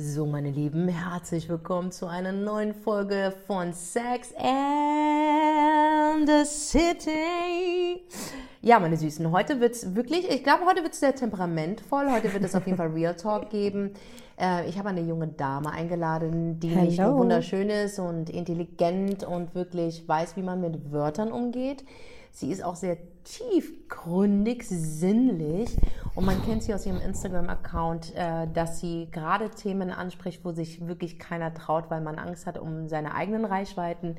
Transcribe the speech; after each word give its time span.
So, 0.00 0.26
meine 0.26 0.52
Lieben, 0.52 0.86
herzlich 0.86 1.48
willkommen 1.48 1.90
zu 1.90 2.06
einer 2.06 2.30
neuen 2.30 2.72
Folge 2.72 3.34
von 3.48 3.72
Sex 3.72 4.32
and 4.36 6.24
the 6.24 6.44
City. 6.44 8.04
Ja, 8.62 8.78
meine 8.78 8.96
Süßen, 8.96 9.28
heute 9.32 9.58
wird 9.58 9.74
es 9.74 9.96
wirklich, 9.96 10.30
ich 10.30 10.44
glaube, 10.44 10.66
heute 10.66 10.84
wird 10.84 10.92
es 10.92 11.00
sehr 11.00 11.16
temperamentvoll. 11.16 12.12
Heute 12.12 12.32
wird 12.32 12.44
es 12.44 12.54
auf 12.54 12.64
jeden 12.64 12.78
Fall 12.78 12.92
Real 12.92 13.16
Talk 13.16 13.50
geben. 13.50 13.94
Äh, 14.40 14.68
ich 14.68 14.78
habe 14.78 14.90
eine 14.90 15.00
junge 15.00 15.26
Dame 15.26 15.72
eingeladen, 15.72 16.60
die 16.60 16.68
nicht 16.68 16.98
nur 16.98 17.08
Hello. 17.08 17.18
wunderschön 17.18 17.68
ist 17.68 17.98
und 17.98 18.30
intelligent 18.30 19.24
und 19.24 19.56
wirklich 19.56 20.06
weiß, 20.06 20.36
wie 20.36 20.42
man 20.42 20.60
mit 20.60 20.92
Wörtern 20.92 21.32
umgeht. 21.32 21.84
Sie 22.30 22.52
ist 22.52 22.62
auch 22.62 22.76
sehr 22.76 22.98
tiefgründig, 23.28 24.64
sinnlich 24.66 25.76
und 26.14 26.24
man 26.24 26.42
kennt 26.44 26.62
sie 26.62 26.74
aus 26.74 26.86
ihrem 26.86 27.00
Instagram-Account, 27.00 28.14
äh, 28.14 28.46
dass 28.52 28.80
sie 28.80 29.08
gerade 29.12 29.50
Themen 29.50 29.90
anspricht, 29.90 30.44
wo 30.44 30.52
sich 30.52 30.86
wirklich 30.86 31.18
keiner 31.18 31.52
traut, 31.54 31.84
weil 31.90 32.00
man 32.00 32.18
Angst 32.18 32.46
hat 32.46 32.58
um 32.58 32.88
seine 32.88 33.14
eigenen 33.14 33.44
Reichweiten. 33.44 34.16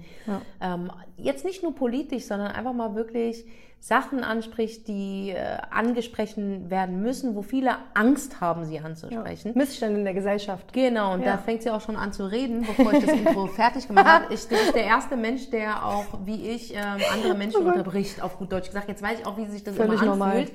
Ähm, 0.61 0.91
jetzt 1.17 1.43
nicht 1.45 1.63
nur 1.63 1.75
politisch, 1.75 2.25
sondern 2.25 2.52
einfach 2.52 2.73
mal 2.73 2.95
wirklich 2.95 3.45
Sachen 3.81 4.25
anspricht, 4.25 4.89
die 4.89 5.30
äh, 5.30 5.57
angesprochen 5.71 6.69
werden 6.69 7.02
müssen, 7.02 7.33
wo 7.35 7.41
viele 7.41 7.77
Angst 7.94 8.41
haben, 8.41 8.66
sie 8.66 8.77
anzusprechen. 8.81 9.53
Missstände 9.55 9.99
in 9.99 10.03
der 10.03 10.13
Gesellschaft. 10.13 10.73
Genau, 10.73 11.13
und 11.13 11.21
da 11.21 11.31
Ja. 11.31 11.38
fängt 11.38 11.63
sie 11.63 11.69
auch 11.69 11.80
schon 11.80 11.95
an 11.95 12.11
zu 12.11 12.30
reden, 12.30 12.66
bevor 12.67 12.91
ich 12.91 13.05
das 13.05 13.13
Intro 13.17 13.47
fertig 13.47 13.88
gemacht 13.88 14.05
habe. 14.05 14.25
Ich, 14.33 14.52
ist 14.52 14.75
der 14.75 14.83
erste 14.83 15.16
Mensch, 15.16 15.49
der 15.49 15.85
auch, 15.85 16.03
wie 16.25 16.49
ich, 16.49 16.73
ähm, 16.73 16.80
andere 17.13 17.35
Menschen 17.35 17.66
unterbricht, 17.66 18.21
auf 18.21 18.38
gut 18.38 18.52
Deutsch 18.52 18.67
gesagt. 18.67 18.89
Jetzt 18.89 18.98
weiß 19.02 19.20
ich 19.20 19.26
auch, 19.26 19.38
wie 19.38 19.45
sich 19.45 19.63
das 19.63 19.76
Völlig 19.76 20.02
immer 20.02 20.12
normal. 20.12 20.38
anfühlt. 20.38 20.53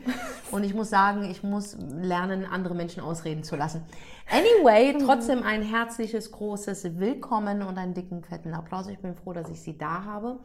Und 0.51 0.65
ich 0.65 0.75
muss 0.75 0.91
sagen, 0.91 1.25
ich 1.31 1.43
muss 1.43 1.77
lernen, 1.79 2.45
andere 2.45 2.75
Menschen 2.75 3.03
ausreden 3.03 3.43
zu 3.43 3.57
lassen. 3.57 3.83
Anyway, 4.31 4.97
trotzdem 5.05 5.43
ein 5.43 5.63
herzliches, 5.63 6.31
großes 6.31 6.99
Willkommen 6.99 7.63
und 7.63 7.77
einen 7.79 7.95
dicken, 7.95 8.23
fetten 8.23 8.55
Applaus. 8.55 8.87
Ich 8.89 8.99
bin 8.99 9.15
froh, 9.15 9.33
dass 9.33 9.49
ich 9.49 9.61
Sie 9.61 9.77
da 9.77 10.05
habe. 10.05 10.39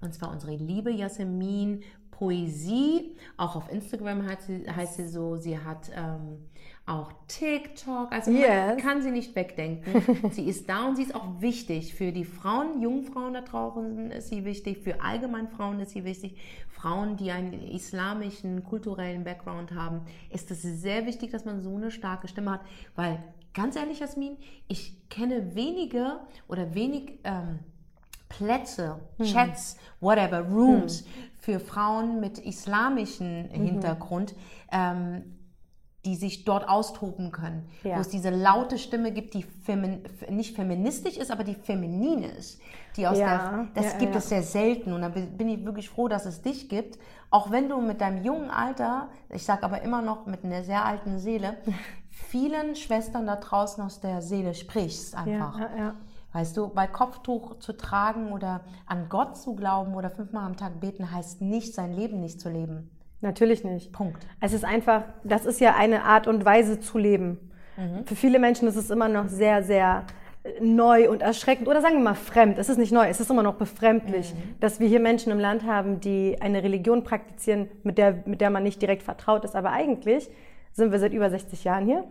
Und 0.00 0.14
zwar 0.14 0.30
unsere 0.30 0.54
liebe 0.54 0.90
Jasmin 0.90 1.82
Poesie. 2.10 3.16
Auch 3.36 3.56
auf 3.56 3.70
Instagram 3.70 4.26
heißt 4.26 4.42
sie, 4.46 4.64
heißt 4.70 4.96
sie 4.96 5.08
so. 5.08 5.36
Sie 5.36 5.58
hat 5.58 5.90
ähm, 5.94 6.38
auch 6.86 7.12
TikTok. 7.26 8.12
Also 8.12 8.30
man 8.30 8.40
Yes. 8.40 8.82
kann 8.82 9.02
sie 9.02 9.10
nicht 9.10 9.34
wegdenken. 9.34 10.30
sie 10.30 10.44
ist 10.44 10.68
da 10.68 10.86
und 10.86 10.96
sie 10.96 11.02
ist 11.02 11.14
auch 11.14 11.40
wichtig. 11.40 11.94
Für 11.94 12.12
die 12.12 12.24
Frauen, 12.24 12.80
jungen 12.80 13.02
Frauen 13.04 13.34
da 13.34 13.40
draußen 13.40 14.12
ist 14.12 14.28
sie 14.28 14.44
wichtig. 14.44 14.78
Für 14.78 15.02
allgemein 15.02 15.48
Frauen 15.48 15.80
ist 15.80 15.90
sie 15.90 16.04
wichtig. 16.04 16.36
Frauen, 16.68 17.16
die 17.16 17.32
einen 17.32 17.52
islamischen, 17.52 18.62
kulturellen 18.62 19.24
Background 19.24 19.74
haben, 19.74 20.02
ist 20.30 20.50
es 20.52 20.62
sehr 20.62 21.06
wichtig, 21.06 21.32
dass 21.32 21.44
man 21.44 21.60
so 21.60 21.74
eine 21.74 21.90
starke 21.90 22.28
Stimme 22.28 22.52
hat. 22.52 22.60
Weil, 22.94 23.22
ganz 23.52 23.74
ehrlich, 23.74 23.98
Jasmin, 23.98 24.36
ich 24.68 25.08
kenne 25.08 25.54
wenige 25.54 26.20
oder 26.48 26.74
wenig... 26.74 27.18
Ähm, 27.24 27.58
Plätze, 28.28 28.98
Chats, 29.22 29.76
whatever, 30.00 30.40
Rooms 30.40 31.04
für 31.38 31.60
Frauen 31.60 32.18
mit 32.20 32.38
islamischem 32.38 33.48
Hintergrund, 33.50 34.34
ähm, 34.72 35.22
die 36.06 36.14
sich 36.14 36.44
dort 36.44 36.68
austoben 36.68 37.32
können. 37.32 37.68
Ja. 37.82 37.96
Wo 37.96 38.00
es 38.00 38.08
diese 38.08 38.30
laute 38.30 38.78
Stimme 38.78 39.10
gibt, 39.10 39.34
die 39.34 39.42
femin 39.42 40.02
nicht 40.30 40.54
feministisch 40.54 41.16
ist, 41.16 41.30
aber 41.30 41.42
die 41.42 41.54
feminin 41.54 42.22
ist. 42.22 42.60
Die 42.96 43.06
aus 43.06 43.18
Ja, 43.18 43.66
der, 43.74 43.82
das 43.82 43.92
ja, 43.92 43.98
gibt 43.98 44.14
es 44.14 44.28
sehr 44.28 44.42
selten 44.42 44.92
und 44.92 45.02
da 45.02 45.08
bin 45.08 45.48
ich 45.48 45.64
wirklich 45.64 45.90
froh, 45.90 46.08
dass 46.08 46.24
es 46.24 46.40
dich 46.40 46.68
gibt. 46.68 46.98
Auch 47.30 47.50
wenn 47.50 47.68
du 47.68 47.80
mit 47.80 48.00
deinem 48.00 48.24
jungen 48.24 48.50
Alter, 48.50 49.08
ich 49.28 49.44
sage 49.44 49.64
aber 49.64 49.82
immer 49.82 50.00
noch 50.00 50.26
mit 50.26 50.44
einer 50.44 50.62
sehr 50.62 50.84
alten 50.84 51.18
Seele, 51.18 51.56
vielen 52.10 52.76
Schwestern 52.76 53.26
da 53.26 53.36
draußen 53.36 53.82
aus 53.82 54.00
der 54.00 54.22
Seele 54.22 54.54
sprichst 54.54 55.16
einfach. 55.16 55.58
Weißt 56.32 56.56
du, 56.56 56.70
weil 56.74 56.88
Kopftuch 56.88 57.58
zu 57.58 57.72
tragen 57.76 58.30
oder 58.30 58.60
an 58.86 59.08
Gott 59.08 59.36
zu 59.36 59.56
glauben 59.56 59.94
oder 59.94 60.10
fünfmal 60.10 60.44
am 60.44 60.56
Tag 60.56 60.80
beten 60.80 61.10
heißt 61.10 61.40
nicht, 61.40 61.74
sein 61.74 61.92
Leben 61.92 62.20
nicht 62.20 62.40
zu 62.40 62.48
leben. 62.48 62.90
Natürlich 63.26 63.64
nicht. 63.64 63.92
Punkt. 63.92 64.24
Es 64.40 64.52
ist 64.52 64.64
einfach, 64.64 65.02
das 65.24 65.46
ist 65.46 65.60
ja 65.60 65.74
eine 65.74 66.04
Art 66.04 66.28
und 66.28 66.44
Weise 66.44 66.78
zu 66.78 66.96
leben. 66.96 67.38
Für 68.06 68.14
viele 68.14 68.38
Menschen 68.38 68.68
ist 68.68 68.76
es 68.76 68.88
immer 68.88 69.08
noch 69.08 69.28
sehr, 69.28 69.64
sehr 69.64 70.04
äh, 70.44 70.64
neu 70.64 71.10
und 71.10 71.20
erschreckend 71.20 71.68
oder 71.68 71.82
sagen 71.82 71.96
wir 71.96 72.04
mal 72.04 72.14
fremd. 72.14 72.56
Es 72.56 72.68
ist 72.68 72.78
nicht 72.78 72.92
neu, 72.92 73.06
es 73.06 73.20
ist 73.20 73.28
immer 73.28 73.42
noch 73.42 73.56
befremdlich, 73.56 74.32
dass 74.60 74.78
wir 74.80 74.86
hier 74.88 75.00
Menschen 75.00 75.32
im 75.32 75.40
Land 75.40 75.64
haben, 75.64 76.00
die 76.00 76.38
eine 76.40 76.62
Religion 76.62 77.02
praktizieren, 77.02 77.68
mit 77.82 77.98
der, 77.98 78.22
mit 78.26 78.40
der 78.40 78.50
man 78.50 78.62
nicht 78.62 78.80
direkt 78.80 79.02
vertraut 79.02 79.44
ist. 79.44 79.56
Aber 79.56 79.72
eigentlich 79.72 80.30
sind 80.72 80.92
wir 80.92 81.00
seit 81.00 81.12
über 81.12 81.28
60 81.28 81.64
Jahren 81.64 81.84
hier. 81.84 82.04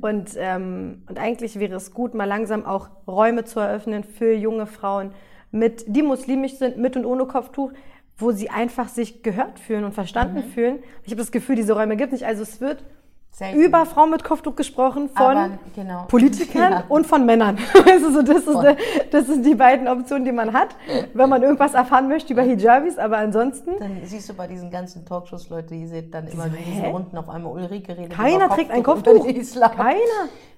Und, 0.00 0.30
ähm, 0.38 1.02
und 1.06 1.18
eigentlich 1.18 1.60
wäre 1.60 1.76
es 1.76 1.92
gut, 1.92 2.14
mal 2.14 2.24
langsam 2.24 2.64
auch 2.64 2.88
Räume 3.06 3.44
zu 3.44 3.60
eröffnen 3.60 4.04
für 4.04 4.32
junge 4.32 4.66
Frauen, 4.66 5.12
mit, 5.50 5.84
die 5.86 6.02
muslimisch 6.02 6.54
sind, 6.54 6.78
mit 6.78 6.96
und 6.96 7.04
ohne 7.04 7.26
Kopftuch, 7.26 7.72
wo 8.18 8.32
sie 8.32 8.48
einfach 8.50 8.88
sich 8.88 9.22
gehört 9.22 9.58
fühlen 9.58 9.84
und 9.84 9.92
verstanden 9.92 10.42
fühlen. 10.42 10.78
Ich 11.04 11.10
habe 11.12 11.20
das 11.20 11.30
Gefühl, 11.30 11.56
diese 11.56 11.74
Räume 11.74 11.96
gibt 11.96 12.12
es 12.12 12.20
nicht. 12.20 12.28
Also 12.28 12.42
es 12.42 12.60
wird 12.60 12.82
Selten. 13.30 13.60
über 13.60 13.84
Frauen 13.84 14.10
mit 14.10 14.24
Kopftuch 14.24 14.56
gesprochen 14.56 15.10
von 15.10 15.36
Aber, 15.36 15.58
genau. 15.74 16.04
Politikern 16.08 16.72
Ja. 16.72 16.84
und 16.88 17.06
von 17.06 17.26
Männern. 17.26 17.58
Also 17.86 18.10
so, 18.10 18.22
das, 18.22 18.46
ist, 18.46 19.12
das 19.12 19.26
sind 19.26 19.44
die 19.44 19.54
beiden 19.54 19.86
Optionen, 19.86 20.24
die 20.24 20.32
man 20.32 20.54
hat, 20.54 20.68
wenn 21.12 21.28
man 21.28 21.42
irgendwas 21.42 21.74
erfahren 21.74 22.08
möchte 22.08 22.32
über 22.32 22.40
Hijabis. 22.42 22.96
Aber 22.96 23.18
ansonsten, 23.18 23.72
Dann 23.78 24.00
siehst 24.04 24.30
du 24.30 24.34
bei 24.34 24.46
diesen 24.46 24.70
ganzen 24.70 25.04
Talkshows, 25.04 25.50
Leute, 25.50 25.74
die 25.74 25.86
sind 25.86 26.14
dann 26.14 26.26
immer 26.28 26.44
so, 26.44 26.56
in 26.56 26.64
diesen? 26.64 26.86
Runden 26.86 27.18
auf 27.18 27.28
einmal 27.28 27.52
Ulrike 27.52 27.96
redet. 27.98 28.10
keiner 28.10 28.48
trägt 28.48 28.70
ein 28.70 28.82
Kopftuch. 28.82 29.26
Keiner. 29.26 30.00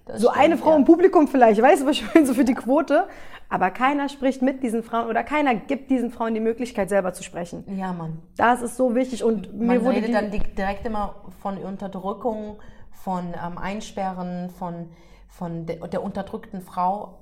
Das 0.07 0.21
so 0.23 0.29
stimmt, 0.29 0.43
eine 0.45 0.57
Frau 0.57 0.71
ja. 0.71 0.77
im 0.77 0.85
Publikum 0.85 1.29
vielleicht, 1.29 1.61
weißt 1.61 1.83
du, 1.83 1.87
was 1.87 1.97
ich 1.97 2.15
meine, 2.15 2.27
so 2.27 2.33
für 2.35 2.45
die 2.45 2.55
Quote. 2.55 3.09
Aber 3.51 3.71
keiner 3.71 4.09
spricht 4.09 4.43
mit 4.43 4.63
diesen 4.63 4.83
Frauen 4.83 5.09
oder 5.09 5.25
keiner 5.25 5.55
gibt 5.55 5.91
diesen 5.91 6.11
Frauen 6.11 6.35
die 6.35 6.41
Möglichkeit, 6.41 6.89
selber 6.91 7.15
zu 7.15 7.23
sprechen. 7.23 7.65
Ja, 7.79 7.93
Mann. 7.93 8.19
Das 8.37 8.61
ist 8.61 8.77
so 8.77 8.95
wichtig 8.95 9.25
und 9.25 9.57
Man 9.57 9.67
mir 9.69 9.81
wurde 9.85 9.97
redet 9.97 10.09
die, 10.09 10.13
dann 10.13 10.31
di- 10.31 10.39
direkt 10.57 10.85
immer 10.87 11.15
von 11.41 11.57
Unterdrückung, 11.59 12.57
von 12.93 13.29
ähm, 13.29 13.57
Einsperren, 13.59 14.51
von, 14.51 14.91
von 15.29 15.65
de 15.67 15.79
der 15.89 16.03
unterdrückten 16.03 16.61
Frau. 16.61 17.15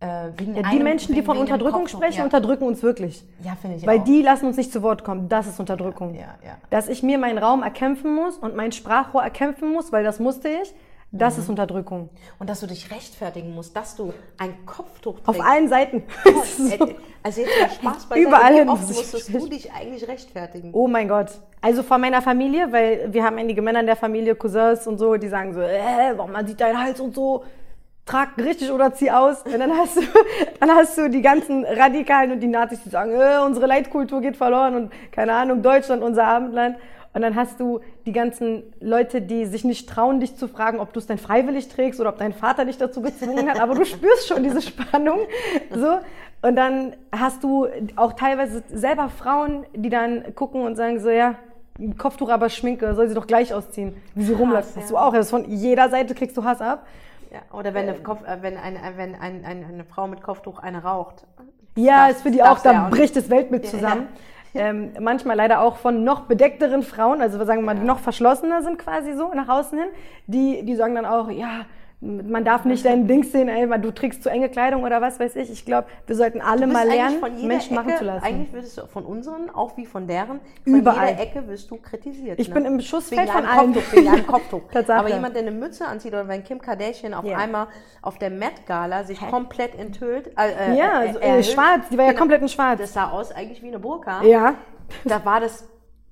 Äh, 0.00 0.30
wegen 0.36 0.54
ja, 0.54 0.62
die 0.62 0.66
einem- 0.68 0.82
Menschen, 0.84 1.08
die 1.12 1.18
wegen- 1.18 1.26
von 1.26 1.36
wegen 1.36 1.46
dem 1.46 1.52
Unterdrückung 1.54 1.80
Kopftuch, 1.82 1.98
sprechen, 1.98 2.18
ja. 2.18 2.24
unterdrücken 2.24 2.64
uns 2.64 2.82
wirklich. 2.82 3.24
Ja, 3.44 3.54
finde 3.60 3.76
ich 3.78 3.86
Weil 3.86 4.00
auch. 4.00 4.04
die 4.04 4.22
lassen 4.22 4.46
uns 4.46 4.56
nicht 4.56 4.72
zu 4.72 4.82
Wort 4.82 5.02
kommen. 5.04 5.28
Das 5.28 5.46
ist 5.48 5.58
Unterdrückung. 5.60 6.14
Ja, 6.14 6.34
ja. 6.44 6.56
Dass 6.70 6.88
ich 6.88 7.02
mir 7.04 7.18
meinen 7.18 7.38
Raum 7.38 7.62
erkämpfen 7.64 8.14
muss 8.14 8.36
und 8.38 8.54
mein 8.56 8.70
Sprachrohr 8.72 9.22
erkämpfen 9.22 9.72
muss, 9.72 9.90
weil 9.92 10.02
das 10.04 10.18
musste 10.20 10.48
ich, 10.48 10.72
das 11.10 11.36
Mhm. 11.36 11.42
ist 11.42 11.48
Unterdrückung. 11.48 12.10
Und 12.38 12.50
dass 12.50 12.60
du 12.60 12.66
dich 12.66 12.90
rechtfertigen 12.90 13.54
musst, 13.54 13.76
dass 13.76 13.96
du 13.96 14.12
ein 14.38 14.66
Kopftuch 14.66 15.20
trägst. 15.20 15.28
Auf 15.28 15.40
allen 15.46 15.68
Seiten. 15.68 16.02
Äh, 16.24 16.94
Also 17.22 17.40
jetzt 17.40 17.60
mal 17.60 17.70
Spaß 17.92 18.06
bei 18.06 18.20
Überall 18.20 18.54
hin 18.54 18.68
oft 18.68 18.86
musstest 18.86 19.34
du 19.34 19.48
dich 19.48 19.72
eigentlich 19.72 20.06
rechtfertigen? 20.06 20.70
Oh 20.72 20.86
mein 20.86 21.08
Gott. 21.08 21.30
Also 21.60 21.82
von 21.82 22.00
meiner 22.00 22.22
Familie, 22.22 22.70
weil 22.72 23.12
wir 23.12 23.24
haben 23.24 23.36
einige 23.38 23.60
Männer 23.60 23.80
in 23.80 23.86
der 23.86 23.96
Familie, 23.96 24.34
Cousins 24.36 24.86
und 24.86 24.98
so, 24.98 25.16
die 25.16 25.28
sagen 25.28 25.52
so, 25.52 25.60
äh, 25.60 26.12
warum 26.16 26.32
man 26.32 26.46
sieht 26.46 26.60
deinen 26.60 26.78
Hals 26.80 27.00
und 27.00 27.14
so, 27.14 27.44
trag 28.06 28.38
richtig 28.38 28.70
oder 28.70 28.94
zieh 28.94 29.10
aus. 29.10 29.42
Und 29.42 29.58
dann 29.58 29.72
hast 29.76 29.96
du, 29.96 30.00
dann 30.60 30.70
hast 30.70 30.96
du 30.96 31.10
die 31.10 31.20
ganzen 31.20 31.64
Radikalen 31.64 32.32
und 32.32 32.40
die 32.40 32.46
Nazis, 32.46 32.82
die 32.84 32.88
sagen, 32.90 33.12
äh, 33.12 33.38
unsere 33.44 33.66
Leitkultur 33.66 34.20
geht 34.20 34.36
verloren 34.36 34.74
und 34.76 34.92
keine 35.12 35.32
Ahnung, 35.34 35.60
Deutschland, 35.62 36.02
unser 36.02 36.24
Abendland. 36.24 36.76
Und 37.14 37.22
dann 37.22 37.34
hast 37.34 37.58
du 37.58 37.80
die 38.06 38.12
ganzen 38.12 38.62
Leute, 38.80 39.22
die 39.22 39.46
sich 39.46 39.64
nicht 39.64 39.88
trauen, 39.88 40.20
dich 40.20 40.36
zu 40.36 40.46
fragen, 40.46 40.78
ob 40.78 40.92
du 40.92 40.98
es 41.00 41.06
denn 41.06 41.18
freiwillig 41.18 41.68
trägst 41.68 42.00
oder 42.00 42.10
ob 42.10 42.18
dein 42.18 42.32
Vater 42.32 42.64
dich 42.64 42.78
dazu 42.78 43.00
gezwungen 43.02 43.48
hat. 43.48 43.60
Aber 43.60 43.74
du 43.74 43.84
spürst 43.84 44.28
schon 44.28 44.42
diese 44.42 44.62
Spannung. 44.62 45.20
So. 45.74 45.98
Und 46.42 46.54
dann 46.56 46.94
hast 47.10 47.42
du 47.42 47.66
auch 47.96 48.12
teilweise 48.12 48.62
selber 48.68 49.08
Frauen, 49.08 49.64
die 49.74 49.88
dann 49.88 50.34
gucken 50.34 50.62
und 50.62 50.76
sagen 50.76 51.00
so, 51.00 51.10
ja, 51.10 51.34
Kopftuch 51.96 52.28
aber 52.28 52.48
Schminke, 52.50 52.94
soll 52.94 53.08
sie 53.08 53.14
doch 53.14 53.26
gleich 53.26 53.54
ausziehen, 53.54 53.96
wie 54.14 54.24
sie 54.24 54.34
rumläuft. 54.34 54.76
ja. 54.76 54.82
Hast 54.82 54.90
du 54.90 54.98
auch. 54.98 55.12
Das 55.12 55.30
von 55.30 55.44
jeder 55.50 55.88
Seite 55.90 56.14
kriegst 56.14 56.36
du 56.36 56.44
Hass 56.44 56.60
ab. 56.60 56.86
Ja, 57.32 57.40
oder 57.56 57.74
wenn, 57.74 57.88
eine, 57.88 57.98
Kopf, 57.98 58.22
äh, 58.26 58.38
wenn, 58.40 58.56
eine, 58.56 58.78
wenn 58.96 59.14
ein, 59.14 59.44
ein, 59.44 59.64
eine 59.64 59.84
Frau 59.84 60.06
mit 60.06 60.22
Kopftuch 60.22 60.58
eine 60.60 60.82
raucht. 60.82 61.26
Ja, 61.76 62.06
Darfst- 62.06 62.16
ist 62.16 62.22
für 62.22 62.30
die 62.30 62.42
auch, 62.42 62.64
ja 62.64 62.72
da 62.72 62.88
bricht 62.88 63.14
das 63.16 63.28
Weltbild 63.30 63.64
Ja, 63.64 63.70
zusammen. 63.70 64.06
Ähm, 64.54 64.92
manchmal 65.00 65.36
leider 65.36 65.60
auch 65.60 65.76
von 65.76 66.04
noch 66.04 66.22
bedeckteren 66.22 66.82
Frauen, 66.82 67.20
also 67.20 67.38
sagen 67.44 67.60
wir 67.60 67.66
mal, 67.66 67.74
die 67.74 67.86
noch 67.86 67.98
verschlossener 67.98 68.62
sind 68.62 68.78
quasi 68.78 69.12
so 69.14 69.32
nach 69.34 69.48
außen 69.48 69.78
hin, 69.78 69.88
die, 70.26 70.64
die 70.64 70.74
sagen 70.74 70.94
dann 70.94 71.06
auch, 71.06 71.30
ja, 71.30 71.66
man 72.00 72.44
darf 72.44 72.64
nicht 72.64 72.84
dein 72.84 73.08
Ding 73.08 73.24
sehen, 73.24 73.48
ey, 73.48 73.66
du 73.80 73.90
trägst 73.90 74.22
zu 74.22 74.28
enge 74.28 74.48
Kleidung 74.48 74.84
oder 74.84 75.00
was 75.00 75.18
weiß 75.18 75.34
ich. 75.34 75.50
Ich 75.50 75.64
glaube, 75.64 75.88
wir 76.06 76.14
sollten 76.14 76.40
alle 76.40 76.68
mal 76.68 76.86
lernen, 76.86 77.20
Menschen 77.44 77.74
machen 77.74 77.88
Ecke, 77.88 77.98
zu 77.98 78.04
lassen. 78.04 78.24
Eigentlich 78.24 78.52
würdest 78.52 78.78
du 78.78 78.86
von 78.86 79.04
unseren, 79.04 79.50
auch 79.50 79.76
wie 79.76 79.84
von 79.84 80.06
deren, 80.06 80.38
von 80.62 80.74
Überall. 80.74 81.08
jeder 81.08 81.20
Ecke 81.22 81.48
wirst 81.48 81.68
du 81.72 81.76
kritisiert. 81.76 82.38
Ich 82.38 82.48
ne? 82.48 82.54
bin 82.54 82.64
im 82.66 82.80
Schussfeld 82.80 83.22
wegen 83.22 83.32
von 83.32 83.44
allen. 83.44 83.74
Kopftuch, 83.74 83.92
wegen 83.96 84.08
einem 84.08 84.26
Kopftuch. 84.26 84.62
Aber 84.88 85.08
jemand, 85.08 85.34
der 85.34 85.42
eine 85.42 85.50
Mütze 85.50 85.86
anzieht 85.86 86.12
oder 86.12 86.28
wenn 86.28 86.44
Kim 86.44 86.60
Kardashian 86.60 87.14
auf 87.14 87.24
Ja. 87.24 87.36
einmal 87.36 87.66
auf 88.00 88.16
der 88.18 88.30
Met 88.30 88.64
Gala 88.66 89.02
sich 89.02 89.18
komplett 89.18 89.76
enthüllt, 89.76 90.28
äh, 90.38 90.72
äh, 90.72 90.78
ja, 90.78 91.02
äh, 91.02 91.38
äh, 91.38 91.42
schwarz, 91.42 91.88
die 91.90 91.98
war 91.98 92.04
ja 92.04 92.10
genau, 92.12 92.20
komplett 92.20 92.42
in 92.42 92.48
schwarz. 92.48 92.78
Das 92.80 92.92
sah 92.92 93.10
aus 93.10 93.32
eigentlich 93.32 93.60
wie 93.60 93.68
eine 93.68 93.80
Burka. 93.80 94.22
Ja. 94.22 94.54
Da 95.04 95.24
war 95.24 95.40
das 95.40 95.68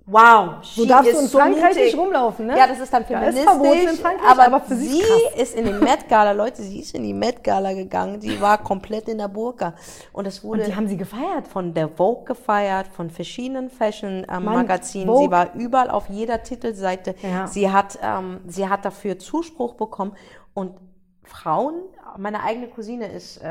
Wow, 0.09 0.63
So 0.63 0.87
darfst 0.87 1.13
du 1.13 1.19
in 1.19 1.27
so 1.27 1.37
Frankreich 1.39 1.71
mutig. 1.75 1.85
nicht 1.87 1.97
rumlaufen, 1.99 2.47
ne? 2.47 2.57
Ja, 2.57 2.69
das 2.69 2.79
ist 2.79 2.93
dann 2.93 3.05
Da 3.09 3.23
ist 3.23 3.37
feministisch, 3.37 3.51
verboten 3.51 3.89
in 3.89 3.97
Frankreich, 3.97 4.31
aber, 4.31 4.47
aber 4.47 4.61
für 4.61 4.77
sie 4.77 4.87
sie 5.03 5.41
ist 5.43 5.57
in 5.57 5.65
die 5.67 5.73
Met 5.73 6.09
Gala, 6.09 6.31
Leute, 6.31 6.63
sie 6.63 6.79
ist 6.79 6.95
in 6.95 7.03
die 7.03 7.13
Met 7.13 7.43
Gala 7.43 7.73
gegangen, 7.73 8.21
die 8.21 8.41
war 8.41 8.59
komplett 8.59 9.09
in 9.09 9.19
der 9.19 9.27
Burka 9.27 9.75
und 10.13 10.25
das 10.25 10.45
wurde 10.45 10.61
Und 10.61 10.69
die 10.69 10.77
haben 10.77 10.87
sie 10.87 10.97
gefeiert. 10.97 11.49
von 11.49 11.75
der 11.75 11.89
Vogue 11.89 12.25
gefeiert, 12.25 12.87
von 12.87 13.11
verschiedenen 13.11 13.69
Fashion-Magazinen. 13.69 15.09
Vogue. 15.09 15.25
sie 15.25 15.31
war 15.33 15.55
überall 15.55 15.91
auf 15.91 16.09
jeder 16.09 16.41
Titelseite. 16.45 17.17
Ja. 17.23 17.49
Sie 17.49 17.69
hat, 17.73 17.99
ähm, 18.01 18.41
sie 18.47 18.69
hat 18.69 18.85
dafür 18.85 19.19
Zuspruch 19.19 19.75
bekommen 19.75 20.13
und 20.55 20.77
Frauen, 21.25 21.75
meine 22.17 22.45
eigene 22.45 22.69
Cousine 22.69 23.09
ist, 23.09 23.39
äh, 23.43 23.49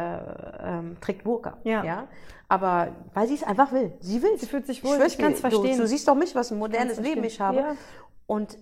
ähm, 0.64 0.96
trägt 1.02 1.26
Burka, 1.26 1.58
Ja. 1.66 2.08
Aber 2.48 2.90
weil 3.14 3.28
sie 3.28 3.36
es 3.36 3.44
einfach 3.44 3.72
will. 3.72 3.94
Sie 4.00 4.22
will. 4.22 4.38
Sie 4.38 4.46
fühlt 4.46 4.68
sich 4.68 4.84
wohl. 4.84 5.02
Ich 5.06 5.18
kann's 5.18 5.38
dir, 5.38 5.50
verstehen. 5.50 5.78
Du, 5.78 5.84
du 5.84 5.88
siehst 5.88 6.08
doch 6.08 6.16
mich, 6.16 6.36
was 6.36 6.52
ein 6.52 6.60
modernes 6.60 7.00
Leben 7.00 7.24
ich 7.24 7.40
habe. 7.40 7.58
Ja. 7.58 7.76
Und 8.28 8.58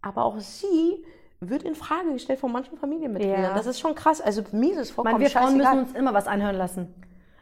aber 0.00 0.24
auch 0.24 0.38
sie 0.38 1.04
wird 1.40 1.62
in 1.62 1.74
Frage 1.74 2.12
gestellt 2.12 2.40
von 2.40 2.52
manchen 2.52 2.78
Familienmitgliedern. 2.78 3.42
Ja. 3.42 3.54
Das 3.54 3.66
ist 3.66 3.80
schon 3.80 3.94
krass. 3.94 4.20
Also 4.20 4.42
mir 4.52 4.72
ist 4.72 4.78
es 4.78 4.90
vollkommen 4.90 5.14
Mann, 5.14 5.22
wir 5.22 5.30
Frauen 5.30 5.56
müssen 5.56 5.78
uns 5.78 5.92
immer 5.92 6.14
was 6.14 6.26
anhören 6.26 6.56
lassen. 6.56 6.94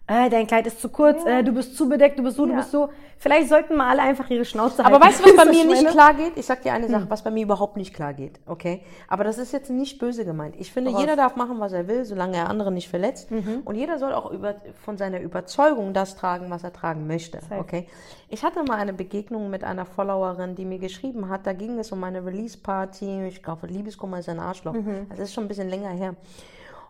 Äh, 0.08 0.30
dein 0.30 0.46
Kleid 0.46 0.66
ist 0.68 0.80
zu 0.80 0.88
kurz, 0.88 1.24
äh, 1.26 1.42
du 1.42 1.50
bist 1.52 1.76
zu 1.76 1.88
bedeckt, 1.88 2.16
du 2.18 2.22
bist 2.22 2.36
so, 2.36 2.44
du 2.46 2.52
Ja. 2.52 2.58
bist 2.58 2.70
so. 2.70 2.90
Vielleicht 3.18 3.48
sollten 3.48 3.76
mal 3.76 3.88
alle 3.90 4.02
einfach 4.02 4.28
ihre 4.30 4.44
Schnauze 4.44 4.84
halten. 4.84 4.94
Aber 4.94 5.04
weißt 5.04 5.20
du, 5.20 5.24
was 5.24 5.36
bei 5.36 5.44
mir 5.46 5.52
ich 5.62 5.64
nicht 5.66 5.82
meine? 5.82 5.90
klar 5.90 6.14
geht? 6.14 6.36
Ich 6.36 6.46
sag 6.46 6.62
dir 6.62 6.74
eine 6.74 6.86
Sache, 6.86 7.06
was 7.08 7.24
bei 7.24 7.30
mir 7.32 7.42
überhaupt 7.42 7.76
nicht 7.76 7.92
klar 7.92 8.12
geht, 8.14 8.38
okay? 8.46 8.82
Aber 9.08 9.24
das 9.24 9.38
ist 9.38 9.52
jetzt 9.52 9.68
nicht 9.70 9.98
böse 9.98 10.24
gemeint. 10.24 10.54
Ich 10.58 10.70
finde, 10.70 10.90
Woraus? 10.90 11.00
jeder 11.00 11.16
darf 11.16 11.34
machen, 11.34 11.58
was 11.58 11.72
er 11.72 11.88
will, 11.88 12.04
solange 12.04 12.36
er 12.36 12.48
andere 12.50 12.70
nicht 12.70 12.88
verletzt. 12.88 13.30
Und 13.64 13.74
jeder 13.74 13.98
soll 13.98 14.12
auch 14.12 14.30
über, 14.30 14.54
von 14.84 14.96
seiner 14.96 15.20
Überzeugung 15.20 15.92
das 15.92 16.14
tragen, 16.14 16.50
was 16.50 16.62
er 16.62 16.72
tragen 16.72 17.06
möchte, 17.06 17.40
okay? 17.58 17.88
Ich 18.28 18.44
hatte 18.44 18.62
mal 18.62 18.76
eine 18.76 18.92
Begegnung 18.92 19.50
mit 19.50 19.64
einer 19.64 19.86
Followerin, 19.86 20.54
die 20.54 20.64
mir 20.66 20.78
geschrieben 20.78 21.28
hat, 21.28 21.46
da 21.46 21.52
ging 21.52 21.78
es 21.78 21.90
um 21.90 22.04
eine 22.04 22.24
Release-Party, 22.24 23.26
ich 23.26 23.42
glaube, 23.42 23.66
Liebeskummer 23.66 24.18
ist 24.20 24.28
ein 24.28 24.38
Arschloch. 24.40 24.74
Das 25.10 25.18
ist 25.18 25.34
schon 25.34 25.44
ein 25.44 25.48
bisschen 25.48 25.68
länger 25.70 25.90
her. 25.90 26.14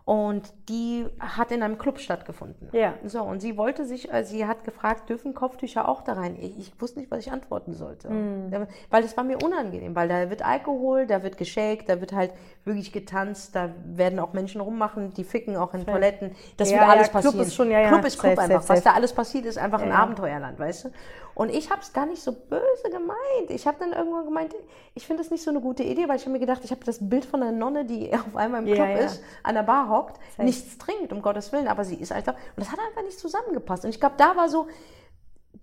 Und 0.07 0.53
die 0.69 1.05
hat 1.19 1.51
in 1.51 1.61
einem 1.61 1.77
Club 1.77 1.99
stattgefunden. 1.99 2.69
Ja. 2.71 2.93
So, 3.03 3.23
und 3.23 3.41
sie 3.41 3.57
wollte 3.57 3.83
sich, 3.83 4.09
äh, 4.13 4.23
sie 4.23 4.45
hat 4.47 4.63
gefragt, 4.63 5.09
dürfen 5.09 5.33
Kopftücher 5.33 5.89
auch 5.89 6.01
da 6.01 6.13
rein? 6.13 6.37
Ich, 6.39 6.57
ich 6.57 6.71
wusste 6.81 6.99
nicht, 6.99 7.11
was 7.11 7.19
ich 7.25 7.31
antworten 7.33 7.73
sollte. 7.73 8.07
Hm. 8.07 8.49
Da- 8.49 8.67
Weil 8.89 9.03
es 9.03 9.17
war 9.17 9.25
mir 9.25 9.37
unangenehm, 9.43 9.97
weil 9.97 10.07
da 10.07 10.29
wird 10.29 10.45
Alkohol, 10.45 11.07
da 11.07 11.23
wird 11.23 11.37
geschakt, 11.37 11.89
da 11.89 11.99
wird 11.99 12.13
halt 12.13 12.31
wirklich 12.63 12.93
getanzt, 12.93 13.53
da 13.53 13.69
werden 13.83 14.19
auch 14.19 14.31
Menschen 14.31 14.61
rummachen, 14.61 15.13
die 15.13 15.25
ficken 15.25 15.57
auch 15.57 15.73
in 15.73 15.85
Toiletten. 15.85 16.31
Das 16.55 16.71
Ja, 16.71 16.79
wird 16.79 16.89
alles 16.89 17.07
ja, 17.07 17.11
Club 17.11 17.23
passieren. 17.23 17.45
ist 17.45 17.55
schon- 17.55 17.71
ja, 17.71 17.81
ja, 17.81 17.87
Club 17.89 18.05
ist 18.05 18.17
Club 18.17 18.35
safe, 18.37 18.41
einfach. 18.43 18.61
safe, 18.61 18.77
Was 18.77 18.83
da 18.85 18.93
alles 18.93 19.11
passiert, 19.11 19.43
ist 19.45 19.57
einfach 19.57 19.81
ein 19.81 19.89
Ja. 19.89 19.95
Abenteuerland, 19.95 20.57
weißt 20.57 20.85
du? 20.85 20.89
Und 21.37 21.49
ich 21.53 21.69
habe 21.69 21.81
es 21.83 21.93
gar 21.93 22.07
nicht 22.07 22.23
so 22.23 22.31
böse 22.31 22.89
gemeint. 22.91 23.49
Ich 23.49 23.67
habe 23.67 23.77
dann 23.79 23.93
irgendwann 23.93 24.25
gemeint, 24.25 24.55
ich 24.95 25.05
finde 25.05 25.21
das 25.21 25.29
nicht 25.29 25.43
so 25.43 25.51
eine 25.51 25.61
gute 25.61 25.83
Idee, 25.83 26.07
weil 26.07 26.15
ich 26.15 26.23
habe 26.23 26.31
mir 26.31 26.39
gedacht, 26.39 26.61
ich 26.63 26.71
habe 26.71 26.83
das 26.83 26.97
Bild 26.99 27.25
von 27.25 27.43
einer 27.43 27.51
Nonne, 27.51 27.85
die 27.85 28.11
auf 28.13 28.35
einmal 28.35 28.61
im 28.63 28.67
Ja, 28.67 28.73
Club 28.73 28.87
ja. 28.87 28.97
ist, 29.05 29.21
an 29.43 29.53
der 29.53 29.61
Bar 29.61 29.87
hockt, 29.87 30.19
nichts 30.39 30.79
trinkt, 30.79 31.13
um 31.13 31.21
Gottes 31.21 31.51
Willen, 31.51 31.67
aber 31.67 31.85
sie 31.85 31.93
ist 31.93 32.11
einfach, 32.11 32.33
und 32.33 32.39
das 32.65 32.71
hat 32.71 32.79
einfach 32.79 33.03
nicht 33.03 33.19
zusammengepasst. 33.19 33.83
Und 33.83 33.91
ich 33.91 33.99
glaube, 33.99 34.15
da 34.17 34.35
war 34.35 34.49
so, 34.49 34.67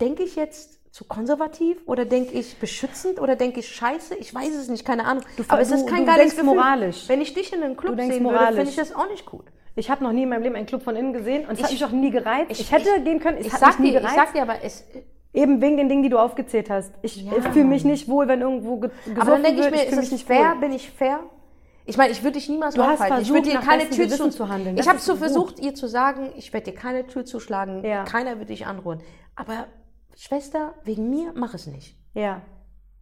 denke 0.01 0.23
ich 0.23 0.37
jetzt 0.37 0.79
zu 0.95 1.05
konservativ 1.07 1.83
oder 1.87 2.05
denke 2.05 2.35
ich 2.35 2.57
beschützend 2.61 3.21
oder 3.21 3.35
denke 3.35 3.59
ich 3.59 3.69
scheiße? 3.75 4.15
Ich 4.15 4.33
weiß 4.33 4.55
es 4.55 4.69
nicht, 4.69 4.85
keine 4.85 5.05
Ahnung. 5.07 5.25
aber 5.49 5.61
es 5.61 5.71
du- 5.71 5.75
ist 5.75 5.89
kein 5.89 6.07
du 6.07 6.13
geiles 6.13 6.37
Gefühl. 6.37 6.45
moralisch. 6.45 7.09
Wenn 7.09 7.21
ich 7.21 7.35
dich 7.35 7.53
in 7.53 7.65
einen 7.65 7.77
Club 7.77 7.97
Du 7.97 8.03
sehen 8.07 8.25
würde, 8.25 8.47
finde 8.55 8.71
ich 8.71 8.77
das 8.77 8.95
auch 8.95 9.09
nicht 9.11 9.27
gut. 9.27 9.47
Ich 9.75 9.91
habe 9.91 10.05
noch 10.05 10.13
nie 10.13 10.23
in 10.23 10.29
meinem 10.29 10.45
Leben 10.45 10.55
einen 10.55 10.67
Club 10.67 10.85
von 10.85 10.95
innen 10.95 11.13
gesehen 11.13 11.47
und 11.49 11.55
es 11.59 11.65
hat 11.65 11.73
Ich- 11.73 11.81
mich 11.81 11.85
auch 11.85 11.91
nie 11.93 12.13
gereizt. 12.13 12.53
Ich, 12.53 12.61
ich- 12.61 12.71
hätte 12.71 12.91
ich- 12.97 13.03
gehen 13.05 13.19
können, 13.19 13.39
es 13.39 13.47
Ich 13.49 13.53
hat 13.53 13.59
sag, 13.59 13.71
mich 13.71 13.79
nie 13.81 13.91
dir, 13.91 13.97
ich 13.99 14.03
gereizt. 14.05 14.15
sag 14.17 14.33
dir 14.35 14.43
aber, 14.43 14.63
es, 14.63 14.85
Eben 15.35 15.61
wegen 15.61 15.77
den 15.77 15.89
Dingen, 15.89 16.03
die 16.05 16.09
du 16.09 16.19
aufgezählt 16.19 16.71
hast. 16.71 16.93
Ich 17.03 17.17
Ja. 17.25 17.33
fühle 17.53 17.65
mich 17.67 17.85
nicht 17.85 18.09
wohl, 18.09 18.29
wenn 18.29 18.41
irgendwo 18.41 18.77
ge 18.79 18.91
gesoffen 19.05 19.21
aber 19.21 19.31
dann 19.33 19.43
denke 19.43 19.61
ich 19.63 19.71
mir, 19.71 19.79
fühl 19.79 19.99
ist 19.99 20.05
es 20.05 20.13
nicht 20.13 20.27
fair? 20.27 20.53
wohl. 20.55 20.61
Bin 20.61 20.73
ich 20.73 20.91
fair? 20.91 21.21
Ich 21.87 21.99
meine, 21.99 22.13
ich 22.13 22.23
würde 22.23 22.39
dich 22.39 22.49
niemals 22.49 22.77
Du 22.77 22.83
hast 22.83 22.95
aufhalten. 22.95 23.21
Ich 23.23 23.29
versucht, 23.29 23.47
würde 23.47 23.59
dir 23.59 23.67
keine 23.67 23.91
Tür 23.91 24.09
zu, 24.09 24.31
zu 24.31 24.49
handeln. 24.49 24.77
Ich 24.77 24.81
Das 24.85 24.89
habe 24.89 25.01
so 25.01 25.17
versucht, 25.17 25.59
ihr 25.61 25.75
zu 25.75 25.87
sagen, 25.89 26.31
ich 26.37 26.53
werde 26.53 26.71
dir 26.71 26.77
keine 26.79 27.07
Tür 27.07 27.25
zuschlagen. 27.27 27.85
Ja. 27.85 28.05
Keiner 28.05 28.39
wird 28.39 28.49
dich 28.49 28.67
anruhen. 28.67 29.01
Aber 29.35 29.67
Schwester, 30.17 30.75
wegen 30.85 31.11
mir 31.11 31.33
mach 31.35 31.53
es 31.53 31.67
nicht. 31.67 31.99
Ja. 32.15 32.41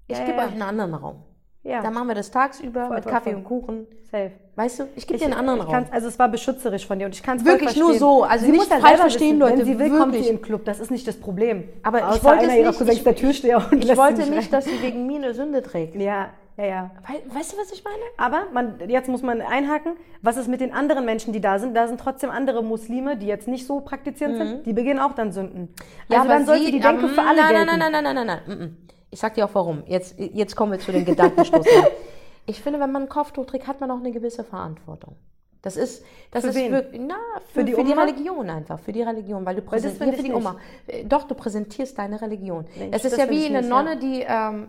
Ich 0.08 0.18
Ja, 0.18 0.24
gebe 0.24 0.38
euch 0.38 0.50
einen 0.52 0.62
anderen 0.62 0.94
Raum. 0.94 1.22
Ja. 1.64 1.80
Da 1.80 1.90
machen 1.90 2.08
wir 2.08 2.14
das 2.16 2.30
tagsüber 2.30 2.86
Voll, 2.86 2.96
mit 2.96 3.04
voll, 3.04 3.12
Kaffee 3.12 3.30
voll. 3.30 3.38
und 3.38 3.44
Kuchen. 3.44 3.86
Safe. 4.10 4.32
Weißt 4.56 4.80
du, 4.80 4.84
ich 4.96 5.06
gebe 5.06 5.16
Ich, 5.16 5.20
dir 5.22 5.30
einen 5.30 5.38
anderen 5.48 5.60
ich 5.68 5.74
Raum. 5.74 5.86
also 5.90 6.08
es 6.08 6.18
war 6.18 6.28
beschützerisch 6.28 6.86
von 6.86 6.98
dir 6.98 7.06
und 7.06 7.14
ich 7.14 7.22
kann 7.22 7.38
es 7.38 7.44
Wirklich 7.44 7.76
nur 7.76 7.94
so. 7.94 8.24
Also 8.24 8.44
sie 8.44 8.50
nicht 8.50 8.58
muss 8.60 8.68
ja 8.68 8.78
falsch 8.80 9.00
verstehen, 9.00 9.38
wissen, 9.38 9.38
Leute, 9.38 9.58
Wenn 9.58 9.64
sie 9.66 9.78
will, 9.78 9.90
kommt 9.90 10.12
wirklich. 10.12 10.24
sie 10.26 10.30
im 10.34 10.42
Club. 10.42 10.64
Das 10.64 10.80
ist 10.80 10.90
nicht 10.90 11.06
das 11.06 11.16
Problem. 11.16 11.68
Aber 11.82 11.98
ich 11.98 12.04
Außer 12.04 12.24
wollte 12.24 12.44
einer 12.50 12.54
nicht. 12.54 12.78
Cousins 12.78 12.96
Ich- 12.98 13.04
der 13.04 13.14
Türsteher 13.16 13.62
und 13.70 13.84
ich 13.84 13.96
wollte 13.96 14.28
nicht, 14.28 14.52
dass 14.52 14.64
sie 14.66 14.82
wegen 14.82 15.06
mir 15.06 15.16
eine 15.18 15.32
Sünde 15.34 15.62
trägt. 15.62 15.94
Ja, 15.94 16.30
ja, 16.58 16.64
ja. 16.66 16.90
Weißt 17.32 17.52
du, 17.54 17.56
was 17.56 17.72
ich 17.72 17.82
meine? 17.84 18.02
Aber 18.18 18.42
man, 18.52 18.74
jetzt 18.90 19.08
muss 19.08 19.22
man 19.22 19.40
einhaken, 19.40 19.92
was 20.20 20.36
ist 20.36 20.48
mit 20.48 20.60
den 20.60 20.74
anderen 20.74 21.06
Menschen, 21.06 21.32
die 21.32 21.40
da 21.40 21.58
sind? 21.58 21.74
Da 21.74 21.86
sind 21.88 21.98
trotzdem 21.98 22.28
andere 22.28 22.62
Muslime, 22.62 23.16
die 23.16 23.26
jetzt 23.26 23.48
nicht 23.48 23.66
so 23.66 23.80
praktizierend 23.80 24.36
sind, 24.36 24.66
die 24.66 24.72
begehen 24.74 24.98
auch 24.98 25.14
dann 25.14 25.32
Sünden. 25.32 25.72
also 26.10 26.28
dann 26.28 26.44
sollte 26.44 26.70
die 26.70 26.80
Denke 26.80 27.08
für 27.08 27.22
alle 27.22 27.40
nein, 27.40 27.48
gelten. 27.54 27.66
Nein, 27.66 27.78
nein, 27.78 27.92
nein, 27.92 28.04
nein, 28.04 28.26
nein, 28.26 28.26
nein, 28.26 28.42
nein. 28.58 28.76
Ich 29.12 29.20
sag 29.20 29.34
dir 29.34 29.44
auch 29.44 29.54
warum. 29.54 29.84
Jetzt, 29.86 30.18
jetzt 30.18 30.56
kommen 30.56 30.72
wir 30.72 30.80
zu 30.80 30.90
den 30.90 31.04
Gedankenstoß. 31.04 31.66
ich 32.46 32.62
finde, 32.62 32.80
wenn 32.80 32.90
man 32.90 33.02
ein 33.02 33.08
Kopftuch 33.10 33.44
trägt, 33.44 33.66
hat 33.66 33.78
man 33.80 33.90
auch 33.90 33.98
eine 33.98 34.10
gewisse 34.10 34.42
Verantwortung. 34.42 35.16
Das 35.60 35.76
ist, 35.76 36.02
das 36.32 36.42
Für 36.42 36.48
ist 36.48 36.56
wen? 36.56 36.72
wirklich, 36.72 37.00
na, 37.06 37.14
für, 37.46 37.60
Für 37.60 37.64
die 37.64 37.74
für 37.74 37.84
die? 37.84 37.92
Religion 37.92 38.50
einfach, 38.50 38.80
für 38.80 38.90
die 38.90 39.02
Religion, 39.02 39.46
weil 39.46 39.54
du 39.54 39.62
präsentierst, 39.62 40.16
für 40.16 40.22
die. 40.22 40.32
Oma. 40.32 40.56
Äh, 40.88 41.04
Doch, 41.04 41.24
du 41.24 41.34
präsentierst 41.34 41.96
deine 41.98 42.20
Religion. 42.20 42.64
Nee, 42.76 42.88
es 42.90 43.04
ist 43.04 43.16
ja 43.16 43.30
wie 43.30 43.46
eine 43.46 43.62
Nonne, 43.62 43.96
die 43.98 44.24
ähm, 44.26 44.68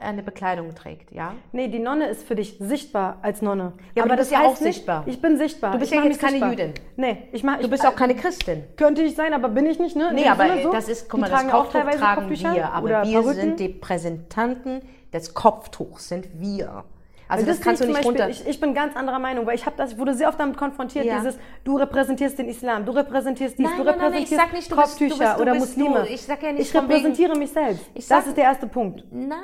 eine 0.00 0.22
Bekleidung 0.22 0.74
trägt, 0.76 1.10
ja? 1.10 1.34
Nee, 1.50 1.66
die 1.68 1.80
Nonne 1.80 2.06
ist 2.06 2.22
für 2.26 2.36
dich 2.36 2.56
sichtbar 2.60 3.18
als 3.22 3.42
Nonne. 3.42 3.72
Ja, 3.96 4.04
aber 4.04 4.14
du 4.14 4.18
bist 4.18 4.30
ja 4.30 4.38
heißt 4.38 4.48
auch 4.48 4.56
sichtbar. 4.56 5.02
Ich 5.06 5.20
bin 5.20 5.36
sichtbar. 5.38 5.72
Du 5.72 5.78
bist 5.78 5.90
ich 5.92 5.98
ja 5.98 6.04
jetzt 6.04 6.20
keine 6.20 6.32
sichtbar. 6.32 6.50
Jüdin. 6.52 6.74
Nee, 6.96 7.28
ich 7.32 7.42
mach, 7.42 7.56
Du 7.58 7.64
ich, 7.64 7.70
bist 7.70 7.84
auch 7.84 7.96
keine 7.96 8.14
Christin. 8.14 8.62
Könnte 8.76 9.02
ich 9.02 9.16
sein, 9.16 9.34
aber 9.34 9.48
bin 9.48 9.66
ich 9.66 9.80
nicht, 9.80 9.96
ne? 9.96 10.10
Nee, 10.14 10.28
aber 10.28 10.46
so. 10.62 10.70
das 10.70 10.88
ist, 10.88 11.08
guck 11.08 11.20
mal, 11.20 11.28
das 11.28 11.48
Kopftuch 11.48 11.80
tragen 11.80 12.20
Kopftücher 12.28 12.54
wir, 12.54 12.72
aber 12.72 12.88
wir 12.88 13.20
Perücken. 13.20 13.34
sind 13.34 13.60
die 13.60 13.68
Präsentanten 13.70 14.82
des 15.12 15.34
Kopftuchs, 15.34 16.08
sind 16.08 16.28
wir. 16.34 16.84
Also 17.30 17.44
Weil 17.44 17.52
das, 17.54 17.60
kannst 17.60 17.82
du 17.82 17.86
nicht 17.86 17.96
ich 17.98 18.02
zum 18.02 18.10
runter... 18.12 18.26
Beispiel, 18.28 18.46
Ich, 18.48 18.54
ich 18.54 18.60
bin 18.60 18.72
ganz 18.72 18.96
anderer 18.96 19.18
Meinung, 19.18 19.44
weil 19.46 19.54
ich 19.56 19.66
habe 19.66 19.76
das, 19.76 19.92
ich 19.92 19.98
wurde 19.98 20.14
sehr 20.14 20.28
oft 20.28 20.40
damit 20.40 20.56
konfrontiert, 20.56 21.04
Ja. 21.04 21.18
dieses, 21.18 21.36
du 21.64 21.76
repräsentierst 21.76 22.38
den 22.38 22.48
Islam, 22.48 22.86
du 22.86 22.92
repräsentierst 22.92 23.58
dies, 23.58 23.66
Nein, 23.68 23.76
du 23.78 23.84
nein, 23.84 23.96
nein, 23.98 24.12
ich 24.22 24.30
repräsentierst 24.30 24.42
sag 24.44 24.52
nicht, 24.54 24.70
du 24.72 24.76
bist- 24.76 25.00
du 25.00 25.04
Kopftücher 25.08 25.24
bist- 25.26 25.38
du 25.38 25.42
oder 25.42 25.54
Muslime. 25.56 26.08
Ich 26.08 26.26
ja 26.26 26.52
nicht 26.52 26.62
ich 26.62 26.72
von 26.72 26.84
wegen- 26.84 26.92
repräsentiere 26.94 27.36
mich 27.36 27.50
selbst. 27.50 27.84
Sag- 27.98 28.18
das 28.20 28.26
ist 28.28 28.36
der 28.36 28.44
erste 28.44 28.66
Punkt. 28.68 29.04
Nein. 29.10 29.36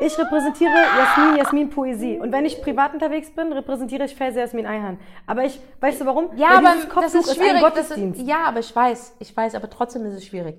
Ich 0.00 0.18
repräsentiere 0.18 0.72
Jasmin, 0.72 1.36
Jasmin 1.36 1.70
Poesie. 1.70 2.18
Und 2.18 2.30
wenn 2.32 2.44
ich 2.44 2.60
privat 2.60 2.92
unterwegs 2.92 3.30
bin, 3.30 3.52
repräsentiere 3.52 4.04
ich 4.04 4.14
Felse 4.14 4.38
Jasmin 4.40 4.66
Ayhan. 4.66 4.98
Aber 5.26 5.44
ich, 5.44 5.58
weißt 5.80 6.02
du 6.02 6.06
warum? 6.06 6.28
Ja, 6.36 6.48
Weil 6.50 6.66
aber 6.66 7.02
das 7.02 7.14
ist 7.14 7.34
schwierig. 7.34 7.52
das 7.52 7.62
Gottesdienst. 7.62 8.20
ist, 8.20 8.28
ja, 8.28 8.44
aber 8.46 8.60
ich 8.60 8.74
weiß, 8.74 9.16
ich 9.20 9.34
weiß, 9.36 9.54
aber 9.54 9.70
trotzdem 9.70 10.04
ist 10.04 10.14
es 10.14 10.26
schwierig. 10.26 10.56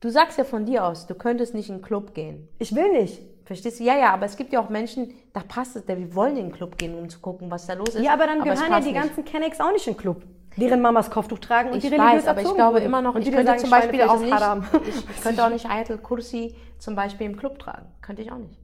Du 0.00 0.08
sagst 0.08 0.38
ja 0.38 0.44
von 0.44 0.66
dir 0.66 0.84
aus, 0.84 1.06
du 1.06 1.14
könntest 1.14 1.54
nicht 1.54 1.68
in 1.68 1.76
den 1.78 1.82
Club 1.82 2.14
gehen. 2.14 2.48
ich 2.58 2.74
will 2.74 2.92
nicht. 2.92 3.20
Verstehst 3.44 3.78
du? 3.78 3.84
Ja, 3.84 3.96
ja, 3.96 4.12
aber 4.12 4.26
es 4.26 4.36
gibt 4.36 4.52
ja 4.52 4.60
auch 4.60 4.68
Menschen, 4.70 5.14
da 5.32 5.40
passt 5.40 5.76
es, 5.76 5.84
die 5.86 6.14
wollen 6.16 6.36
in 6.36 6.46
den 6.46 6.52
Club 6.52 6.76
gehen, 6.78 6.98
um 6.98 7.08
zu 7.08 7.20
gucken, 7.20 7.48
was 7.48 7.66
da 7.66 7.74
los 7.74 7.90
ist. 7.94 8.02
Ja, 8.02 8.12
aber 8.12 8.26
dann 8.26 8.38
es 8.38 8.44
gehören 8.44 8.72
ja 8.72 8.80
die 8.80 8.86
nicht. 8.92 9.00
ganzen 9.00 9.24
Kennex 9.24 9.60
auch 9.60 9.70
nicht 9.72 9.86
in 9.86 9.94
den 9.94 10.00
Club. 10.00 10.22
Deren 10.56 10.80
Mamas 10.80 11.10
Kopftuch 11.10 11.38
tragen 11.38 11.70
und 11.70 11.76
Ich 11.76 11.82
die 11.82 11.94
religiös 11.94 12.24
weiß, 12.24 12.28
aber 12.28 12.42
ich 12.42 12.54
glaube 12.54 12.80
immer 12.80 13.02
noch, 13.02 13.14
und 13.14 13.20
ich 13.20 13.28
die 13.28 13.30
könnte 13.34 13.52
dann 13.52 13.58
zum 13.58 13.68
sagen, 13.68 13.82
Beispiel 13.82 14.02
auch 14.02 14.14
ist 14.16 14.22
nicht, 14.22 15.06
ich 15.16 15.20
könnte 15.22 15.44
auch 15.44 15.50
nicht 15.50 15.66
Ayatul 15.66 15.98
Kursi 15.98 16.56
zum 16.78 16.96
Beispiel 16.96 17.26
im 17.26 17.36
Club 17.36 17.58
tragen. 17.58 17.86
Könnte 18.00 18.22
ich 18.22 18.32
auch 18.32 18.38
nicht. 18.38 18.58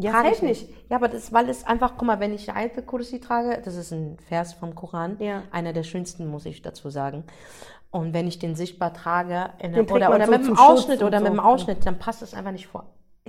Ja, 0.00 0.12
Trage 0.12 0.30
ich 0.32 0.42
nicht. 0.42 0.68
Ja, 0.88 0.96
aber 0.96 1.08
das, 1.08 1.32
weil 1.32 1.48
es 1.48 1.64
einfach, 1.66 1.92
guck 1.96 2.06
mal, 2.06 2.20
wenn 2.20 2.32
ich 2.32 2.52
Ayatul 2.52 2.82
Kursi 2.84 3.20
trage, 3.20 3.60
das 3.64 3.76
ist 3.76 3.92
ein 3.92 4.18
Vers 4.28 4.54
vom 4.54 4.74
Koran, 4.74 5.16
Ja. 5.18 5.42
einer 5.50 5.72
der 5.72 5.82
schönsten, 5.82 6.26
muss 6.26 6.46
ich 6.46 6.62
dazu 6.62 6.90
sagen. 6.90 7.24
Und 7.90 8.14
wenn 8.14 8.26
ich 8.28 8.38
den 8.38 8.54
sichtbar 8.54 8.94
trage, 8.94 9.50
in 9.58 9.72
Den 9.72 9.90
oder, 9.90 10.14
oder 10.14 10.26
so 10.26 10.30
mit 10.30 10.46
dem 10.46 10.56
Ausschnitt 10.58 11.02
oder 11.02 11.18
so. 11.18 11.24
mit 11.24 11.32
dem 11.32 11.40
Ausschnitt, 11.40 11.84
dann 11.84 11.98
passt 11.98 12.22
es 12.22 12.34
einfach 12.34 12.52
nicht 12.52 12.68
vor. 12.68 12.86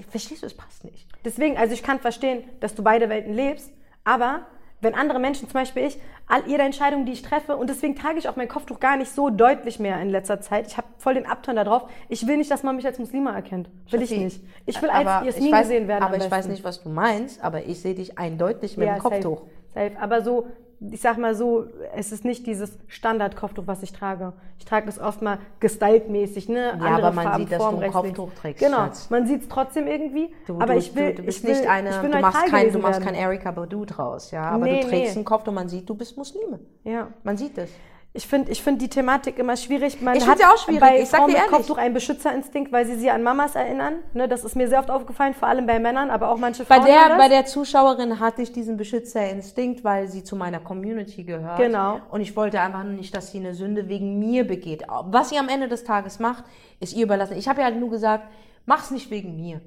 Verstehst 0.09 0.43
du, 0.43 0.47
es 0.47 0.53
passt 0.55 0.83
nicht. 0.85 1.07
Deswegen, 1.25 1.57
also 1.57 1.73
ich 1.73 1.83
kann 1.83 1.99
verstehen, 1.99 2.43
dass 2.59 2.73
du 2.75 2.83
beide 2.83 3.09
Welten 3.09 3.33
lebst, 3.33 3.71
aber 4.03 4.41
wenn 4.81 4.95
andere 4.95 5.19
Menschen, 5.19 5.47
zum 5.47 5.53
Beispiel 5.53 5.85
ich, 5.85 5.99
all 6.27 6.41
jede 6.47 6.63
Entscheidung, 6.63 7.05
die 7.05 7.11
ich 7.11 7.21
treffe, 7.21 7.55
und 7.55 7.69
deswegen 7.69 7.95
trage 7.95 8.17
ich 8.17 8.27
auch 8.27 8.35
mein 8.35 8.47
Kopftuch 8.47 8.79
gar 8.79 8.97
nicht 8.97 9.11
so 9.11 9.29
deutlich 9.29 9.79
mehr 9.79 10.01
in 10.01 10.09
letzter 10.09 10.41
Zeit. 10.41 10.67
Ich 10.67 10.77
habe 10.77 10.87
voll 10.97 11.13
den 11.13 11.25
Abturn 11.25 11.55
da 11.55 11.63
drauf. 11.63 11.89
Ich 12.09 12.27
will 12.27 12.37
nicht, 12.37 12.49
dass 12.49 12.63
man 12.63 12.75
mich 12.75 12.85
als 12.85 12.99
Muslima 12.99 13.33
erkennt. 13.33 13.69
Will 13.89 14.01
ich 14.01 14.11
nicht. 14.11 14.41
Ich 14.65 14.81
will 14.81 14.89
als 14.89 15.25
Jasmin 15.25 15.51
gesehen 15.51 15.87
werden. 15.87 16.03
Aber 16.03 16.17
ich 16.17 16.29
weiß 16.29 16.47
nicht, 16.47 16.63
was 16.63 16.81
du 16.81 16.89
meinst, 16.89 17.43
aber 17.43 17.65
ich 17.65 17.81
sehe 17.81 17.93
dich 17.93 18.17
eindeutig 18.17 18.77
mit 18.77 18.87
ja, 18.87 18.95
dem 18.95 18.99
Kopftuch. 19.01 19.43
Safe. 19.73 19.91
Aber 19.99 20.21
so, 20.21 20.47
ich 20.89 21.01
sag 21.01 21.19
mal 21.19 21.35
so, 21.35 21.65
es 21.95 22.11
ist 22.11 22.25
nicht 22.25 22.47
dieses 22.47 22.77
Standard-Kopftuch, 22.87 23.67
was 23.67 23.83
ich 23.83 23.93
trage. 23.93 24.33
Ich 24.57 24.65
trage 24.65 24.89
es 24.89 24.99
oft 24.99 25.21
mal 25.21 25.37
gestylt-mäßig, 25.59 26.49
ne? 26.49 26.79
Ja, 26.79 26.97
aber 26.97 27.11
man 27.11 27.37
sieht, 27.37 27.51
dass 27.51 27.59
du 27.59 27.77
ein. 27.77 27.91
Kopftuch 27.91 28.33
trägst, 28.33 28.63
Genau, 28.63 28.77
Schatz. 28.77 29.09
man 29.11 29.27
sieht 29.27 29.43
es 29.43 29.47
trotzdem 29.47 29.85
irgendwie. 29.87 30.33
Du, 30.47 30.55
aber 30.55 30.73
du, 30.73 30.79
ich 30.79 30.95
will, 30.95 31.11
du, 31.11 31.17
du 31.17 31.23
bist 31.23 31.39
ich 31.39 31.43
will, 31.43 31.55
nicht 31.55 31.69
eine, 31.69 31.91
du 31.91 32.19
machst 32.19 32.45
kein, 32.47 32.71
du 32.71 32.79
machst 32.79 33.01
kein 33.01 33.13
Erika 33.13 33.51
Badu 33.51 33.85
draus, 33.85 34.31
ja, 34.31 34.43
aber 34.43 34.65
Nee, 34.65 34.81
du 34.81 34.87
trägst 34.87 35.13
nee. 35.13 35.17
einen 35.17 35.25
Kopf 35.25 35.47
und 35.47 35.53
man 35.53 35.69
sieht, 35.69 35.87
du 35.87 35.93
bist 35.93 36.17
Muslime. 36.17 36.59
Ja. 36.83 37.09
Man 37.23 37.37
sieht 37.37 37.57
es. 37.59 37.69
Ich 38.13 38.27
finde 38.27 38.51
ich 38.51 38.61
find 38.61 38.81
die 38.81 38.89
Thematik 38.89 39.39
immer 39.39 39.55
schwierig. 39.55 40.01
Man 40.01 40.17
Ich 40.17 40.27
hat 40.27 40.37
ja 40.39 40.51
auch 40.51 40.57
schwierig, 40.57 40.81
bei 40.81 40.99
ich 40.99 41.07
sag 41.07 41.19
Frauen 41.19 41.31
dir 41.31 41.39
mit. 41.39 41.47
Kopftuch 41.47 41.77
einen 41.77 41.93
Beschützerinstinkt, 41.93 42.69
weil 42.73 42.85
sie 42.85 42.95
sie 42.95 43.09
an 43.09 43.23
Mamas 43.23 43.55
erinnern. 43.55 43.99
Ne, 44.13 44.27
das 44.27 44.43
ist 44.43 44.55
mir 44.57 44.67
sehr 44.67 44.79
oft 44.79 44.91
aufgefallen, 44.91 45.33
vor 45.33 45.47
allem 45.47 45.65
bei 45.65 45.79
Männern, 45.79 46.09
aber 46.09 46.29
auch 46.29 46.37
manche 46.37 46.65
Bei 46.65 46.75
Frauen. 46.75 46.87
der, 46.87 46.99
haben 47.01 47.09
das. 47.11 47.17
bei 47.17 47.29
der 47.29 47.45
Zuschauerin 47.45 48.19
hatte 48.19 48.41
ich 48.41 48.51
diesen 48.51 48.75
Beschützerinstinkt, 48.75 49.85
weil 49.85 50.09
sie 50.09 50.25
zu 50.25 50.35
meiner 50.35 50.59
Community 50.59 51.23
gehört. 51.23 51.57
Genau. 51.57 52.01
Und 52.09 52.19
ich 52.19 52.35
wollte 52.35 52.59
einfach 52.59 52.83
nur 52.83 52.93
nicht, 52.93 53.15
dass 53.15 53.31
sie 53.31 53.39
eine 53.39 53.55
Sünde 53.55 53.87
wegen 53.87 54.19
mir 54.19 54.45
begeht. 54.45 54.83
Was 55.05 55.29
sie 55.29 55.37
am 55.37 55.47
Ende 55.47 55.69
des 55.69 55.85
Tages 55.85 56.19
macht, 56.19 56.43
ist 56.81 56.93
ihr 56.93 57.03
überlassen. 57.05 57.37
Ich 57.37 57.47
habe 57.47 57.61
ja 57.61 57.67
halt 57.67 57.79
nur 57.79 57.89
gesagt, 57.91 58.25
mach's 58.65 58.91
nicht 58.91 59.09
wegen 59.09 59.37
mir. 59.37 59.61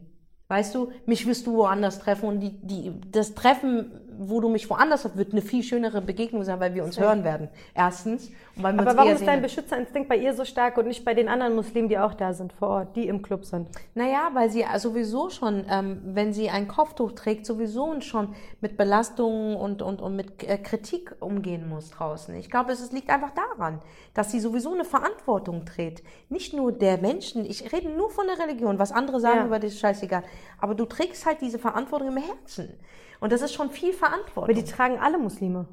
Weißt 0.49 0.75
du, 0.75 0.93
mich 1.07 1.27
wirst 1.27 1.47
du 1.47 1.55
woanders 1.57 1.99
treffen 1.99 2.29
und 2.29 2.41
die, 2.41 2.51
die, 2.61 2.93
das 3.11 3.35
Treffen, 3.35 3.91
wo 4.19 4.41
du 4.41 4.49
mich 4.49 4.69
woanders 4.69 5.05
hast, 5.05 5.17
wird 5.17 5.33
eine 5.33 5.43
viel 5.43 5.63
schönere 5.63 6.01
Begegnung 6.01 6.45
sein, 6.45 6.61
weil 6.61 6.75
wir 6.75 6.85
uns 6.85 6.99
hören 6.99 7.25
werden. 7.25 7.49
Erstens. 7.75 8.31
Aber 8.63 8.97
warum 8.97 9.13
ist 9.13 9.27
dein. 9.27 9.43
Beschützerinstinkt 9.43 10.09
bei 10.09 10.17
ihr 10.17 10.33
so 10.33 10.45
stark 10.45 10.79
und 10.79 10.87
nicht 10.87 11.05
bei 11.05 11.13
den 11.13 11.29
anderen 11.29 11.55
Muslimen, 11.55 11.89
die 11.89 11.99
auch 11.99 12.15
da 12.15 12.33
sind 12.33 12.53
vor 12.53 12.69
Ort, 12.69 12.97
die 12.97 13.09
im 13.09 13.21
Club 13.21 13.45
sind? 13.45 13.69
Naja, 13.95 14.31
weil 14.33 14.49
sie 14.49 14.65
sowieso 14.79 15.29
schon, 15.29 15.67
ähm, 15.69 16.01
wenn 16.05 16.33
sie 16.33 16.49
ein 16.49 16.69
Kopftuch 16.69 17.13
trägt, 17.13 17.47
sowieso 17.47 18.01
schon 18.01 18.35
mit 18.61 18.77
Belastungen 18.77 19.57
und, 19.57 19.83
und, 19.83 20.01
und 20.01 20.17
mit 20.17 20.43
äh, 20.43 20.57
Kritik 20.57 21.15
umgehen 21.21 21.69
muss 21.69 21.91
draußen. 21.91 22.35
Ich 22.37 22.51
glaube, 22.51 22.73
es, 22.73 22.93
liegt 22.93 23.11
einfach 23.11 23.33
daran, 23.33 23.81
dass 24.15 24.31
sie 24.31 24.41
sowieso 24.41 24.73
eine 24.73 24.85
Verantwortung 24.85 25.65
trägt. 25.65 26.03
Nicht 26.29 26.55
nur 26.55 26.73
der 26.73 26.99
Menschen, 26.99 27.45
ich 27.45 27.73
rede 27.73 27.89
nur 27.91 28.11
von 28.11 28.27
der 28.27 28.39
Religion, 28.45 28.79
was 28.79 28.93
andere 28.93 29.21
sagen 29.21 29.41
Ja. 29.41 29.47
über 29.47 29.63
ist 29.63 29.81
scheißegal. 29.81 30.23
Aber 30.61 30.75
du 30.75 30.85
trägst 30.85 31.27
halt 31.27 31.41
diese 31.41 31.59
Verantwortung 31.59 32.09
im 32.09 32.17
Herzen. 32.19 32.79
Und 33.21 33.33
das 33.33 33.43
ist 33.43 33.55
schon 33.55 33.71
viel 33.71 33.91
Aber 33.91 33.99
Verantwortung. 33.99 34.55
die 34.55 34.65
tragen 34.65 34.99
alle 34.99 35.19
Muslime. 35.19 35.67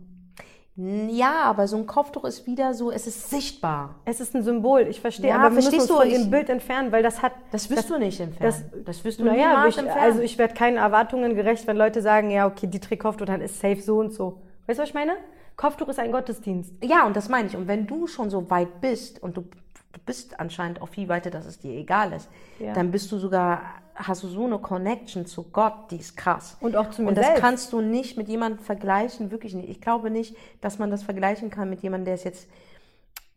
Ja, 0.77 1.43
aber 1.43 1.67
so 1.67 1.75
ein 1.75 1.85
Kopftuch 1.85 2.23
ist 2.23 2.47
wieder 2.47 2.73
so, 2.73 2.91
es 2.91 3.05
ist 3.05 3.29
sichtbar. 3.29 3.95
Es 4.05 4.21
ist 4.21 4.33
ein 4.33 4.41
Symbol, 4.41 4.81
ich 4.87 5.01
verstehe, 5.01 5.29
Ja, 5.29 5.35
aber 5.35 5.43
wir 5.49 5.49
müssen 5.55 5.69
verstehst 5.69 5.91
uns 5.91 5.99
du, 5.99 6.03
von 6.03 6.07
ich- 6.07 6.13
ihrem 6.13 6.31
Bild 6.31 6.49
entfernen, 6.49 6.91
weil 6.93 7.03
das 7.03 7.21
hat... 7.21 7.33
Das 7.51 7.69
wirst 7.69 7.89
du 7.89 7.97
nicht 7.99 8.19
entfernen. 8.21 8.53
das- 8.71 8.83
Das, 8.85 9.03
wirst 9.03 9.19
du 9.19 9.25
Naja, 9.25 9.47
aber 9.47 9.49
niemals 9.57 9.75
ich, 9.75 9.79
entfernen. 9.81 10.01
also 10.03 10.21
ich 10.21 10.37
werde 10.37 10.53
keinen 10.53 10.77
Erwartungen 10.77 11.35
gerecht, 11.35 11.67
wenn 11.67 11.75
Leute 11.75 12.01
sagen, 12.01 12.31
ja, 12.31 12.47
okay, 12.47 12.67
die 12.67 12.79
trägt 12.79 13.01
Kopftuch, 13.03 13.25
dann 13.25 13.41
ist 13.41 13.59
safe 13.59 13.81
so 13.81 13.99
und 13.99 14.13
so. 14.13 14.41
Weißt 14.65 14.79
du, 14.79 14.83
was 14.83 14.89
ich 14.89 14.95
meine? 14.95 15.11
Kopftuch 15.57 15.89
ist 15.89 15.99
ein 15.99 16.11
Gottesdienst. 16.13 16.73
Ja, 16.81 17.05
und 17.05 17.15
das 17.17 17.27
meine 17.27 17.49
ich. 17.49 17.57
Und 17.57 17.67
wenn 17.67 17.85
du 17.85 18.07
schon 18.07 18.29
so 18.29 18.49
weit 18.49 18.79
bist 18.79 19.21
und 19.21 19.35
du, 19.35 19.41
du 19.41 19.99
bist 20.05 20.39
anscheinend 20.39 20.81
auch 20.81 20.87
viel 20.87 21.09
weiter, 21.09 21.29
dass 21.29 21.45
es 21.45 21.59
dir 21.59 21.73
egal 21.73 22.13
ist, 22.13 22.29
Ja. 22.59 22.71
dann 22.73 22.91
bist 22.91 23.11
du 23.11 23.17
sogar, 23.17 23.61
hast 23.95 24.23
du 24.23 24.27
so 24.27 24.45
eine 24.45 24.59
Connection 24.59 25.25
zu 25.25 25.43
Gott, 25.43 25.73
die 25.91 25.97
ist 25.97 26.17
krass. 26.17 26.57
Und 26.59 26.75
auch 26.75 26.89
zu 26.89 27.01
mir 27.01 27.09
Und 27.09 27.15
das 27.17 27.25
selbst. 27.25 27.41
kannst 27.41 27.73
du 27.73 27.81
nicht 27.81 28.17
mit 28.17 28.27
jemandem 28.27 28.59
vergleichen, 28.63 29.31
wirklich 29.31 29.53
nicht. 29.53 29.69
Ich 29.69 29.81
glaube 29.81 30.09
nicht, 30.09 30.35
dass 30.61 30.79
man 30.79 30.89
das 30.91 31.03
vergleichen 31.03 31.49
kann 31.49 31.69
mit 31.69 31.81
jemandem, 31.81 32.05
der 32.05 32.13
es 32.15 32.23
jetzt. 32.23 32.47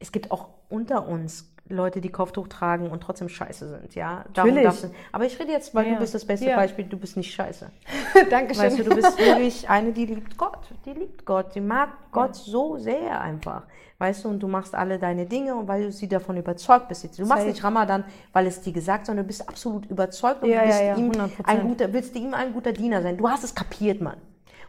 Es 0.05 0.13
gibt 0.13 0.31
auch 0.31 0.49
unter 0.69 1.09
uns 1.09 1.51
Leute, 1.67 2.03
die 2.03 2.11
Kopftuch 2.11 2.49
tragen 2.49 2.91
und 2.91 3.03
trotzdem 3.03 3.31
scheiße 3.31 3.67
sind, 3.71 3.95
ja. 3.95 4.27
Darum 4.35 4.55
Natürlich. 4.55 4.83
du- 4.83 4.91
aber 5.13 5.25
ich 5.25 5.41
rede 5.41 5.51
jetzt, 5.53 5.75
weil 5.75 5.87
Ja. 5.87 5.95
du 5.95 6.01
bist 6.01 6.15
das 6.15 6.27
beste 6.27 6.45
Ja. 6.51 6.57
Beispiel, 6.57 6.85
du 6.85 6.99
bist 6.99 7.17
nicht 7.17 7.33
scheiße. 7.33 7.71
Dankeschön. 8.31 8.65
Weißt 8.65 8.79
du, 8.81 8.85
du 8.85 8.95
bist 8.95 9.19
wirklich 9.19 9.67
eine, 9.71 9.93
die 9.93 10.05
liebt 10.05 10.37
Gott. 10.37 10.59
Die 10.85 10.93
liebt 10.93 11.25
Gott. 11.25 11.55
Die 11.55 11.63
mag 11.63 11.89
Gott 12.13 12.35
so 12.37 12.77
sehr 12.77 13.19
einfach. 13.19 13.63
Weißt 13.97 14.25
du, 14.27 14.29
und 14.29 14.41
du 14.41 14.47
machst 14.49 14.75
alle 14.75 14.99
deine 14.99 15.25
Dinge 15.25 15.55
und 15.55 15.67
weil 15.67 15.85
du 15.85 15.91
sie 15.93 16.07
davon 16.07 16.37
überzeugt 16.37 16.89
bist. 16.89 17.19
Du 17.19 17.25
machst 17.25 17.47
nicht 17.47 17.65
Ramadan, 17.65 18.05
weil 18.35 18.47
es 18.47 18.61
dir 18.61 18.73
gesagt, 18.75 19.07
sondern 19.07 19.25
du 19.25 19.29
bist 19.29 19.49
absolut 19.49 19.87
überzeugt 19.87 20.43
und 20.43 20.51
Ja, 20.51 20.61
du 20.61 20.67
bist 20.67 20.81
ja, 20.81 20.87
ja, 20.89 20.97
ihm 20.97 21.13
100%. 21.13 21.31
ein 21.47 21.63
guter, 21.63 21.91
willst 21.95 22.15
du 22.15 22.19
ihm 22.19 22.35
ein 22.35 22.53
guter 22.53 22.73
Diener 22.75 23.01
sein. 23.01 23.17
Du 23.17 23.27
hast 23.31 23.43
es 23.43 23.55
kapiert, 23.55 24.03
Mann. 24.03 24.19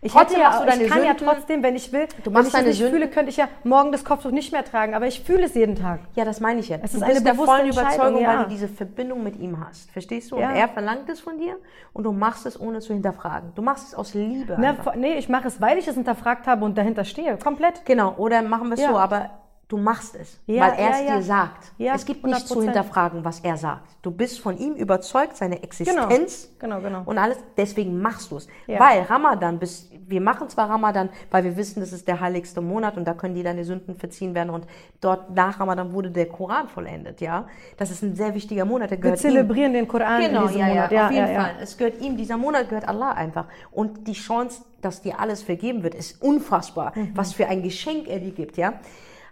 Ich, 0.05 0.15
hätte 0.15 0.39
ja, 0.39 0.63
deine 0.65 0.83
ich 0.83 0.89
kann 0.89 1.03
ja 1.03 1.17
Sünden. 1.17 1.27
trotzdem, 1.27 1.63
wenn 1.63 1.75
ich 1.75 1.91
will, 1.91 2.07
Du 2.23 2.25
wenn 2.27 2.33
machst 2.33 2.47
ich 2.47 2.47
es 2.47 2.53
deine 2.53 2.67
nicht 2.67 2.77
Sünden. 2.77 2.93
fühle, 2.95 3.07
könnte 3.09 3.29
ich 3.31 3.37
ja 3.37 3.47
morgen 3.63 3.91
das 3.91 4.05
Kopftuch 4.05 4.31
nicht 4.31 4.51
mehr 4.51 4.63
tragen, 4.63 4.93
aber 4.93 5.07
ich 5.07 5.21
fühle 5.21 5.43
es 5.45 5.55
jeden 5.55 5.75
Tag. 5.75 5.99
Ja, 6.15 6.25
das 6.25 6.39
meine 6.39 6.59
ich 6.59 6.69
ja. 6.69 6.77
Es 6.83 6.91
du 6.91 6.97
ist 6.99 7.05
bist 7.05 7.17
eine 7.17 7.21
der 7.23 7.35
vollen 7.35 7.67
Überzeugung, 7.69 8.21
ja. 8.21 8.27
weil 8.29 8.43
du 8.43 8.49
diese 8.49 8.67
Verbindung 8.67 9.23
mit 9.23 9.35
ihm 9.39 9.65
hast. 9.65 9.89
Verstehst 9.91 10.31
du? 10.31 10.37
Ja. 10.37 10.49
Und 10.49 10.55
er 10.55 10.67
verlangt 10.69 11.09
es 11.09 11.19
von 11.19 11.37
dir 11.37 11.57
und 11.93 12.03
du 12.03 12.11
machst 12.11 12.45
es 12.45 12.59
ohne 12.59 12.79
zu 12.81 12.93
hinterfragen. 12.93 13.51
Du 13.55 13.61
machst 13.61 13.87
es 13.87 13.95
aus 13.95 14.13
Liebe. 14.13 14.57
Vor- 14.83 14.95
nee, 14.95 15.15
ich 15.15 15.27
mache 15.27 15.47
es, 15.47 15.59
weil 15.59 15.77
ich 15.79 15.87
es 15.87 15.95
hinterfragt 15.95 16.45
habe 16.47 16.63
und 16.65 16.77
dahinter 16.77 17.03
stehe. 17.03 17.37
Komplett. 17.37 17.83
Genau, 17.85 18.13
oder 18.17 18.41
machen 18.43 18.67
wir 18.69 18.75
es 18.75 18.81
Ja. 18.81 18.89
so, 18.89 18.97
aber 18.97 19.31
du 19.67 19.77
machst 19.77 20.15
es, 20.15 20.39
Ja, 20.45 20.61
weil 20.61 20.73
er 20.73 20.89
ja, 20.89 20.89
es 20.91 21.07
ja. 21.07 21.15
dir 21.17 21.21
sagt. 21.23 21.71
Ja, 21.77 21.95
es 21.95 22.05
gibt 22.05 22.23
nicht 22.25 22.47
zu 22.47 22.59
100%. 22.59 22.63
hinterfragen, 22.65 23.25
was 23.25 23.39
er 23.39 23.57
sagt. 23.57 23.87
Du 24.03 24.11
bist 24.11 24.39
von 24.39 24.57
ihm 24.57 24.73
überzeugt, 24.73 25.35
seine 25.37 25.63
Existenz 25.63 26.49
Genau, 26.59 26.79
genau. 26.81 27.01
und 27.05 27.17
alles, 27.17 27.37
deswegen 27.57 27.99
machst 27.99 28.29
du 28.31 28.37
es. 28.37 28.47
Ja. 28.67 28.79
Weil 28.79 29.01
Ramadan, 29.01 29.57
bist, 29.57 29.89
wir 30.07 30.21
machen 30.21 30.49
zwar 30.49 30.69
Ramadan, 30.69 31.09
weil 31.31 31.43
wir 31.45 31.57
wissen, 31.57 31.79
das 31.79 31.91
ist 31.93 32.07
der 32.07 32.19
heiligste 32.19 32.61
Monat 32.61 32.95
und 32.95 33.05
da 33.05 33.15
können 33.15 33.33
dir 33.33 33.43
deine 33.43 33.65
Sünden 33.65 33.95
verziehen 33.95 34.35
werden 34.35 34.51
und 34.51 34.67
dort 35.01 35.33
nach 35.35 35.59
Ramadan 35.59 35.91
wurde 35.93 36.11
der 36.11 36.27
Koran 36.27 36.67
vollendet, 36.69 37.19
ja. 37.19 37.47
Das 37.77 37.89
ist 37.89 38.03
ein 38.03 38.15
sehr 38.15 38.35
wichtiger 38.35 38.65
Monat, 38.65 38.91
der 38.91 38.99
Wir 38.99 39.01
gehört 39.01 39.17
ihm. 39.19 39.21
zelebrieren 39.31 39.73
den 39.73 39.87
Koran 39.87 40.21
Genau, 40.21 40.41
in 40.43 40.47
diesem 40.49 40.61
ja, 40.61 40.67
Monat. 40.67 40.91
ja, 40.91 41.05
auf 41.07 41.11
jeden 41.11 41.27
ja, 41.33 41.41
Fall. 41.41 41.51
Es 41.61 41.75
gehört 41.75 41.99
ihm, 42.01 42.17
dieser 42.17 42.37
Monat 42.37 42.69
gehört 42.69 42.87
Allah 42.87 43.13
einfach. 43.13 43.45
Und 43.71 44.07
die 44.07 44.13
Chance, 44.13 44.61
dass 44.81 45.01
dir 45.01 45.19
alles 45.19 45.41
vergeben 45.41 45.81
wird, 45.81 45.95
ist 45.95 46.21
unfassbar. 46.21 46.91
Mhm. 46.93 47.11
Was 47.15 47.33
für 47.33 47.47
ein 47.47 47.63
Geschenk 47.63 48.07
er 48.07 48.19
dir 48.19 48.31
gibt, 48.31 48.57
ja. 48.57 48.73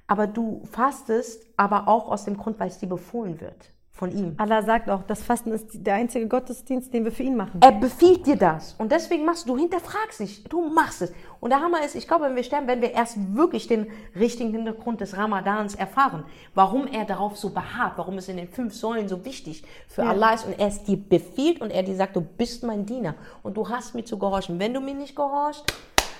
Aber 0.07 0.27
du 0.27 0.61
fastest, 0.71 1.45
aber 1.57 1.87
auch 1.87 2.09
aus 2.09 2.25
dem 2.25 2.37
Grund, 2.37 2.59
weil 2.59 2.67
es 2.67 2.79
dir 2.79 2.89
befohlen 2.89 3.39
wird 3.39 3.73
von 3.93 4.11
ihm. 4.11 4.33
Allah 4.37 4.63
sagt 4.63 4.89
auch, 4.89 5.03
das 5.03 5.21
Fasten 5.21 5.51
ist 5.51 5.67
der 5.85 5.93
einzige 5.93 6.27
Gottesdienst, 6.27 6.91
den 6.91 7.05
wir 7.05 7.11
für 7.11 7.21
ihn 7.21 7.37
machen. 7.37 7.61
Er 7.61 7.71
befiehlt 7.71 8.25
dir 8.25 8.35
das. 8.35 8.73
Und 8.79 8.91
deswegen 8.91 9.23
machst 9.23 9.47
du, 9.47 9.53
du 9.53 9.59
hinterfragst 9.59 10.19
nicht, 10.19 10.51
du 10.51 10.67
machst 10.67 11.03
es. 11.03 11.13
Und 11.39 11.51
der 11.51 11.61
Hammer 11.61 11.85
ist, 11.85 11.93
ich 11.93 12.07
glaube, 12.07 12.25
wenn 12.25 12.35
wir 12.35 12.43
sterben, 12.43 12.67
werden 12.67 12.81
wir 12.81 12.91
erst 12.91 13.17
wirklich 13.35 13.67
den 13.67 13.85
richtigen 14.15 14.49
Hintergrund 14.51 14.99
des 14.99 15.15
Ramadans 15.15 15.75
erfahren. 15.75 16.25
Warum 16.55 16.87
er 16.87 17.05
darauf 17.05 17.37
so 17.37 17.51
beharrt, 17.51 17.93
warum 17.97 18.17
es 18.17 18.27
in 18.29 18.37
den 18.37 18.47
fünf 18.47 18.73
Säulen 18.73 19.07
so 19.07 19.23
wichtig 19.25 19.63
für 19.87 20.01
Ja. 20.01 20.09
Allah 20.09 20.33
ist 20.33 20.47
und 20.47 20.59
er 20.59 20.67
es 20.67 20.83
dir 20.83 20.97
befiehlt 20.97 21.61
und 21.61 21.69
er 21.69 21.83
dir 21.83 21.95
sagt, 21.95 22.15
du 22.15 22.21
bist 22.21 22.63
mein 22.63 22.87
Diener 22.87 23.13
und 23.43 23.55
du 23.55 23.69
hast 23.69 23.93
mir 23.93 24.03
zu 24.03 24.17
gehorchen. 24.17 24.57
Wenn 24.57 24.73
du 24.73 24.81
mir 24.81 24.95
nicht 24.95 25.15
gehorchst, 25.15 25.65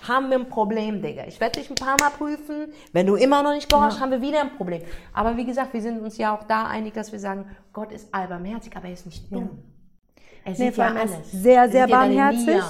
haben 0.08 0.30
wir 0.30 0.38
ein 0.40 0.50
Problem, 0.50 1.02
Digga. 1.02 1.24
Ich 1.28 1.40
werde 1.40 1.60
dich 1.60 1.70
ein 1.70 1.76
paar 1.76 1.96
Mal 2.00 2.10
prüfen. 2.12 2.68
Wenn 2.92 3.08
du 3.08 3.16
immer 3.16 3.42
noch 3.44 3.54
nicht 3.54 3.70
gehorchst, 3.70 4.00
haben 4.00 4.12
wir 4.12 4.22
wieder 4.22 4.42
ein 4.42 4.56
Problem. 4.56 4.82
Aber 5.14 5.38
wie 5.38 5.46
gesagt, 5.46 5.74
wir 5.74 5.82
sind 5.82 6.02
uns 6.02 6.18
ja 6.18 6.36
auch 6.36 6.44
da 6.44 6.66
einig, 6.68 6.94
dass 6.94 7.12
wir 7.12 7.20
sagen, 7.20 7.46
Gott 7.72 7.92
ist 7.92 8.14
allbarmherzig, 8.14 8.76
aber 8.76 8.88
er 8.88 8.94
ist 8.94 9.06
nicht 9.06 9.32
dumm. 9.32 9.50
Er 10.46 10.52
Nee, 10.52 10.58
sieht 10.58 10.76
vor 10.76 10.84
ja 10.86 10.92
er 10.94 11.00
alles. 11.02 11.12
ist 11.12 11.32
sehr, 11.32 11.62
Er 11.64 11.70
sehr 11.70 11.88
ja 11.88 11.98
barmherzig. 11.98 12.62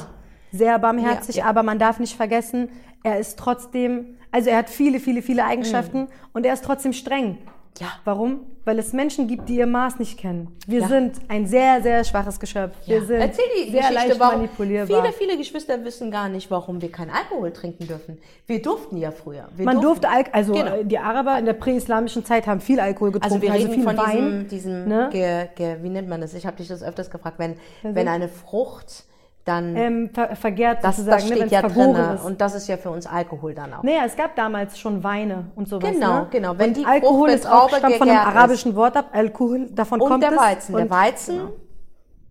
Sehr 0.52 0.78
barmherzig, 0.80 1.36
Ja, 1.38 1.44
ja. 1.44 1.50
aber 1.50 1.64
man 1.64 1.80
darf 1.80 2.00
nicht 2.00 2.16
vergessen, 2.16 2.70
er 3.04 3.20
ist 3.20 3.40
trotzdem, 3.40 4.18
also 4.32 4.50
er 4.52 4.58
hat 4.60 4.70
viele, 4.70 5.00
viele, 5.00 5.22
viele 5.24 5.44
Eigenschaften 5.46 6.08
und 6.34 6.46
er 6.46 6.54
ist 6.54 6.64
trotzdem 6.64 6.94
streng. 6.94 7.30
Mhm. 7.30 7.38
Ja. 7.80 7.88
Warum? 8.06 8.42
Weil 8.66 8.80
es 8.80 8.94
Menschen 8.94 9.28
gibt, 9.28 9.50
die 9.50 9.58
ihr 9.58 9.68
Maß 9.68 10.00
nicht 10.00 10.18
kennen. 10.18 10.56
Wir 10.68 10.82
Ja. 10.82 10.88
sind 10.88 11.16
ein 11.28 11.46
sehr, 11.48 11.82
sehr 11.82 12.02
schwaches 12.06 12.40
Geschöpf. 12.40 12.74
Wir 12.86 13.04
sind 13.04 13.20
Erzähl 13.20 13.44
die 13.58 13.72
sehr 13.72 13.82
Geschichte, 13.82 13.94
leicht 14.08 14.20
warum 14.20 14.36
manipulierbar. 14.38 15.02
viele, 15.02 15.14
viele 15.14 15.38
Geschwister 15.38 15.84
wissen 15.84 16.10
gar 16.12 16.30
nicht, 16.30 16.50
warum 16.50 16.82
wir 16.82 16.90
keinen 16.90 17.10
Alkohol 17.12 17.52
trinken 17.52 17.88
dürfen. 17.88 18.18
Wir 18.48 18.62
durften 18.62 18.96
ja 18.98 19.12
früher. 19.12 19.50
Wir 19.56 19.66
man 19.66 19.82
durfte, 19.82 20.08
Al 20.08 20.24
also 20.32 20.54
Genau. 20.54 20.82
die 20.84 20.98
Araber 20.98 21.38
in 21.40 21.46
der 21.46 21.54
präislamischen 21.54 22.24
Zeit 22.24 22.48
haben 22.48 22.62
viel 22.62 22.80
Alkohol 22.80 23.12
getrunken, 23.12 23.34
Also 23.36 23.42
wir 23.46 23.54
reden 23.54 23.74
viel 23.74 23.84
von 23.84 23.98
Wein. 23.98 24.48
diesem, 24.48 24.48
diesem 24.48 24.88
ne? 24.88 25.10
ge, 25.12 25.48
ge, 25.56 25.78
wie 25.84 25.90
nennt 25.90 26.08
man 26.08 26.22
das? 26.22 26.34
Ich 26.34 26.46
habe 26.46 26.56
dich 26.56 26.70
das 26.70 26.84
öfters 26.84 27.12
gefragt, 27.12 27.40
wenn, 27.40 27.56
Also? 27.84 27.96
wenn 27.96 28.08
eine 28.08 28.30
Frucht 28.30 29.04
dann, 29.46 29.76
ähm, 29.76 30.10
ver 30.14 30.36
vergärt 30.36 30.84
das, 30.84 30.96
sozusagen, 30.98 31.22
das 31.22 31.30
ne, 31.30 31.36
steht 31.36 31.42
wenn's 31.42 31.52
ja 31.52 31.62
drin 31.62 32.16
ist. 32.16 32.24
und 32.24 32.40
das 32.40 32.56
ist 32.56 32.68
ja 32.68 32.78
für 32.78 32.90
uns 32.90 33.06
Alkohol 33.06 33.54
dann 33.54 33.74
auch. 33.74 33.84
Naja, 33.84 34.04
es 34.06 34.16
gab 34.16 34.36
damals 34.36 34.80
schon 34.80 35.04
Weine 35.04 35.48
und 35.56 35.68
sowas. 35.68 35.92
Genau, 35.92 36.22
ne? 36.22 36.28
genau. 36.32 36.58
Wenn 36.58 36.70
und 36.70 36.78
die 36.78 36.86
Alkohol 36.86 37.30
Frucht, 37.30 37.40
ist 37.40 37.46
auch, 37.48 37.68
Traube 37.70 37.76
stammt 37.78 37.96
von 37.96 38.10
einem 38.10 38.18
gegärt 38.18 38.34
ist. 38.34 38.36
arabischen 38.40 38.76
Wort 38.76 38.96
ab. 38.98 39.10
Alkohol, 39.12 39.70
davon 39.72 40.00
Und 40.02 40.10
kommt 40.10 40.24
der 40.24 40.32
es. 40.32 40.38
Weizen. 40.40 40.74
Der 40.76 40.82
Und- 40.86 40.92
Weizen 40.92 41.40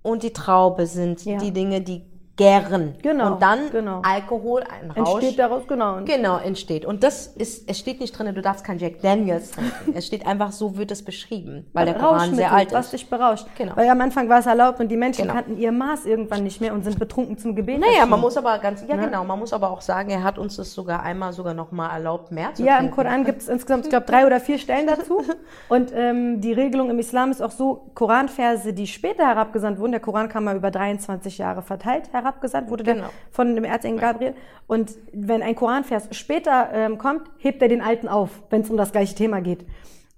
und 0.03 0.23
die 0.23 0.33
Traube 0.33 0.87
sind 0.87 1.25
Ja. 1.25 1.37
die 1.39 1.51
Dinge, 1.53 1.81
die 1.83 2.03
gären. 2.43 2.95
Genau, 3.03 3.35
Und 3.35 3.43
dann 3.43 3.71
genau. 3.71 4.03
Alkohol, 4.03 4.63
ein 4.63 4.91
Rausch. 4.91 5.15
entsteht 5.23 5.39
daraus, 5.39 5.67
genau. 5.67 5.99
Genau, 6.05 6.39
entsteht. 6.39 6.85
Und 6.85 7.03
das 7.05 7.27
ist, 7.29 7.69
es 7.71 7.79
steht 7.79 8.01
nicht 8.01 8.17
drin, 8.19 8.35
du 8.35 8.43
darfst 8.43 8.65
kein 8.65 8.79
Jack 8.79 9.01
Daniels 9.03 9.53
trinken. 9.53 9.93
es 9.95 10.07
steht 10.07 10.27
einfach, 10.27 10.53
so 10.53 10.77
wird 10.77 10.91
es 10.91 11.05
beschrieben, 11.05 11.67
weil 11.73 11.87
der 11.87 11.95
Koran 11.95 12.35
sehr 12.35 12.53
alt 12.53 12.73
was 12.73 12.87
ist. 12.87 12.93
dich 12.95 13.11
berauscht. 13.11 13.47
Genau. 13.57 13.73
Weil 13.77 13.89
am 13.89 14.01
Anfang 14.01 14.29
war 14.29 14.39
es 14.41 14.47
erlaubt 14.47 14.81
und 14.81 14.89
die 14.89 14.97
Menschen 14.97 15.23
Genau. 15.23 15.35
kannten 15.35 15.57
ihr 15.59 15.71
Maß 15.73 16.07
irgendwann 16.07 16.43
nicht 16.43 16.61
mehr 16.61 16.73
und 16.75 16.83
sind 16.85 16.99
betrunken 16.99 17.39
zum 17.39 17.55
Gebet. 17.55 17.79
Naja, 17.81 18.07
man 18.07 18.21
muss 18.21 18.37
aber 18.37 18.59
ganz, 18.59 18.83
ja 18.89 18.97
Ne? 18.97 19.05
genau, 19.07 19.25
man 19.25 19.39
muss 19.39 19.53
aber 19.53 19.71
auch 19.71 19.81
sagen, 19.81 20.11
er 20.11 20.23
hat 20.25 20.39
uns 20.39 20.57
das 20.57 20.73
sogar 20.73 21.03
einmal 21.03 21.33
sogar 21.33 21.55
noch 21.55 21.71
mal 21.73 21.91
erlaubt, 21.91 22.33
mehr 22.33 22.53
zu 22.55 22.63
Ja, 22.65 22.75
im 22.79 22.91
trinken. 22.91 22.95
Koran 22.97 23.25
gibt 23.25 23.43
es 23.43 23.49
insgesamt, 23.55 23.85
ich 23.85 23.91
glaube, 23.91 24.07
drei 24.07 24.27
oder 24.27 24.41
vier 24.41 24.59
Stellen 24.59 24.87
dazu. 24.87 25.23
Und 25.69 25.93
ähm, 25.95 26.41
die 26.41 26.53
Regelung 26.53 26.91
im 26.91 26.99
Islam 26.99 27.31
ist 27.31 27.41
auch 27.43 27.51
so, 27.53 27.91
Koranverse, 27.95 28.73
die 28.73 28.87
später 28.87 29.27
herabgesandt 29.27 29.79
wurden, 29.79 29.93
der 29.93 30.01
Koran 30.01 30.29
kam 30.29 30.45
mal 30.45 30.57
über 30.57 30.71
23 30.71 31.39
Jahre 31.39 31.63
verteilt 31.63 32.13
herabgesandt, 32.33 32.71
wurde 32.71 32.85
Genau. 32.85 33.09
von 33.31 33.55
dem 33.55 33.65
Erzengel 33.65 34.01
Gabriel. 34.01 34.35
Und 34.67 34.93
wenn 35.13 35.43
ein 35.43 35.55
Koranvers 35.55 36.09
später 36.13 36.71
ähm, 36.73 36.99
kommt, 36.99 37.23
hebt 37.39 37.63
er 37.63 37.69
den 37.69 37.83
alten 37.83 38.09
auf, 38.09 38.31
wenn 38.51 38.63
es 38.63 38.71
um 38.71 38.77
das 38.77 38.93
gleiche 38.93 39.15
Thema 39.15 39.41
geht. 39.41 39.65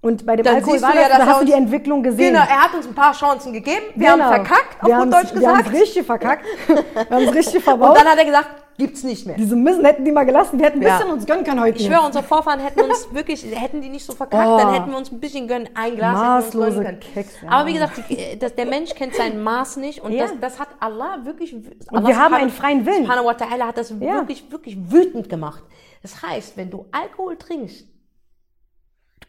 Und 0.05 0.23
bei 0.23 0.35
dem 0.35 0.43
Dann 0.45 0.55
Alkohol 0.57 0.79
war 0.83 0.93
ja, 0.93 1.01
das, 1.01 1.09
dass 1.09 1.17
da 1.17 1.25
hast 1.25 1.41
du 1.41 1.45
die 1.45 1.53
Entwicklung 1.53 2.03
gesehen. 2.03 2.33
Genau, 2.35 2.45
er 2.47 2.63
hat 2.65 2.75
uns 2.75 2.85
ein 2.85 2.93
paar 2.93 3.11
Chancen 3.13 3.51
gegeben. 3.53 3.81
Wir 3.95 4.11
Genau. 4.11 4.23
haben 4.25 4.45
verkackt, 4.45 4.83
auf 4.83 4.87
wir 4.87 4.97
gut 4.97 5.13
Deutsch 5.13 5.33
Wir 5.33 5.47
haben 5.49 5.57
gesagt. 5.57 5.75
es 5.75 5.81
richtig 5.81 6.05
verkackt. 6.05 6.45
wir 6.67 7.09
haben 7.09 7.23
es 7.25 7.33
richtig 7.33 7.55
Und 7.55 7.61
verbaut. 7.63 7.97
dann 7.97 8.05
hat 8.07 8.17
er 8.19 8.25
gesagt, 8.25 8.49
gibt's 8.77 9.01
nicht 9.03 9.25
mehr. 9.25 9.35
Diese 9.35 9.55
Müssen 9.55 9.83
hätten 9.83 10.05
die 10.05 10.11
mal 10.11 10.23
gelassen. 10.25 10.59
Wir 10.59 10.67
hätten 10.67 10.77
ein 10.79 10.83
Ja. 10.83 10.97
bisschen 10.97 11.11
uns 11.11 11.25
gönnen 11.25 11.43
können 11.43 11.59
heute. 11.59 11.79
Ich 11.79 11.87
schwöre, 11.87 12.01
unsere 12.05 12.23
Vorfahren 12.23 12.59
hätten 12.59 12.81
uns 12.81 13.07
wirklich, 13.13 13.43
hätten 13.51 13.81
die 13.81 13.89
nicht 13.89 14.05
so 14.05 14.13
verkackt, 14.13 14.47
Oh. 14.47 14.57
dann 14.59 14.73
hätten 14.75 14.91
wir 14.91 14.97
uns 14.97 15.11
ein 15.11 15.19
bisschen 15.19 15.47
gönnen, 15.47 15.69
ein 15.73 15.95
Glas 15.95 16.13
Maßlose 16.13 16.45
hätten 16.45 16.59
wir 16.59 16.65
uns 16.67 16.75
gönnen 16.75 16.99
können. 16.99 17.13
Keks, 17.15 17.41
ja. 17.41 17.49
Aber 17.49 17.67
wie 17.67 17.73
gesagt, 17.73 18.01
die, 18.07 18.17
äh, 18.19 18.37
das, 18.37 18.53
der 18.53 18.65
Mensch 18.67 18.93
kennt 18.93 19.15
sein 19.15 19.41
Maß 19.41 19.77
nicht 19.77 20.03
und 20.03 20.11
Ja. 20.11 20.25
das, 20.25 20.33
das 20.39 20.59
hat 20.59 20.67
Allah 20.79 21.17
wirklich. 21.23 21.51
Und 21.51 21.65
Allah 21.91 22.07
wir 22.07 22.19
haben 22.19 22.35
einen 22.35 22.51
freien 22.51 22.85
Willen. 22.85 23.05
Subhanahu 23.05 23.25
wa 23.25 23.31
ta'ala 23.31 23.67
hat 23.69 23.77
das 23.79 23.89
Ja. 23.89 23.99
wirklich, 23.99 24.51
wirklich 24.51 24.77
wütend 24.91 25.29
gemacht. 25.29 25.63
Das 26.03 26.21
heißt, 26.21 26.57
wenn 26.57 26.69
du 26.69 26.85
Alkohol 26.91 27.37
trinkst, 27.37 27.87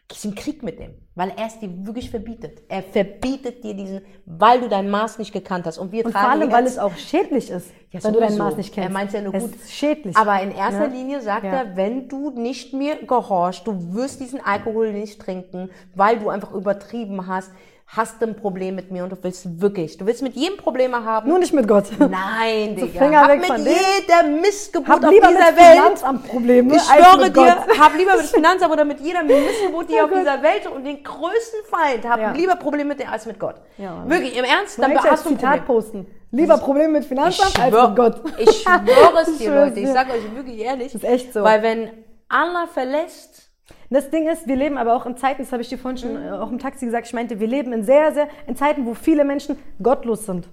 gehst 0.07 0.23
in 0.23 0.35
Krieg 0.35 0.63
mit 0.63 0.79
dem, 0.79 0.91
weil 1.15 1.33
er 1.35 1.47
es 1.47 1.59
dir 1.59 1.69
wirklich 1.85 2.09
verbietet. 2.09 2.61
Er 2.69 2.81
verbietet 2.81 3.63
dir 3.63 3.73
diesen, 3.73 4.01
weil 4.25 4.61
du 4.61 4.69
dein 4.69 4.89
Maß 4.89 5.17
nicht 5.19 5.33
gekannt 5.33 5.65
hast. 5.65 5.77
Und 5.77 5.91
wir 5.91 6.05
Und 6.05 6.13
vor 6.13 6.21
allem, 6.21 6.49
weil 6.51 6.65
es 6.65 6.77
auch 6.77 6.95
schädlich 6.95 7.49
ist, 7.49 7.71
ja, 7.91 8.01
wenn 8.03 8.13
du 8.13 8.19
dein. 8.21 8.37
Maß 8.37 8.55
nicht 8.55 8.73
kennst. 8.73 8.89
Er 8.89 8.93
meint 8.93 9.11
ja 9.11 9.21
nur 9.21 9.33
es 9.33 9.43
gut. 9.43 9.55
Ist 9.55 9.71
schädlich. 9.71 10.15
Aber 10.15 10.41
in 10.41 10.51
erster 10.51 10.87
Ja. 10.87 10.91
Linie 10.93 11.21
sagt 11.21 11.43
Ja. 11.43 11.51
er, 11.63 11.75
wenn 11.75 12.07
du 12.07 12.29
nicht 12.31 12.73
mir 12.73 12.95
gehorchst, 13.05 13.67
du 13.67 13.93
wirst 13.93 14.21
diesen 14.21 14.39
Alkohol 14.43 14.93
nicht 14.93 15.19
trinken, 15.19 15.69
weil 15.93 16.19
du 16.19 16.29
einfach 16.29 16.53
übertrieben 16.53 17.27
hast, 17.27 17.51
hast 17.89 18.21
du 18.21 18.25
ein 18.27 18.35
Problem 18.35 18.75
mit 18.75 18.91
mir 18.91 19.03
und 19.05 19.11
du 19.11 19.17
willst 19.21 19.61
wirklich, 19.61 19.97
du 19.97 20.05
willst 20.05 20.21
mit 20.21 20.35
jedem 20.35 20.57
Probleme 20.57 21.03
haben. 21.05 21.29
Nur 21.29 21.39
nicht 21.39 21.53
mit 21.53 21.67
Gott. 21.67 21.85
Nein, 21.97 22.75
Digga. 22.75 22.99
Finger 22.99 23.21
hab 23.21 23.29
weg 23.29 23.39
mit 23.39 23.47
von 23.47 23.57
jeder 23.59 24.23
Missgeburt 24.41 24.89
Hab 24.89 25.03
auf 25.05 25.11
lieber 25.11 25.27
dieser 25.29 25.51
mit 25.51 25.57
Welt. 25.57 25.71
Finanzamt 25.77 26.27
Probleme 26.27 26.75
Ich 26.75 26.81
als 26.81 26.89
schwöre 27.05 27.23
dir, 27.25 27.31
Gott. 27.31 27.79
hab 27.79 27.97
lieber 27.97 28.17
mit 28.17 28.25
Finanzamt 28.37 28.73
oder 28.73 28.83
mit 28.85 28.99
jeder 28.99 29.23
Missgeburt, 29.23 29.89
die 29.89 29.93
Oh 29.93 30.03
auf 30.03 30.09
Gott. 30.09 30.19
dieser 30.19 30.43
Welt 30.43 30.67
und 30.67 30.83
den 30.83 31.01
größten 31.01 31.59
Feind, 31.69 32.05
hab 32.07 32.19
Ja. 32.19 32.31
lieber 32.33 32.55
Probleme 32.57 32.89
mit 32.89 32.99
dir 32.99 33.09
als 33.09 33.25
mit 33.25 33.39
Gott. 33.39 33.55
Ja. 33.77 34.03
Wirklich, 34.05 34.37
im 34.37 34.43
Ernst, 34.43 34.77
dann 34.79 34.93
hast 34.97 35.25
du 35.25 35.29
ein 35.29 35.37
Zitat 35.37 35.65
Problem. 35.65 35.65
posten. 35.65 36.07
Lieber 36.31 36.57
Probleme 36.57 36.89
mit 36.89 37.03
Ich 37.03 37.07
Finanzamt 37.07 37.57
als 37.57 37.73
mit 37.87 37.95
Gott. 37.95 38.21
Ich 38.37 38.63
schwöre 38.63 39.21
es 39.21 39.27
Ich 39.31 39.37
dir, 39.37 39.49
Leute. 39.55 39.79
Ich 39.79 39.87
sage 39.87 40.11
euch 40.11 40.35
wirklich 40.35 40.59
ehrlich. 40.59 40.91
Das 40.91 41.01
ist 41.03 41.09
echt 41.09 41.31
so. 41.33 41.41
Weil 41.41 41.63
wenn 41.63 41.89
Allah 42.27 42.67
verlässt, 42.67 43.46
Das 43.89 44.09
Ding 44.09 44.27
ist, 44.27 44.47
wir 44.47 44.55
leben 44.55 44.77
aber 44.77 44.95
auch 44.95 45.05
in 45.05 45.15
Zeiten, 45.15 45.41
das 45.43 45.51
habe 45.51 45.61
ich 45.61 45.69
dir 45.69 45.77
vorhin 45.77 45.97
schon 45.97 46.13
Mhm. 46.25 46.33
auch 46.33 46.51
im 46.51 46.59
Taxi 46.59 46.85
gesagt, 46.85 47.07
ich 47.07 47.13
meinte, 47.13 47.39
wir 47.39 47.47
leben 47.47 47.71
in 47.73 47.83
sehr, 47.83 48.11
sehr, 48.13 48.27
in 48.45 48.55
Zeiten, 48.55 48.85
wo 48.85 48.93
viele 48.93 49.23
Menschen 49.23 49.57
gottlos 49.81 50.25
sind. 50.25 50.49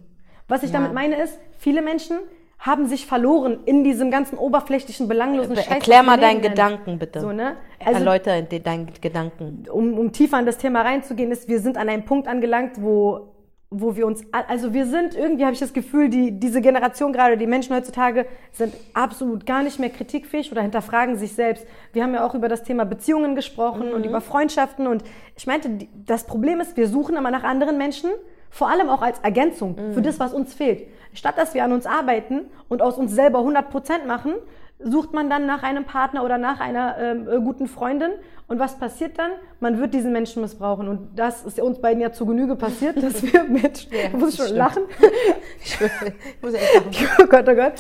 Was 0.48 0.62
ich 0.62 0.70
Ja. 0.70 0.78
damit 0.78 0.92
meine 0.94 1.16
ist, 1.20 1.38
viele 1.58 1.82
Menschen 1.82 2.18
haben 2.60 2.86
sich 2.86 3.06
verloren 3.06 3.58
in 3.66 3.82
diesem 3.84 4.10
ganzen 4.10 4.38
oberflächlichen, 4.38 5.08
belanglosen 5.08 5.56
Scheiß. 5.56 5.66
erklär 5.68 6.02
mal 6.02 6.18
deinen 6.18 6.40
Gedanken 6.40 6.98
bitte. 6.98 7.20
So, 7.20 7.32
ne? 7.32 7.56
Also, 7.84 7.98
Erläuter 7.98 8.40
de- 8.42 8.60
deinen 8.60 8.88
Gedanken. 9.00 9.64
um, 9.70 9.98
um 9.98 10.12
tiefer 10.12 10.38
in 10.38 10.46
das 10.46 10.56
Thema 10.56 10.82
reinzugehen, 10.82 11.30
ist, 11.32 11.48
wir 11.48 11.58
sind 11.60 11.76
an 11.76 11.88
einem 11.88 12.04
Punkt 12.04 12.26
angelangt, 12.28 12.80
wo, 12.80 13.33
wo 13.70 13.96
wir 13.96 14.06
uns, 14.06 14.22
also 14.30 14.72
wir 14.72 14.86
sind, 14.86 15.16
irgendwie 15.16 15.44
habe 15.44 15.54
ich 15.54 15.58
das 15.58 15.72
Gefühl, 15.72 16.08
die, 16.08 16.38
diese 16.38 16.60
Generation 16.60 17.12
gerade, 17.12 17.36
die 17.36 17.46
Menschen 17.46 17.74
heutzutage 17.74 18.26
sind 18.52 18.74
absolut 18.92 19.46
gar 19.46 19.62
nicht 19.62 19.80
mehr 19.80 19.90
kritikfähig 19.90 20.52
oder 20.52 20.62
hinterfragen 20.62 21.16
sich 21.16 21.32
selbst. 21.32 21.66
Wir 21.92 22.04
haben 22.04 22.14
ja 22.14 22.24
auch 22.24 22.34
über 22.34 22.48
das 22.48 22.62
Thema 22.62 22.84
Beziehungen 22.84 23.34
gesprochen 23.34 23.92
und 23.92 24.06
über 24.06 24.20
Freundschaften 24.20 24.86
und 24.86 25.02
ich 25.36 25.46
meinte, 25.46 25.86
das 26.06 26.24
Problem 26.24 26.60
ist, 26.60 26.76
wir 26.76 26.88
suchen 26.88 27.16
immer 27.16 27.30
nach 27.30 27.42
anderen 27.42 27.76
Menschen, 27.76 28.10
vor 28.50 28.70
allem 28.70 28.88
auch 28.88 29.02
als 29.02 29.18
Ergänzung 29.18 29.76
für 29.94 30.02
das, 30.02 30.20
was 30.20 30.32
uns 30.32 30.54
fehlt. 30.54 30.86
Statt 31.12 31.36
dass 31.36 31.54
wir 31.54 31.64
an 31.64 31.72
uns 31.72 31.86
arbeiten 31.86 32.42
und 32.68 32.82
aus 32.82 32.98
uns 32.98 33.12
selber 33.12 33.40
100 33.40 33.68
Prozent 33.68 34.06
machen, 34.06 34.34
sucht 34.78 35.12
man 35.12 35.30
dann 35.30 35.46
nach 35.46 35.62
einem 35.62 35.84
Partner 35.84 36.24
oder 36.24 36.36
nach 36.38 36.60
einer 36.60 36.96
ähm, 36.98 37.28
äh, 37.28 37.38
guten 37.40 37.66
Freundin. 37.68 38.10
Und 38.46 38.58
was 38.58 38.78
passiert 38.78 39.18
dann? 39.18 39.30
Man 39.60 39.78
wird 39.78 39.94
diesen 39.94 40.12
Menschen 40.12 40.42
missbrauchen. 40.42 40.88
Und 40.88 41.16
das 41.18 41.44
ist 41.44 41.58
uns 41.60 41.80
beiden 41.80 42.00
ja 42.02 42.12
zu 42.12 42.26
Genüge 42.26 42.56
passiert, 42.56 43.02
dass 43.02 43.22
wir 43.22 43.44
mit, 43.44 43.88
Ja, 43.90 44.10
musst 44.16 44.38
das 44.38 44.48
schon 44.50 44.56
stimmt. 44.56 44.58
lachen. 44.58 44.82
Ich, 45.64 45.80
ich 45.80 46.42
muss 46.42 46.52
echt 46.54 46.74
lachen. 46.74 47.08
oh 47.22 47.26
Gott, 47.26 47.48
oh 47.48 47.54
Gott. 47.54 47.72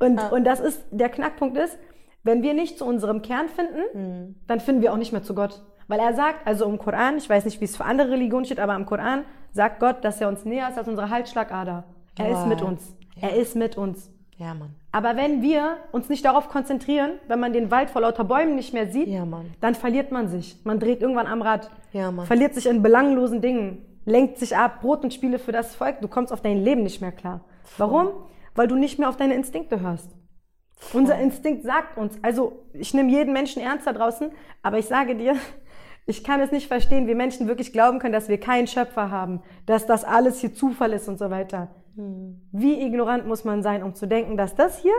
Und, 0.00 0.20
und 0.32 0.44
das 0.44 0.60
ist, 0.60 0.84
der 0.90 1.08
Knackpunkt 1.08 1.56
ist, 1.56 1.78
wenn 2.22 2.42
wir 2.42 2.52
nicht 2.52 2.76
zu 2.78 2.84
unserem 2.84 3.22
Kern 3.22 3.48
finden, 3.48 3.80
Mhm. 3.94 4.34
dann 4.46 4.60
finden 4.60 4.82
wir 4.82 4.92
auch 4.92 4.98
nicht 4.98 5.12
mehr 5.12 5.22
zu 5.22 5.34
Gott. 5.34 5.62
Weil 5.88 6.00
er 6.00 6.12
sagt, 6.14 6.46
also 6.46 6.66
im 6.66 6.76
Koran, 6.78 7.16
ich 7.16 7.28
weiß 7.30 7.46
nicht, 7.46 7.60
wie 7.60 7.64
es 7.64 7.76
für 7.76 7.84
andere 7.86 8.10
Religionen 8.10 8.44
steht, 8.44 8.60
aber 8.60 8.74
im 8.76 8.84
Koran 8.84 9.24
sagt 9.52 9.80
Gott, 9.80 10.04
dass 10.04 10.20
er 10.20 10.28
uns 10.28 10.44
näher 10.44 10.68
ist 10.68 10.76
als 10.78 10.86
unsere 10.86 11.08
Halsschlagader. 11.08 11.84
Er 12.18 12.30
ist 12.30 12.40
Wow. 12.40 12.46
mit 12.46 12.60
uns. 12.62 12.94
Er 13.20 13.34
ist 13.36 13.56
mit 13.56 13.76
uns. 13.78 14.10
Ja, 14.36 14.52
Mann. 14.54 14.74
Aber 14.92 15.16
wenn 15.16 15.40
wir 15.40 15.76
uns 15.92 16.08
nicht 16.08 16.24
darauf 16.24 16.48
konzentrieren, 16.48 17.12
wenn 17.28 17.38
man 17.38 17.52
den 17.52 17.70
Wald 17.70 17.90
vor 17.90 18.02
lauter 18.02 18.24
Bäumen 18.24 18.56
nicht 18.56 18.74
mehr 18.74 18.88
sieht, 18.90 19.08
Ja, 19.08 19.26
dann 19.60 19.74
verliert 19.74 20.10
man 20.10 20.28
sich. 20.28 20.56
Man 20.64 20.80
dreht 20.80 21.00
irgendwann 21.00 21.28
am 21.28 21.42
Rad. 21.42 21.70
Ja. 21.92 22.12
Verliert 22.24 22.54
sich 22.54 22.66
in 22.66 22.82
belanglosen 22.82 23.40
Dingen. 23.40 23.84
Lenkt 24.04 24.38
sich 24.38 24.56
ab. 24.56 24.80
Brot 24.80 25.04
und 25.04 25.14
Spiele 25.14 25.38
für 25.38 25.52
das 25.52 25.74
Volk. 25.76 26.00
Du 26.00 26.08
kommst 26.08 26.32
auf 26.32 26.40
dein 26.40 26.58
Leben 26.58 26.82
nicht 26.82 27.00
mehr 27.00 27.12
klar. 27.12 27.44
Warum? 27.78 28.08
Weil 28.56 28.66
du 28.66 28.74
nicht 28.74 28.98
mehr 28.98 29.08
auf 29.08 29.16
deine 29.16 29.34
Instinkte 29.34 29.80
hörst. 29.80 30.10
Unser 30.92 31.18
Instinkt 31.18 31.62
sagt 31.62 31.96
uns, 31.96 32.18
also 32.22 32.64
ich 32.72 32.94
nehme 32.94 33.10
jeden 33.10 33.32
Menschen 33.32 33.62
ernst 33.62 33.86
da 33.86 33.92
draußen, 33.92 34.32
aber 34.62 34.78
ich 34.78 34.86
sage 34.86 35.14
dir, 35.14 35.36
ich 36.06 36.24
kann 36.24 36.40
es 36.40 36.50
nicht 36.50 36.66
verstehen, 36.66 37.06
wie 37.06 37.14
Menschen 37.14 37.46
wirklich 37.46 37.72
glauben 37.72 38.00
können, 38.00 38.14
dass 38.14 38.28
wir 38.28 38.40
keinen 38.40 38.66
Schöpfer 38.66 39.10
haben, 39.10 39.42
dass 39.66 39.86
das 39.86 40.04
alles 40.04 40.40
hier 40.40 40.54
Zufall 40.54 40.92
ist 40.92 41.06
und 41.06 41.18
so 41.18 41.30
weiter. 41.30 41.68
Hm. 42.00 42.40
Wie 42.50 42.80
ignorant 42.80 43.26
muss 43.26 43.44
man 43.44 43.62
sein, 43.62 43.82
um 43.82 43.94
zu 43.94 44.06
denken, 44.08 44.36
dass 44.36 44.54
das 44.54 44.78
hier 44.78 44.94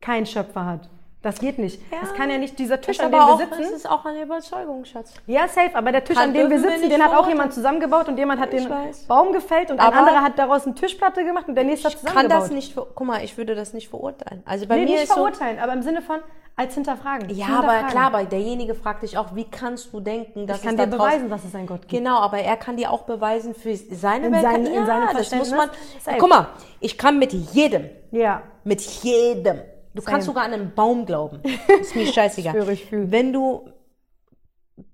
keinen 0.00 0.26
Schöpfer 0.26 0.66
hat? 0.66 0.90
Das 1.24 1.40
geht 1.40 1.58
nicht. 1.58 1.80
Das 1.90 2.12
kann 2.14 2.30
ja 2.30 2.36
nicht 2.38 2.58
dieser 2.58 2.80
Tisch, 2.80 3.00
an 3.00 3.06
aber 3.06 3.16
dem 3.16 3.22
auch, 3.34 3.38
wir 3.38 3.46
das 3.46 3.56
sitzen. 3.58 3.74
ist 3.74 3.90
auch 3.90 4.04
eine 4.04 4.22
Überzeugung, 4.22 4.84
Schatz. 4.84 5.14
Ja, 5.26 5.48
safe, 5.48 5.70
aber 5.74 5.90
der 5.90 6.04
Tisch, 6.04 6.16
Kann- 6.16 6.28
an 6.28 6.34
dem 6.34 6.50
wir 6.50 6.60
sitzen, 6.60 6.88
den 6.90 7.02
hat 7.02 7.14
auch 7.14 7.26
jemand 7.26 7.52
zusammengebaut 7.54 8.08
und 8.08 8.18
jemand 8.18 8.40
hat 8.40 8.52
Ich 8.52 8.62
den 8.62 8.70
weiß. 8.70 9.04
Baum 9.08 9.32
gefällt 9.32 9.70
und 9.70 9.80
ein 9.80 9.86
Aber- 9.88 9.96
anderer 9.96 10.22
hat 10.22 10.38
daraus 10.38 10.66
eine 10.66 10.74
Tischplatte 10.74 11.24
gemacht 11.24 11.48
und 11.48 11.54
der 11.56 11.64
nächste 11.64 11.88
hat 11.88 11.94
Ich 11.94 12.02
kann 12.02 12.10
zusammengebaut. 12.10 12.42
das 12.44 12.50
nicht, 12.50 12.76
guck 12.76 13.00
mal, 13.06 13.24
ich 13.24 13.36
würde 13.38 13.54
das 13.54 13.72
nicht 13.72 13.88
verurteilen. 13.88 14.42
Also 14.44 14.66
bei 14.66 14.76
nee, 14.76 14.84
mir 14.84 14.90
nicht 14.92 15.02
ist 15.04 15.08
so, 15.08 15.14
verurteilen, 15.14 15.58
aber 15.58 15.72
im 15.72 15.80
Sinne 15.82 16.02
von 16.02 16.20
als 16.56 16.74
hinterfragen. 16.74 17.30
ja, 17.30 17.46
Zu 17.46 17.52
aber 17.52 17.60
hinterfragen. 17.72 17.88
klar, 17.90 18.12
weil 18.12 18.26
derjenige 18.26 18.74
fragt 18.74 19.02
dich 19.02 19.16
auch, 19.16 19.34
wie 19.34 19.44
kannst 19.44 19.94
du 19.94 20.00
denken, 20.00 20.46
dass 20.46 20.58
Ich 20.58 20.62
kann 20.64 20.74
es 20.74 20.80
dir 20.84 20.86
da 20.90 20.96
beweisen, 20.98 21.30
dass 21.30 21.42
es 21.44 21.54
einen 21.54 21.66
Gott 21.66 21.80
gibt. 21.88 21.90
Genau, 21.92 22.18
aber 22.18 22.38
er 22.38 22.56
kann 22.58 22.76
dir 22.76 22.90
auch 22.92 23.02
beweisen 23.04 23.54
für 23.54 23.74
seine 23.74 24.26
In 24.26 24.32
Welt. 24.34 24.42
ja, 24.42 24.50
in 24.52 24.86
seinem 24.86 25.08
das 25.16 25.34
muss 25.34 25.50
man. 25.52 25.70
Safe. 26.04 26.18
Guck 26.18 26.28
mal, 26.28 26.48
ich 26.80 26.98
kann 26.98 27.18
mit 27.18 27.32
jedem, 27.32 27.88
Ja. 28.12 28.42
mit 28.62 28.82
jedem. 28.82 29.62
Du 29.94 30.00
Same. 30.02 30.12
kannst 30.12 30.26
sogar 30.26 30.44
an 30.44 30.52
einen 30.52 30.74
Baum 30.74 31.06
glauben. 31.06 31.40
Ist 31.80 31.94
mir 31.94 32.06
scheißegal. 32.06 32.68
Ich 32.70 32.84
ich. 32.84 32.88
Wenn 32.92 33.32
du 33.32 33.68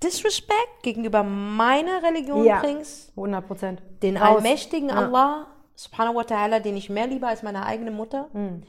Disrespect 0.03 0.83
gegenüber 0.83 1.23
meiner 1.23 2.03
Religion 2.03 2.45
Ja. 2.45 2.61
bringst, 2.61 3.13
100 3.17 3.47
Prozent. 3.47 3.83
den 4.03 4.17
Raus. 4.17 4.37
allmächtigen 4.37 4.91
Ja. 4.91 4.97
Allah, 4.97 5.47
subhanahu 5.75 6.17
wa 6.17 6.21
ta'ala, 6.23 6.61
den 6.61 6.77
ich 6.77 6.91
mehr 6.91 7.07
liebe 7.07 7.27
als 7.27 7.43
meine 7.43 7.65
eigene 7.65 7.91
Mutter, 7.91 8.29
Hm. 8.33 8.63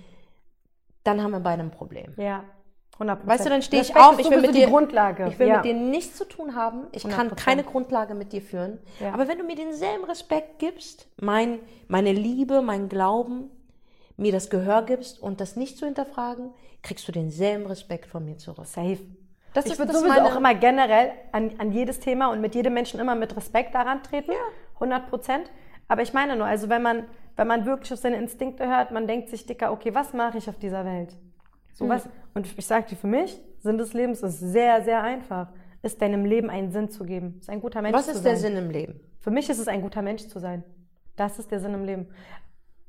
dann 1.04 1.22
haben 1.22 1.32
wir 1.32 1.42
beide 1.42 1.64
ein 1.64 1.72
Problem. 1.72 2.14
Ja. 2.18 2.46
100 2.98 3.26
Weißt 3.28 3.46
du, 3.46 3.50
dann 3.50 3.62
stehe 3.62 3.82
ich 3.82 3.96
auf, 3.96 4.20
ich 4.20 4.30
will 4.30 4.42
mit 4.42 4.52
die 4.54 4.60
dir 4.60 4.68
Grundlage. 4.68 5.28
Ich 5.28 5.40
will 5.40 5.48
ja. 5.48 5.56
mit 5.58 5.66
dir 5.66 5.74
nichts 5.74 6.18
zu 6.18 6.26
tun 6.26 6.56
haben. 6.56 6.86
Ich 6.92 7.04
kann 7.04 7.30
100%. 7.30 7.36
keine 7.36 7.64
Grundlage 7.64 8.14
mit 8.14 8.32
dir 8.32 8.42
führen. 8.42 8.80
Ja. 9.00 9.14
Aber 9.14 9.28
wenn 9.28 9.38
du 9.40 9.44
mir 9.44 9.56
denselben 9.56 10.04
Respekt 10.06 10.60
gibst, 10.60 11.08
mein, 11.20 11.60
meine 11.88 12.14
Liebe, 12.14 12.62
mein 12.62 12.90
Glauben, 12.90 13.50
mir 14.22 14.32
das 14.32 14.50
Gehör 14.50 14.84
gibst 14.84 15.22
und 15.22 15.42
das 15.42 15.56
nicht 15.56 15.78
zu 15.78 15.86
hinterfragen, 15.86 16.52
kriegst 16.84 17.08
du 17.08 17.12
denselben 17.12 17.66
Respekt 17.66 18.06
von 18.06 18.24
mir 18.26 18.38
zurück. 18.38 18.66
Safe. 18.66 19.00
Das 19.54 19.66
ich 19.66 19.74
ist- 19.74 19.80
würde 19.80 19.92
ist 19.92 20.00
sowieso 20.00 20.22
auch 20.22 20.36
immer 20.38 20.56
generell 20.56 21.12
an, 21.32 21.52
an 21.58 21.72
jedes 21.72 22.00
Thema 22.00 22.32
und 22.32 22.40
mit 22.42 22.56
jedem 22.56 22.74
Menschen 22.74 23.00
immer 23.00 23.16
mit 23.16 23.36
Respekt 23.36 23.76
daran 23.76 24.02
treten. 24.04 24.32
100 24.76 25.10
Prozent. 25.10 25.52
Aber 25.88 26.02
ich 26.04 26.14
meine 26.14 26.36
nur, 26.38 26.46
also 26.48 26.70
wenn 26.70 26.82
man, 26.82 27.04
wenn 27.36 27.48
man 27.48 27.66
wirklich 27.66 27.92
auf 27.92 28.00
seine 28.00 28.16
Instinkte 28.18 28.68
hört, 28.68 28.92
man 28.92 29.08
denkt 29.08 29.30
sich, 29.30 29.46
Dicker, 29.46 29.72
okay, 29.74 29.94
was 29.94 30.14
mache 30.14 30.38
ich 30.38 30.48
auf 30.50 30.58
dieser 30.58 30.86
Welt? 30.86 31.18
So 31.74 31.90
was. 31.90 32.08
Und 32.34 32.48
ich 32.58 32.66
sage 32.66 32.86
dir, 32.90 32.96
für 32.96 33.08
mich, 33.08 33.40
Sinn 33.60 33.78
des 33.78 33.94
Lebens 33.94 34.22
ist 34.24 34.40
sehr, 34.40 34.84
sehr 34.84 35.02
einfach. 35.04 35.50
Ist 35.84 36.02
deinem 36.02 36.26
Leben 36.26 36.50
einen 36.50 36.72
Sinn 36.72 36.90
zu 36.90 37.04
geben. 37.06 37.38
Ist 37.40 37.50
ein 37.50 37.60
guter 37.60 37.82
Mensch 37.82 37.98
Was 37.98 38.06
zu 38.06 38.12
ist 38.12 38.18
sein. 38.18 38.32
der 38.34 38.38
Sinn 38.38 38.56
im 38.58 38.70
Leben? 38.70 39.00
Für 39.20 39.32
mich 39.32 39.50
ist 39.50 39.58
es 39.60 39.68
ein 39.68 39.82
guter 39.82 40.02
Mensch 40.02 40.28
zu 40.28 40.40
sein. 40.40 40.64
Das 41.16 41.40
ist 41.40 41.50
der 41.52 41.60
Sinn 41.60 41.74
im 41.74 41.84
Leben. 41.86 42.08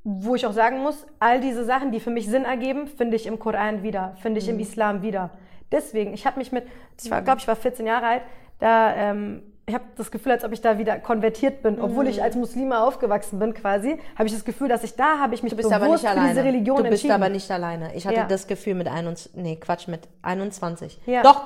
Wo 0.05 0.35
ich 0.35 0.47
auch 0.47 0.53
sagen 0.53 0.81
muss, 0.83 1.07
all 1.21 1.41
diese 1.41 1.65
Sachen, 1.65 1.93
die 1.93 2.01
für 2.01 2.11
mich 2.11 2.27
Sinn 2.29 2.45
ergeben, 2.45 2.89
finde 2.89 3.15
ich 3.17 3.27
im 3.27 3.39
Koran 3.39 3.83
wieder, 3.85 4.17
finde 4.21 4.41
ich 4.41 4.49
im 4.49 4.59
Islam 4.59 5.03
wieder. 5.03 5.31
Deswegen, 5.71 6.13
ich 6.13 6.27
habe 6.27 6.39
mich 6.39 6.51
mit, 6.53 6.65
ich 7.03 7.11
war, 7.11 7.23
glaube 7.23 7.39
ich, 7.41 7.47
war 7.49 7.55
14 7.57 7.87
Jahre 7.87 8.07
alt, 8.07 8.23
da, 8.59 8.95
ähm, 8.95 9.43
ich 9.65 9.75
habe 9.75 9.85
das 9.97 10.11
Gefühl, 10.11 10.33
als 10.33 10.45
ob 10.45 10.53
ich 10.53 10.61
da 10.61 10.77
wieder 10.77 10.99
konvertiert 10.99 11.63
bin, 11.63 11.81
obwohl 11.81 12.09
ich 12.09 12.21
als 12.21 12.35
Muslime 12.35 12.83
aufgewachsen 12.83 13.39
bin 13.39 13.55
quasi, 13.55 13.97
habe 14.19 14.27
ich 14.27 14.33
das 14.35 14.45
Gefühl, 14.45 14.69
dass 14.69 14.83
ich 14.83 14.97
da 14.97 15.19
habe 15.21 15.35
ich 15.37 15.45
mich 15.45 15.55
bewusst 15.57 15.73
aber 15.73 15.87
nicht 15.89 16.01
für 16.01 16.11
alleine. 16.11 16.29
diese 16.31 16.45
Religion 16.45 16.77
du 16.79 16.83
bist 16.83 16.93
entschieden. 16.95 17.13
aber 17.13 17.29
nicht 17.29 17.49
alleine. 17.51 17.95
Ich 17.95 18.05
hatte 18.05 18.17
Ja. 18.17 18.27
das 18.27 18.49
Gefühl 18.49 18.75
mit 18.75 18.89
21, 18.89 19.37
nee, 19.41 19.55
Quatsch, 19.57 19.87
mit 19.87 20.09
21. 20.23 21.01
Ja. 21.07 21.23
Doch, 21.23 21.45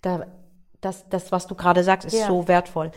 da, 0.00 0.26
das, 0.80 1.06
das, 1.10 1.30
was 1.32 1.46
du 1.46 1.54
gerade 1.54 1.84
sagst, 1.84 2.06
ist 2.06 2.18
Ja. 2.18 2.26
so 2.26 2.48
wertvoll. 2.48 2.92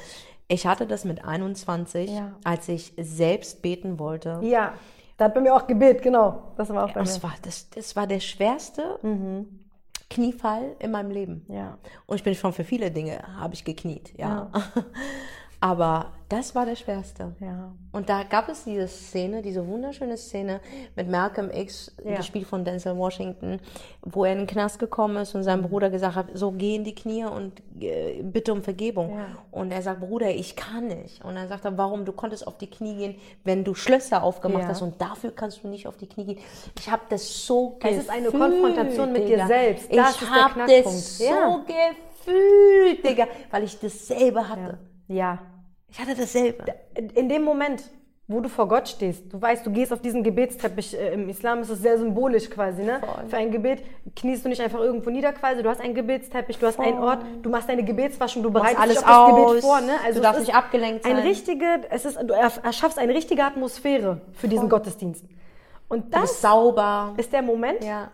Ich 0.48 0.68
hatte 0.68 0.86
das 0.88 1.06
mit 1.06 1.24
21, 1.26 2.10
Ja. 2.12 2.34
als 2.44 2.68
ich 2.68 2.94
selbst 2.98 3.62
beten 3.62 3.98
wollte. 4.00 4.40
Ja, 4.44 4.74
da 5.18 5.26
hat 5.26 5.34
bei 5.34 5.42
mir 5.42 5.56
auch 5.56 5.68
Gebet, 5.68 6.02
genau. 6.02 6.54
Das 6.58 6.70
war 6.70 6.86
auch 6.86 6.92
bei 6.94 7.00
Das 7.02 7.18
mir. 7.18 7.24
war, 7.30 7.36
das, 7.44 7.70
das 7.70 7.96
war 7.96 8.08
der 8.08 8.20
schwerste 8.20 9.00
Kniefall 10.10 10.76
in 10.80 10.92
meinem 10.92 11.12
Leben. 11.12 11.46
Ja. 11.50 11.78
Und 12.06 12.18
ich 12.18 12.24
bin 12.24 12.36
schon 12.36 12.54
für 12.54 12.64
viele 12.64 12.92
Dinge, 12.92 13.20
habe 13.40 13.54
ich 13.54 13.64
gekniet, 13.64 14.14
ja. 14.18 14.52
Aber 15.66 16.08
das 16.28 16.54
war 16.56 16.66
der 16.66 16.76
schwerste. 16.76 17.36
Ja. 17.40 17.72
Und 17.94 18.10
da 18.10 18.24
gab 18.24 18.50
es 18.50 18.66
diese 18.66 18.86
Szene, 18.86 19.42
diese 19.42 19.66
wunderschöne 19.66 20.18
Szene 20.18 20.60
mit 20.94 21.08
Malcolm 21.10 21.50
X, 21.52 21.96
Ja. 22.04 22.18
gespielt 22.18 22.48
von 22.48 22.66
Denzel 22.66 22.98
Washington, 22.98 23.62
wo 24.02 24.26
er 24.26 24.34
in 24.34 24.40
den 24.40 24.48
Knast 24.48 24.78
gekommen 24.78 25.16
ist 25.16 25.34
und 25.36 25.44
seinem 25.44 25.62
Bruder 25.64 25.90
gesagt 25.90 26.16
hat, 26.18 26.26
so 26.34 26.52
geh 26.52 26.76
in 26.76 26.84
die 26.84 26.94
Knie 26.94 27.24
und 27.24 27.62
äh, 27.80 28.22
bitte 28.24 28.52
um 28.52 28.62
Vergebung. 28.62 29.12
Ja. 29.12 29.26
Und 29.52 29.72
er 29.72 29.82
sagt, 29.82 30.02
Bruder, 30.02 30.32
ich 30.32 30.58
kann 30.58 30.88
nicht. 30.88 31.24
Und 31.24 31.36
dann 31.36 31.48
sagt 31.48 31.64
er, 31.64 31.78
warum? 31.78 32.04
Du 32.04 32.12
konntest 32.12 32.46
auf 32.46 32.58
die 32.58 32.70
Knie 32.70 32.98
gehen, 32.98 33.16
wenn 33.46 33.64
du 33.64 33.74
Schlösser 33.74 34.22
aufgemacht 34.22 34.64
Ja. 34.64 34.68
hast 34.70 34.82
und 34.82 35.00
dafür 35.00 35.32
kannst 35.32 35.64
du 35.64 35.70
nicht 35.70 35.88
auf 35.88 35.96
die 35.96 36.08
Knie 36.08 36.26
gehen. 36.26 36.40
Ich 36.78 36.92
habe 36.92 37.04
das 37.08 37.46
so 37.46 37.78
Es 37.82 38.00
ist 38.00 38.10
eine 38.10 38.26
gefühlt, 38.26 38.42
Konfrontation 38.52 39.14
mit 39.14 39.30
dir 39.30 39.38
Digga. 39.38 39.48
selbst. 39.48 39.86
Ich 39.90 39.96
Das 39.96 40.20
der 40.20 40.30
habe 40.30 40.60
das 40.68 41.18
so 41.20 41.62
gefühlt, 42.26 43.06
Digga, 43.06 43.28
weil 43.50 43.64
ich 43.64 43.80
dasselbe 43.80 44.50
hatte. 44.50 44.78
Ja. 45.08 45.40
Ich 45.94 46.00
hatte 46.00 46.16
dasselbe. 46.16 46.64
In- 47.14 47.30
dem 47.30 47.44
Moment, 47.44 47.84
wo 48.28 48.40
du 48.40 48.50
vor 48.50 48.68
Gott 48.68 48.88
stehst, 48.90 49.32
du 49.32 49.40
weißt, 49.40 49.64
du 49.64 49.70
gehst 49.72 49.94
auf 49.94 50.02
diesen 50.02 50.24
Gebetsteppich, 50.24 50.98
äh, 51.00 51.14
im 51.14 51.30
Islam 51.30 51.60
ist 51.62 51.70
es 51.70 51.80
sehr 51.84 52.00
symbolisch 52.00 52.50
quasi, 52.50 52.82
ne? 52.82 53.00
Voll. 53.00 53.26
Für 53.30 53.38
ein 53.38 53.52
Gebet 53.52 53.84
kniest 54.16 54.44
du 54.44 54.50
nicht 54.50 54.62
einfach 54.62 54.80
irgendwo 54.80 55.12
nieder 55.12 55.32
quasi, 55.34 55.62
du 55.62 55.70
hast 55.70 55.82
einen 55.82 55.94
Gebetsteppich, 55.94 56.58
du 56.58 56.66
hast 56.66 56.80
einen 56.80 56.98
Ort, 56.98 57.20
du 57.44 57.50
machst 57.52 57.70
deine 57.70 57.84
Gebetswaschung, 57.84 58.42
du 58.42 58.50
bereitest 58.50 58.80
alles 58.80 58.98
dich 58.98 59.06
auf 59.06 59.12
das 59.12 59.18
aus, 59.40 59.50
Gebet 59.52 59.62
vor, 59.64 59.82
ne? 59.82 59.92
du 60.06 60.10
es 60.10 60.22
darfst 60.22 60.40
nicht 60.40 60.56
abgelenkt 60.56 61.06
Ein 61.06 61.18
sein. 61.18 61.26
richtige, 61.28 61.66
es 61.92 62.06
ist, 62.06 62.18
du 62.24 62.34
erschaffst 62.34 62.98
eine 62.98 63.14
richtige 63.14 63.44
Atmosphäre 63.44 64.22
für 64.34 64.48
diesen 64.48 64.70
Gottesdienst. 64.70 65.24
Und 65.90 66.06
Du 66.06 66.20
das 66.20 66.42
sauber. 66.42 67.14
ist 67.18 67.32
der 67.32 67.44
Moment, 67.44 67.84
Ja. 67.84 68.10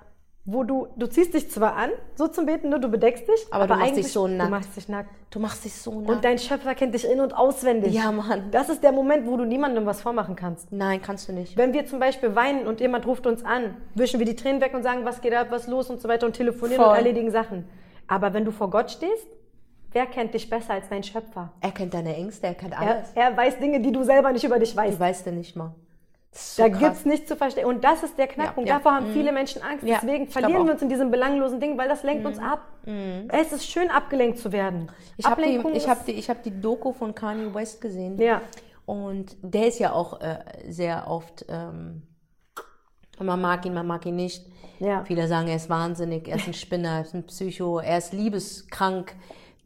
Wo 0.46 0.64
du, 0.64 0.88
du 0.96 1.06
ziehst 1.08 1.34
dich 1.36 1.52
zwar 1.52 1.76
an, 1.76 1.90
so 2.16 2.28
zum 2.28 2.46
Beten, 2.48 2.70
ne? 2.70 2.80
du 2.80 2.88
bedeckst 2.90 3.28
dich, 3.28 3.46
Aber 3.52 3.68
du 3.68 3.76
machst 3.76 3.96
dich 3.98 4.12
so 4.12 4.26
Du 4.28 4.34
nackt. 4.34 4.50
machst 4.50 4.76
dich 4.76 4.90
nackt. 4.90 5.10
Du 5.30 5.40
machst 5.40 5.64
dich 5.64 5.74
so 5.76 6.02
nah. 6.02 6.14
Und 6.14 6.26
dein 6.26 6.40
Schöpfer 6.40 6.74
kennt 6.74 6.96
dich 6.96 7.08
in- 7.08 7.20
und 7.20 7.38
auswendig. 7.38 7.94
Ja, 7.94 8.12
Mann. 8.12 8.50
Das 8.50 8.68
ist 8.70 8.82
der 8.82 8.92
Moment, 8.92 9.28
wo 9.28 9.38
du 9.38 9.46
niemandem 9.46 9.86
was 9.86 10.02
vormachen 10.02 10.36
kannst. 10.36 10.72
Nein, 10.72 11.02
kannst 11.04 11.28
du 11.30 11.34
nicht. 11.34 11.56
Wenn 11.56 11.74
wir 11.74 11.86
zum 11.86 12.00
Beispiel 12.00 12.36
weinen 12.36 12.66
und 12.66 12.80
jemand 12.82 13.06
ruft 13.06 13.28
uns 13.28 13.46
an, 13.46 13.78
wischen 13.94 14.18
wir 14.20 14.26
die 14.26 14.36
Tränen 14.36 14.60
weg 14.60 14.74
und 14.74 14.82
sagen, 14.82 15.06
was 15.06 15.22
geht 15.22 15.36
ab, 15.36 15.48
was 15.52 15.68
los 15.68 15.90
und 15.92 16.02
so 16.02 16.08
weiter 16.10 16.26
und 16.26 16.34
telefonieren 16.34 16.82
Voll. 16.82 16.92
und 16.94 16.98
erledigen 16.98 17.30
Sachen. 17.30 17.66
Aber 18.08 18.34
wenn 18.34 18.44
du 18.46 18.52
vor 18.52 18.72
Gott 18.72 18.90
stehst, 18.90 19.28
wer 19.92 20.08
kennt 20.08 20.34
dich 20.34 20.50
besser 20.50 20.74
als 20.74 20.90
dein 20.90 21.04
Schöpfer? 21.04 21.52
Er 21.62 21.72
kennt 21.72 21.94
deine 21.94 22.16
Ängste, 22.16 22.48
er 22.48 22.56
kennt 22.56 22.74
Er, 22.74 22.80
alles. 22.80 23.12
er 23.14 23.38
weiß 23.38 23.60
Dinge, 23.60 23.82
die 23.82 23.92
du 23.92 24.04
selber 24.04 24.32
nicht 24.32 24.44
über 24.46 24.58
dich 24.58 24.72
Ich 24.72 24.76
weißt. 24.78 25.00
weiß 25.00 25.26
denn 25.26 25.36
nicht 25.36 25.56
mal. 25.56 25.76
So 26.32 26.64
Da 26.64 26.70
krass. 26.70 26.80
gibt's 26.80 27.06
nichts 27.06 27.28
zu 27.28 27.36
verstehen. 27.36 27.66
Und 27.66 27.84
das 27.84 28.04
ist 28.04 28.18
der 28.18 28.28
Knackpunkt. 28.28 28.70
Ja, 28.70 28.76
ja. 28.76 28.80
Davor 28.80 28.94
haben 28.94 29.12
viele 29.14 29.32
Menschen 29.32 29.62
Angst. 29.64 29.84
Ja, 29.84 30.00
Deswegen 30.02 30.28
verlieren. 30.28 30.62
Mhm. 30.62 30.68
wir 30.68 30.74
uns 30.74 30.82
in 30.82 30.90
diesem 30.90 31.10
belanglosen 31.10 31.60
Ding, 31.60 31.78
weil 31.78 31.90
das 31.90 32.04
lenkt 32.04 32.26
uns 32.26 32.38
ab. 32.40 32.62
Es 33.30 33.52
ist 33.52 33.66
schön, 33.66 33.90
abgelenkt 33.90 34.40
zu 34.40 34.52
werden. 34.52 34.92
Ich 35.18 35.26
habe 35.26 35.42
die, 35.44 35.58
ich 35.76 35.90
hab 35.90 36.06
die, 36.06 36.14
ich 36.14 36.30
hab 36.30 36.44
die 36.44 36.62
Doku 36.62 36.94
von 36.94 37.14
Kanye 37.14 37.54
West 37.54 37.82
gesehen. 37.82 38.18
Ja. 38.20 38.42
Und 38.86 39.38
der 39.42 39.68
ist 39.68 39.80
ja 39.80 39.92
auch 39.94 40.20
äh, 40.22 40.40
sehr 40.68 41.08
oft, 41.08 41.46
ähm, 41.48 42.04
man 43.20 43.40
mag 43.40 43.64
ihn, 43.66 43.74
man 43.74 43.86
mag 43.86 44.06
ihn 44.08 44.16
nicht. 44.16 44.48
Ja. 44.80 45.04
Viele 45.04 45.28
sagen, 45.28 45.48
er 45.48 45.58
ist 45.58 45.70
wahnsinnig, 45.70 46.28
er 46.28 46.38
ist 46.38 46.48
ein 46.48 46.54
Spinner, 46.54 46.90
er 46.90 47.02
ist 47.02 47.14
ein 47.14 47.26
Psycho, 47.26 47.80
er 47.80 47.98
ist 48.00 48.14
liebeskrank. 48.14 49.14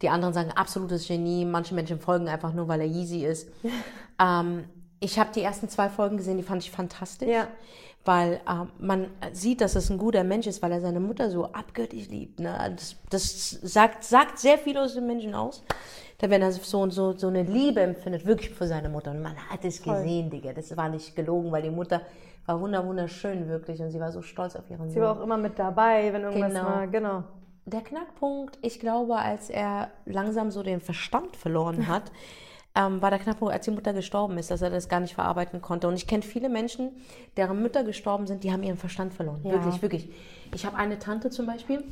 Die 0.02 0.10
anderen 0.10 0.34
sagen, 0.34 0.52
absolutes 0.52 1.08
Genie. 1.08 1.46
Manche 1.46 1.74
Menschen 1.74 2.00
folgen 2.00 2.28
einfach 2.28 2.54
nur, 2.54 2.68
weil 2.68 2.82
er 2.82 2.88
Yeezy 2.88 3.26
ist. 3.26 3.50
ähm, 4.20 4.66
ich 5.04 5.20
habe 5.20 5.32
die 5.34 5.42
ersten 5.42 5.68
zwei 5.70 5.90
Folgen 5.90 6.18
gesehen, 6.18 6.38
die 6.38 6.44
fand 6.44 6.64
ich 6.64 6.72
fantastisch. 6.72 7.30
Ja. 7.30 7.48
Weil 8.06 8.42
ähm, 8.50 8.70
man 8.80 9.08
sieht, 9.32 9.62
dass 9.62 9.76
es 9.76 9.90
ein 9.90 9.98
guter 9.98 10.24
Mensch 10.26 10.46
ist, 10.48 10.62
weil 10.62 10.72
er 10.74 10.82
seine 10.82 11.00
Mutter 11.00 11.30
so 11.30 11.46
abgöttisch 11.46 12.10
liebt. 12.10 12.40
Ne? 12.40 12.54
Das, 12.76 12.98
das 13.10 13.50
sagt, 13.62 14.04
sagt 14.04 14.40
sehr 14.40 14.58
viel 14.58 14.78
aus 14.78 14.94
dem 14.94 15.08
Menschen 15.08 15.34
aus. 15.34 15.64
Da 16.18 16.30
wenn 16.30 16.42
er 16.42 16.52
so, 16.52 16.90
so, 16.90 17.14
so 17.18 17.28
eine 17.28 17.44
Liebe 17.44 17.80
empfindet, 17.82 18.26
wirklich 18.26 18.50
für 18.52 18.68
seine 18.68 18.90
Mutter. 18.90 19.12
Und 19.12 19.22
man 19.22 19.36
hat 19.50 19.64
es 19.64 19.82
gesehen, 19.82 20.30
Digga. 20.30 20.52
Das 20.54 20.76
war 20.76 20.90
nicht 20.90 21.16
gelogen, 21.16 21.52
weil 21.52 21.62
die 21.62 21.70
Mutter 21.70 22.02
war 22.46 22.60
wunder, 22.60 22.86
wunderschön 22.86 23.48
wirklich. 23.48 23.82
Und 23.82 23.92
sie 23.92 24.00
war 24.02 24.12
so 24.12 24.22
stolz 24.22 24.56
auf 24.58 24.70
ihren 24.70 24.90
Sie 24.90 24.96
Sohn. 24.96 25.04
war 25.04 25.18
auch 25.18 25.24
immer 25.24 25.38
mit 25.38 25.58
dabei, 25.58 26.12
wenn 26.12 26.24
irgendwas 26.24 26.54
Genau. 26.54 26.66
war. 26.66 26.88
Genau. 26.88 27.24
Der 27.66 27.82
Knackpunkt, 27.82 28.60
ich 28.62 28.82
glaube, 28.82 29.16
als 29.16 29.50
er 29.50 29.92
langsam 30.06 30.52
so 30.52 30.62
den 30.62 30.82
Verstand 30.82 31.38
verloren 31.38 31.88
hat, 31.88 32.12
ähm, 32.76 33.02
war 33.02 33.10
der 33.10 33.20
Knackpunkt, 33.20 33.54
als 33.54 33.66
die 33.66 33.72
Mutter 33.72 33.94
gestorben 33.94 34.38
ist, 34.38 34.50
dass 34.50 34.62
er 34.62 34.70
das 34.70 34.90
gar 34.90 35.00
nicht 35.00 35.14
verarbeiten 35.14 35.62
konnte. 35.62 35.88
Und 35.88 35.96
ich 35.96 36.08
kenne 36.08 36.24
viele 36.24 36.50
Menschen, 36.50 36.92
deren 37.38 37.62
Mütter 37.62 37.84
gestorben 37.84 38.26
sind, 38.28 38.44
die 38.44 38.52
haben 38.52 38.64
ihren 38.64 38.78
Verstand 38.78 39.14
verloren. 39.14 39.44
Wirklich, 39.44 39.82
wirklich. 39.82 40.10
Ich 40.54 40.66
habe 40.66 40.78
eine 40.78 40.98
Tante 41.00 41.30
zum 41.30 41.46
Beispiel, 41.46 41.84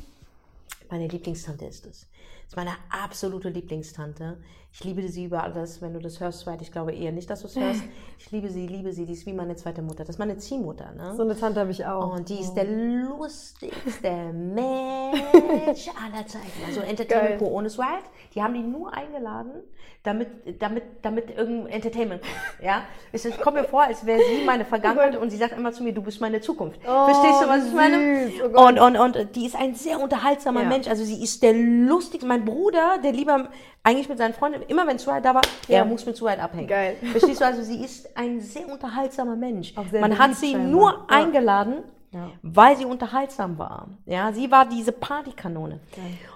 meine 0.90 1.06
Lieblingstante 1.06 1.64
ist 1.64 1.86
es. 1.86 2.06
Ist 2.52 2.56
meine 2.56 2.76
absolute 2.90 3.48
Lieblingstante. 3.48 4.36
Ich 4.74 4.84
liebe 4.84 5.06
sie 5.08 5.24
über 5.24 5.42
alles, 5.42 5.80
wenn 5.80 5.94
du 5.94 6.00
das 6.00 6.20
hörst, 6.20 6.40
soweit 6.40 6.60
ich 6.60 6.70
glaube 6.70 6.92
eher 6.92 7.10
nicht, 7.10 7.30
dass 7.30 7.40
du 7.40 7.46
es 7.46 7.56
hörst. 7.56 7.82
Ich 8.18 8.30
liebe 8.30 8.48
sie, 8.50 8.68
liebe 8.68 8.92
sie, 8.92 9.04
die 9.04 9.14
ist 9.14 9.26
wie 9.26 9.32
meine 9.32 9.56
zweite 9.56 9.82
Mutter. 9.82 10.04
Das 10.04 10.10
ist 10.10 10.18
meine 10.18 10.36
Ziehmutter, 10.38 10.92
ne? 10.92 11.12
So 11.16 11.22
eine 11.22 11.36
Tante 11.36 11.58
habe 11.58 11.72
ich 11.72 11.84
auch. 11.84 12.14
Und 12.14 12.28
die 12.28 12.38
ist 12.38 12.54
der 12.54 12.64
lustigste 12.66 14.10
Mensch 14.32 15.88
aller 15.88 16.24
Zeiten. 16.26 16.62
Also 16.64 16.80
Entertainment 16.82 17.40
Geil. 17.40 17.48
ohne 17.50 17.68
Swag. 17.68 18.04
Die 18.32 18.40
haben 18.40 18.54
die 18.54 18.60
nur 18.62 18.94
eingeladen, 18.94 19.64
damit, 20.04 20.28
damit, 20.62 20.84
damit 21.02 21.36
irgendein 21.36 21.72
Entertainment 21.72 22.22
kommt. 22.22 22.64
Ja? 22.64 22.84
Es 23.10 23.28
kommt 23.40 23.56
mir 23.56 23.64
vor, 23.64 23.82
als 23.82 24.06
wäre 24.06 24.20
sie 24.20 24.44
meine 24.46 24.64
Vergangenheit 24.64 25.16
und 25.20 25.30
sie 25.30 25.36
sagt 25.36 25.58
immer 25.58 25.72
zu 25.72 25.82
mir, 25.82 25.92
du 25.92 26.00
bist 26.00 26.20
meine 26.20 26.40
Zukunft. 26.40 26.80
Verstehst 26.80 27.42
du, 27.42 27.48
was 27.48 27.66
ich 27.66 27.74
meine? 27.74 28.30
Oh 28.54 28.68
und, 28.68 28.78
und, 28.78 28.96
und 28.96 29.34
die 29.36 29.46
ist 29.46 29.56
ein 29.56 29.74
sehr 29.74 30.00
unterhaltsamer 30.00 30.62
Ja. 30.62 30.68
Mensch. 30.68 30.86
Also 30.86 31.04
sie 31.04 31.22
ist 31.22 31.42
der 31.42 31.54
lustigste. 31.54 32.26
Mein 32.26 32.41
Bruder, 32.42 32.98
der 33.02 33.12
lieber 33.12 33.48
eigentlich 33.82 34.08
mit 34.08 34.18
seinen 34.18 34.34
Freunden, 34.34 34.62
immer 34.68 34.86
wenn 34.86 34.98
Suhait 34.98 35.24
da 35.24 35.34
war, 35.34 35.42
Ja. 35.68 35.78
er 35.78 35.84
muss 35.84 36.04
mit 36.06 36.16
Suhait 36.16 36.38
abhängen. 36.40 36.68
Geil. 36.68 36.96
Verstehst 37.10 37.40
du? 37.40 37.44
Also 37.46 37.62
sie 37.62 37.82
ist 37.84 38.16
ein 38.16 38.40
sehr 38.40 38.68
unterhaltsamer 38.68 39.36
Mensch. 39.36 39.72
Auch 39.76 39.86
sehr 39.90 40.00
Man 40.00 40.18
hat 40.18 40.34
sie 40.36 40.54
nur 40.54 40.90
Ja. 40.92 41.04
eingeladen, 41.08 41.82
Ja. 42.12 42.28
weil 42.42 42.76
sie 42.76 42.84
unterhaltsam 42.84 43.58
war. 43.58 43.88
Ja, 44.06 44.32
sie 44.32 44.50
war 44.50 44.66
diese 44.66 44.92
Partykanone. 44.92 45.80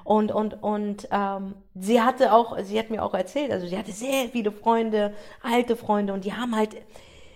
Und, 0.04 0.32
und, 0.32 0.62
und 0.62 1.06
ähm, 1.10 1.54
sie 1.74 2.00
hatte 2.00 2.32
auch, 2.32 2.58
sie 2.62 2.78
hat 2.78 2.90
mir 2.90 3.02
auch 3.04 3.12
erzählt, 3.14 3.52
also 3.52 3.66
sie 3.66 3.76
hatte 3.76 3.92
sehr 3.92 4.28
viele 4.32 4.50
Freunde, 4.52 5.12
alte 5.42 5.76
Freunde 5.76 6.12
und 6.14 6.24
die 6.24 6.32
haben 6.32 6.56
halt, 6.56 6.70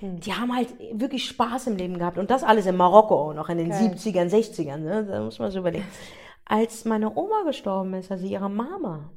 die 0.01 0.33
haben 0.33 0.57
halt 0.57 0.69
wirklich 0.95 1.27
Spaß 1.27 1.67
im 1.67 1.77
Leben 1.77 1.99
gehabt. 1.99 2.17
Und 2.17 2.31
das 2.31 2.43
alles 2.43 2.65
in 2.65 2.75
Marokko, 2.77 3.35
noch 3.35 3.51
in 3.51 3.59
den 3.59 3.69
Geil. 3.69 3.93
70ern, 3.95 4.31
60ern, 4.31 4.79
ne? 4.79 5.05
da 5.05 5.21
muss 5.21 5.39
man 5.39 5.51
so 5.51 5.59
überlegen. 5.59 5.85
Als 6.51 6.85
meine 6.85 7.15
Oma 7.17 7.45
gestorben 7.45 7.95
ist, 7.95 8.11
also 8.11 8.27
ihre 8.27 8.51
Mama, 8.51 9.13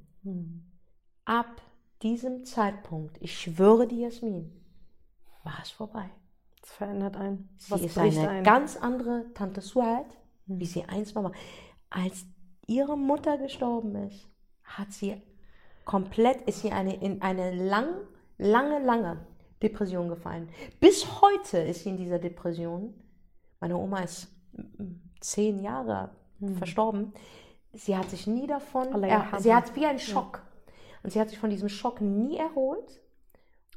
ab 1.26 1.64
diesem 2.04 2.46
Zeitpunkt, 2.46 3.18
ich 3.22 3.36
schwöre 3.40 3.88
dir, 3.88 4.10
Jasmin, 4.10 4.52
war 5.44 5.58
es 5.64 5.72
vorbei. 5.72 6.12
Das 6.62 6.74
verändert 6.74 7.18
einen. 7.18 7.50
Sie 7.58 7.72
Was 7.72 7.82
ist 7.82 7.98
eine 7.98 8.30
ein? 8.30 8.44
ganz 8.44 8.78
andere 8.78 9.34
Tante 9.34 9.62
Suat, 9.62 10.06
wie 10.46 10.68
sie 10.68 10.84
einst 10.84 11.16
mal 11.16 11.24
war. 11.24 11.32
Als 11.90 12.24
ihre 12.68 12.96
Mutter 12.96 13.40
gestorben 13.40 13.96
ist, 13.96 14.30
hat 14.64 14.92
sie 14.92 15.20
komplett, 15.86 16.44
ist 16.44 16.62
sie 16.62 16.72
eine, 16.72 17.02
in 17.02 17.24
eine 17.24 17.52
lang, 17.52 17.96
lange, 18.38 18.78
lange 18.78 19.26
Depression 19.60 20.08
gefallen. 20.08 20.50
Bis 20.80 21.20
heute 21.20 21.58
ist 21.58 21.82
sie 21.82 21.90
in 21.90 21.98
dieser 21.98 22.20
Depression. 22.20 22.94
Meine 23.60 23.76
Oma 23.76 24.02
ist 24.02 24.28
zehn 25.20 25.64
Jahre 25.64 26.12
verstorben. 26.58 27.14
Sie 27.74 27.98
hat 27.98 28.10
sich 28.10 28.28
nie 28.28 28.46
davon, 28.48 29.04
er, 29.04 29.40
sie 29.40 29.54
hat 29.54 29.76
wie 29.76 29.86
ein 29.86 30.00
Schock. 30.00 30.44
Und 31.02 31.12
sie 31.12 31.20
hat 31.20 31.30
sich 31.30 31.40
von 31.40 31.50
diesem 31.50 31.70
Schock 31.70 32.02
nie 32.02 32.38
erholt. 32.38 33.02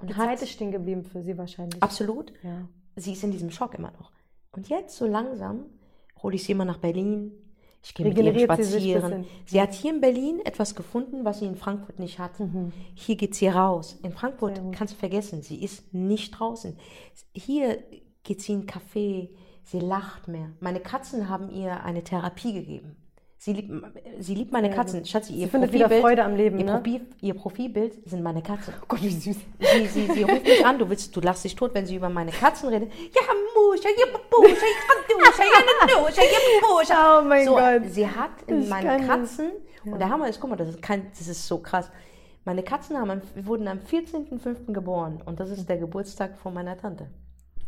Und 0.00 0.10
Die 0.10 0.14
hat, 0.14 0.26
Zeit 0.28 0.42
ist 0.42 0.50
stehen 0.50 0.70
geblieben 0.70 1.02
für 1.04 1.22
sie 1.22 1.36
wahrscheinlich. 1.38 1.82
absolut 1.82 2.32
Ja. 2.42 2.68
sie 2.96 3.12
ist 3.12 3.24
in 3.24 3.32
diesem 3.32 3.50
Schock 3.50 3.74
immer 3.74 3.92
noch. 3.92 4.12
Und 4.52 4.68
jetzt 4.68 4.96
so 4.96 5.06
langsam 5.06 5.66
hole 6.22 6.34
ich 6.36 6.44
sie 6.44 6.52
immer 6.52 6.64
nach 6.64 6.78
Berlin. 6.78 7.32
Ich 7.82 7.94
gehe 7.94 8.06
mit 8.06 8.18
ihr 8.18 8.32
sie 8.32 8.40
spazieren. 8.40 9.02
bisschen. 9.02 9.26
Sie 9.46 9.60
hat 9.60 9.72
hier 9.72 9.94
in 9.94 10.00
Berlin 10.00 10.40
etwas 10.44 10.74
gefunden, 10.74 11.24
was 11.24 11.38
sie 11.38 11.46
in 11.46 11.56
Frankfurt 11.56 11.98
nicht 11.98 12.18
hat. 12.18 12.32
Hier 12.94 13.16
geht 13.16 13.34
sie 13.34 13.48
raus. 13.48 13.98
In 14.02 14.12
Frankfurt 14.12 14.62
Mhm. 14.62 14.72
Kannst 14.72 14.94
du 14.94 14.98
vergessen, 14.98 15.42
sie 15.42 15.62
ist 15.62 15.94
nicht 15.94 16.32
draußen. 16.32 16.76
Hier 17.32 17.78
geht 18.24 18.42
sie 18.42 18.52
in 18.52 18.60
einen 18.60 18.68
Café, 18.68 19.30
sie 19.66 19.78
lacht 19.80 20.26
mehr. 20.28 20.48
Meine 20.60 20.80
Katzen 20.80 21.28
haben 21.28 21.50
ihr 21.50 21.84
eine 21.84 22.02
Therapie 22.02 22.52
gegeben. 22.54 22.96
Sie 23.38 23.52
liebt, 23.52 23.70
sie 24.18 24.34
liebt 24.34 24.50
meine 24.50 24.70
Katzen. 24.70 25.04
Schatzi, 25.04 25.34
ihr 25.34 25.44
Sie 25.44 25.50
findet 25.50 25.70
wieder 25.72 25.86
Profilbild- 25.88 26.00
Freude 26.00 26.24
am 26.24 26.34
Leben, 26.36 26.58
Ihr, 26.58 26.64
ne? 26.64 26.72
Profil, 26.78 27.06
ihr 27.20 27.34
Profilbild 27.34 28.08
sind 28.08 28.22
meine 28.22 28.40
Katzen. 28.42 28.72
Oh 28.80 28.84
Gott, 28.88 29.02
wie 29.02 29.10
süß. 29.10 29.36
Sie, 29.36 29.86
sie, 29.88 30.06
sie 30.10 30.22
ruft 30.22 30.42
mich 30.44 30.64
an, 30.64 30.78
du 30.78 30.88
willst, 30.88 31.14
du 31.14 31.20
lachst 31.20 31.44
dich 31.44 31.54
tot, 31.54 31.74
wenn 31.74 31.84
sie 31.84 31.96
über 31.96 32.08
meine 32.08 32.30
Katzen 32.32 32.70
redet. 32.70 32.90
Ja, 33.14 33.20
Muscha, 33.54 33.88
ja, 33.90 34.06
Babuscha, 34.10 34.48
ja, 34.54 34.96
Duscha, 35.06 35.42
ja, 35.42 36.08
Duscha, 36.08 36.22
ja, 36.22 36.60
Babuscha. 36.62 37.18
Oh 37.20 37.24
mein 37.28 37.44
so, 37.44 37.52
Gott. 37.56 37.82
Sie 37.92 38.08
hat 38.08 38.30
in 38.46 38.62
Ich 38.62 38.68
meine 38.70 38.86
kann 38.88 38.96
nicht. 38.96 39.08
Katzen, 39.08 39.50
und 39.84 39.98
der 40.00 40.08
Hammer 40.08 40.28
ist, 40.28 40.40
guck 40.40 40.48
mal, 40.50 40.56
das 40.56 40.70
ist, 40.70 40.80
kein, 40.82 41.10
das 41.16 41.28
ist 41.28 41.46
so 41.46 41.58
krass. 41.58 41.90
Meine 42.46 42.62
Katzen 42.62 42.96
haben, 42.98 43.20
wurden 43.42 43.68
am 43.68 43.78
14.05. 43.80 44.72
geboren 44.72 45.20
und 45.26 45.40
das 45.40 45.50
ist 45.50 45.68
der 45.68 45.76
Geburtstag 45.76 46.38
von 46.38 46.54
meiner 46.54 46.76
Tante. 46.78 47.08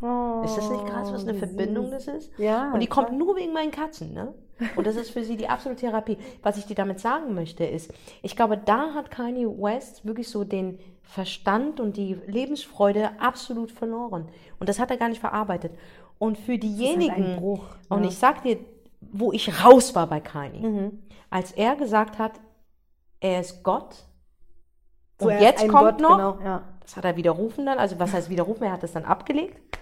Oh, 0.01 0.43
Ist 0.45 0.57
das 0.57 0.71
nicht 0.71 0.87
krass, 0.87 1.13
was 1.13 1.23
eine 1.23 1.35
wie 1.35 1.39
Verbindung 1.39 1.91
das 1.91 2.07
ist? 2.07 2.31
Ja, 2.39 2.73
Und 2.73 2.81
die 2.81 2.87
klar. 2.87 3.07
kommt 3.07 3.19
nur 3.19 3.37
wegen 3.37 3.53
meinen 3.53 3.73
Katzen, 3.73 4.13
ne? 4.15 4.33
Und 4.77 4.87
das 4.87 4.97
ist 4.97 5.11
für 5.11 5.25
sie 5.25 5.37
die 5.37 5.49
absolute 5.49 5.81
Therapie. 5.81 6.19
Was 6.43 6.57
ich 6.57 6.67
dir 6.67 6.75
damit 6.75 7.01
sagen 7.01 7.35
möchte, 7.35 7.65
ist, 7.65 7.93
ich 8.23 8.37
glaube, 8.37 8.59
da 8.59 8.95
hat 8.95 9.11
Kanye 9.11 9.47
West 9.47 10.05
wirklich 10.05 10.29
so 10.29 10.45
den 10.45 10.79
Verstand 11.03 11.81
und 11.81 11.97
die 11.97 12.15
Lebensfreude 12.27 13.21
absolut 13.21 13.71
verloren. 13.71 14.29
Und 14.59 14.69
das 14.69 14.79
hat 14.79 14.91
er 14.91 14.97
gar 14.97 15.09
nicht 15.09 15.21
verarbeitet. 15.21 15.73
Und 16.19 16.39
für 16.39 16.59
diejenigen, 16.59 17.25
ein 17.25 17.37
Bruch, 17.37 17.65
und 17.89 18.03
ja. 18.03 18.09
ich 18.09 18.19
sag 18.19 18.43
dir, 18.43 18.59
wo 19.01 19.33
ich 19.33 19.65
raus 19.65 19.95
war 19.95 20.09
bei 20.09 20.21
Kanye, 20.21 20.91
als 21.31 21.53
er 21.53 21.77
gesagt 21.77 22.19
hat, 22.19 22.33
er 23.21 23.41
ist 23.41 23.63
Gott. 23.63 24.05
Und 25.21 25.27
Zuerst 25.29 25.43
jetzt 25.43 25.69
kommt 25.69 25.99
Gott, 25.99 26.01
noch, 26.01 26.17
Genau, 26.39 26.39
ja. 26.45 26.63
das 26.81 26.97
hat 26.97 27.05
er 27.05 27.17
widerrufen 27.17 27.67
dann, 27.67 27.79
also 27.79 27.99
was 27.99 28.13
heißt 28.13 28.31
widerrufen, 28.31 28.65
er 28.65 28.73
hat 28.73 28.85
es 28.85 28.93
dann 28.93 29.05
abgelegt. 29.05 29.78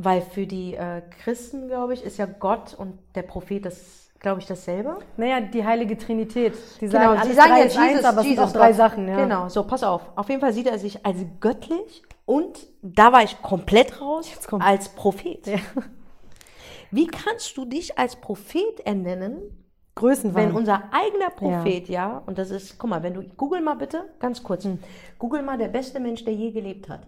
Weil 0.00 0.22
für 0.22 0.46
die 0.46 0.74
äh, 0.74 1.02
Christen, 1.24 1.66
glaube 1.66 1.92
ich, 1.92 2.04
ist 2.04 2.18
ja 2.18 2.26
Gott 2.26 2.72
und 2.72 2.96
der 3.16 3.22
Prophet 3.22 3.66
das, 3.66 4.10
glaube 4.20 4.40
ich, 4.40 4.46
dasselbe. 4.46 4.96
Naja, 5.16 5.40
die 5.40 5.64
heilige 5.64 5.98
Trinität. 5.98 6.54
Die 6.80 6.86
sagen, 6.86 7.02
Genau, 7.04 7.16
alles 7.16 7.26
sie 7.26 7.34
sagen 7.34 7.50
drei 7.50 7.58
ja 7.58 7.64
ist 7.64 7.74
Jesus, 7.76 7.88
eins, 7.96 8.04
aber 8.04 8.16
es 8.18 8.22
sind 8.22 8.30
Jesus 8.30 8.48
auch 8.48 8.52
drei 8.52 8.68
Gott. 8.68 8.76
Sachen. 8.76 9.08
Ja. 9.08 9.16
Genau, 9.16 9.48
so, 9.48 9.64
pass 9.64 9.82
auf. 9.82 10.02
Auf 10.14 10.28
jeden 10.28 10.40
Fall 10.40 10.52
sieht 10.52 10.68
er 10.68 10.78
sich 10.78 11.04
als 11.04 11.18
göttlich 11.40 12.04
und 12.26 12.68
da 12.80 13.12
war 13.12 13.24
ich 13.24 13.42
komplett 13.42 14.00
raus, 14.00 14.30
als 14.60 14.90
Prophet. 14.90 15.46
Ja. 15.48 15.58
Wie 16.92 17.08
kannst 17.08 17.56
du 17.56 17.64
dich 17.64 17.98
als 17.98 18.14
Prophet 18.16 18.80
ernennen, 18.84 19.66
wenn 20.00 20.52
unser 20.52 20.84
eigener 20.92 21.30
Prophet, 21.30 21.88
ja. 21.88 22.22
und 22.24 22.38
das 22.38 22.50
ist, 22.52 22.78
guck 22.78 22.88
mal, 22.88 23.02
wenn 23.02 23.14
du, 23.14 23.22
google 23.36 23.60
mal 23.60 23.74
bitte, 23.74 24.04
ganz 24.20 24.44
kurz, 24.44 24.62
Hm. 24.62 24.78
google 25.18 25.42
mal 25.42 25.58
der 25.58 25.66
beste 25.68 25.98
Mensch, 25.98 26.24
der 26.24 26.34
je 26.34 26.52
gelebt 26.52 26.88
hat. 26.88 27.00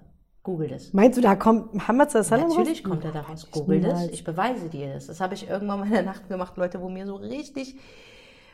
Google 0.42 0.68
das. 0.68 0.92
Meinst 0.92 1.18
du, 1.18 1.22
da 1.22 1.37
kommt 1.37 1.74
Muhammad 1.74 2.11
sallam 2.11 2.48
Natürlich 2.48 2.81
raus? 2.81 2.88
kommt 2.90 3.05
er 3.05 3.12
daraus. 3.12 3.50
Google 3.50 3.81
das. 3.81 4.09
Ich 4.09 4.24
beweise 4.24 4.68
dir 4.68 4.94
das. 4.94 5.07
Das 5.07 5.20
habe 5.20 5.35
ich 5.35 5.48
irgendwann 5.48 5.81
mal 5.81 5.87
in 5.87 5.92
der 5.92 6.03
Nacht 6.03 6.29
gemacht, 6.29 6.57
Leute, 6.57 6.81
wo 6.81 6.88
mir 6.88 7.07
so 7.07 7.16
richtig 7.16 7.76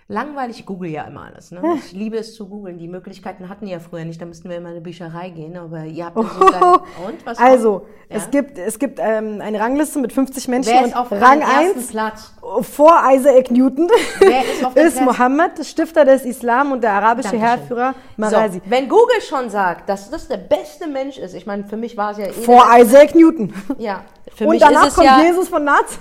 langweilig, 0.08 0.60
ich 0.60 0.66
google 0.66 0.88
ja 0.90 1.02
immer 1.04 1.22
alles. 1.24 1.50
Ne? 1.50 1.60
Ich 1.76 1.92
liebe 1.92 2.16
es 2.16 2.34
zu 2.34 2.48
googeln. 2.48 2.78
Die 2.78 2.86
Möglichkeiten 2.88 3.48
hatten 3.48 3.66
ja 3.66 3.80
früher 3.80 4.04
nicht, 4.04 4.20
da 4.20 4.26
müssten 4.26 4.48
wir 4.48 4.56
immer 4.56 4.68
in 4.68 4.74
eine 4.76 4.80
Bücherei 4.80 5.30
gehen, 5.30 5.56
aber 5.56 5.84
ihr 5.84 6.04
habt 6.06 6.16
ja 6.16 6.22
so 6.22 6.46
geil. 6.46 6.62
Und 7.08 7.26
was 7.26 7.38
Also, 7.38 7.78
kommt? 7.80 7.90
es 8.08 8.24
Ja? 8.24 8.30
gibt, 8.30 8.58
es 8.58 8.78
gibt 8.78 8.98
ähm, 9.02 9.40
eine 9.40 9.58
Rangliste 9.58 9.98
mit 9.98 10.12
50 10.12 10.46
Menschen 10.48 10.72
Wer 10.72 10.80
und 10.82 10.86
ist 10.88 10.96
auf 10.96 11.10
Rang 11.10 11.40
dem 11.40 11.48
ersten 11.48 11.78
1 11.80 11.86
Platz? 11.88 12.32
vor 12.60 13.02
Isaac 13.12 13.50
Newton 13.50 13.88
Wer 14.20 14.42
ist 14.44 14.64
auf 14.64 14.76
ist 14.76 14.94
Platz? 14.96 15.04
Mohammed, 15.04 15.66
Stifter 15.66 16.04
des 16.04 16.24
Islam 16.24 16.70
und 16.72 16.82
der 16.84 16.92
arabische 16.92 17.30
Dankeschön. 17.30 17.48
Heerführer 17.58 17.94
Marasi. 18.16 18.58
So, 18.64 18.70
wenn 18.70 18.88
Google 18.88 19.20
schon 19.28 19.50
sagt, 19.50 19.88
dass 19.88 20.08
das 20.10 20.28
der 20.28 20.36
beste 20.36 20.86
Mensch 20.86 21.18
ist, 21.18 21.34
ich 21.34 21.46
meine, 21.46 21.64
für 21.64 21.76
mich 21.76 21.96
war 21.96 22.12
es 22.12 22.18
ja 22.18 22.26
eh 22.26 22.32
Vor 22.32 22.64
Isaac 22.78 23.14
Newton. 23.16 23.52
Ja, 23.78 24.02
für 24.36 24.44
und 24.44 24.50
mich 24.50 24.60
danach 24.60 24.94
kommt 24.94 25.06
ja, 25.06 25.20
Jesus 25.22 25.48
von 25.48 25.64
Nazareth. 25.64 25.98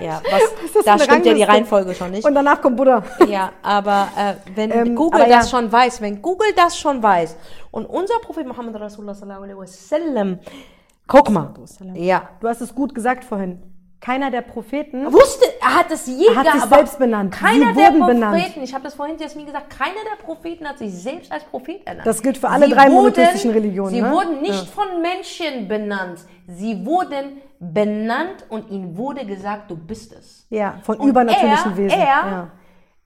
ja 0.00 0.20
was, 0.30 0.42
ist 0.64 0.76
das 0.76 0.84
da 0.84 0.98
stimmt 0.98 1.10
ja 1.10 1.34
die 1.34 1.42
Rangliste? 1.42 1.48
Reihenfolge 1.52 1.94
schon 1.94 2.10
nicht. 2.12 2.24
Und 2.24 2.34
danach 2.34 2.60
kommt 2.62 2.76
Buddha. 2.76 3.02
Ja, 3.26 3.47
aber 3.62 4.08
äh, 4.16 4.34
wenn 4.54 4.70
Ähm, 4.70 4.94
Google 4.94 5.22
aber 5.22 5.30
das 5.30 5.50
ja. 5.50 5.58
schon 5.58 5.70
weiß, 5.70 6.00
wenn 6.00 6.22
Google 6.22 6.48
das 6.56 6.78
schon 6.78 7.02
weiß 7.02 7.36
und 7.70 7.86
unser 7.86 8.18
Prophet 8.20 8.46
Muhammad 8.46 8.80
Rasulullah 8.80 9.14
sallallahu 9.14 9.42
alaihi 9.44 9.58
wasallam, 9.58 10.38
guck 11.06 11.30
mal, 11.30 11.54
ja, 11.94 12.28
Du 12.40 12.48
hast 12.48 12.60
es 12.60 12.74
gut 12.74 12.94
gesagt 12.94 13.24
vorhin. 13.24 13.62
Keiner 14.00 14.30
der 14.30 14.42
Propheten 14.42 15.12
wusste, 15.12 15.44
er 15.60 15.74
hat 15.74 15.90
es 15.90 16.06
je 16.06 16.30
hat 16.36 16.46
sich 16.52 16.62
selbst 16.62 17.00
benannt. 17.00 17.34
Keiner 17.34 17.70
Sie 17.70 17.80
der 17.80 17.86
wurden 17.88 17.98
Propheten, 17.98 18.20
benannt. 18.20 18.56
ich 18.62 18.72
habe 18.72 18.84
das 18.84 18.94
vorhin 18.94 19.18
Jasmin 19.18 19.46
gesagt, 19.46 19.70
keiner 19.70 19.98
der 20.08 20.24
Propheten 20.24 20.68
hat 20.68 20.78
sich 20.78 20.92
selbst 20.94 21.32
als 21.32 21.42
Prophet 21.42 21.84
ernannt. 21.84 22.06
Das 22.06 22.22
gilt 22.22 22.38
für 22.38 22.48
alle 22.48 22.68
drei 22.68 22.88
monotheistischen 22.90 23.50
Religionen, 23.50 23.90
Sie 23.90 24.00
ne? 24.00 24.08
wurden 24.12 24.40
nicht 24.40 24.68
von 24.70 25.02
Menschen 25.02 25.66
benannt, 25.66 26.20
sie 26.46 26.86
wurden 26.86 27.42
benannt 27.58 28.46
und 28.48 28.70
ihnen 28.70 28.96
wurde 28.96 29.26
gesagt, 29.26 29.68
du 29.68 29.76
bist 29.76 30.12
es. 30.12 30.46
ja, 30.48 30.76
von 30.82 30.96
Und 30.98 31.08
übernatürlichen 31.08 31.72
er, 31.72 31.76
Wesen. 31.76 31.98
Er 31.98 32.06
ja. 32.06 32.50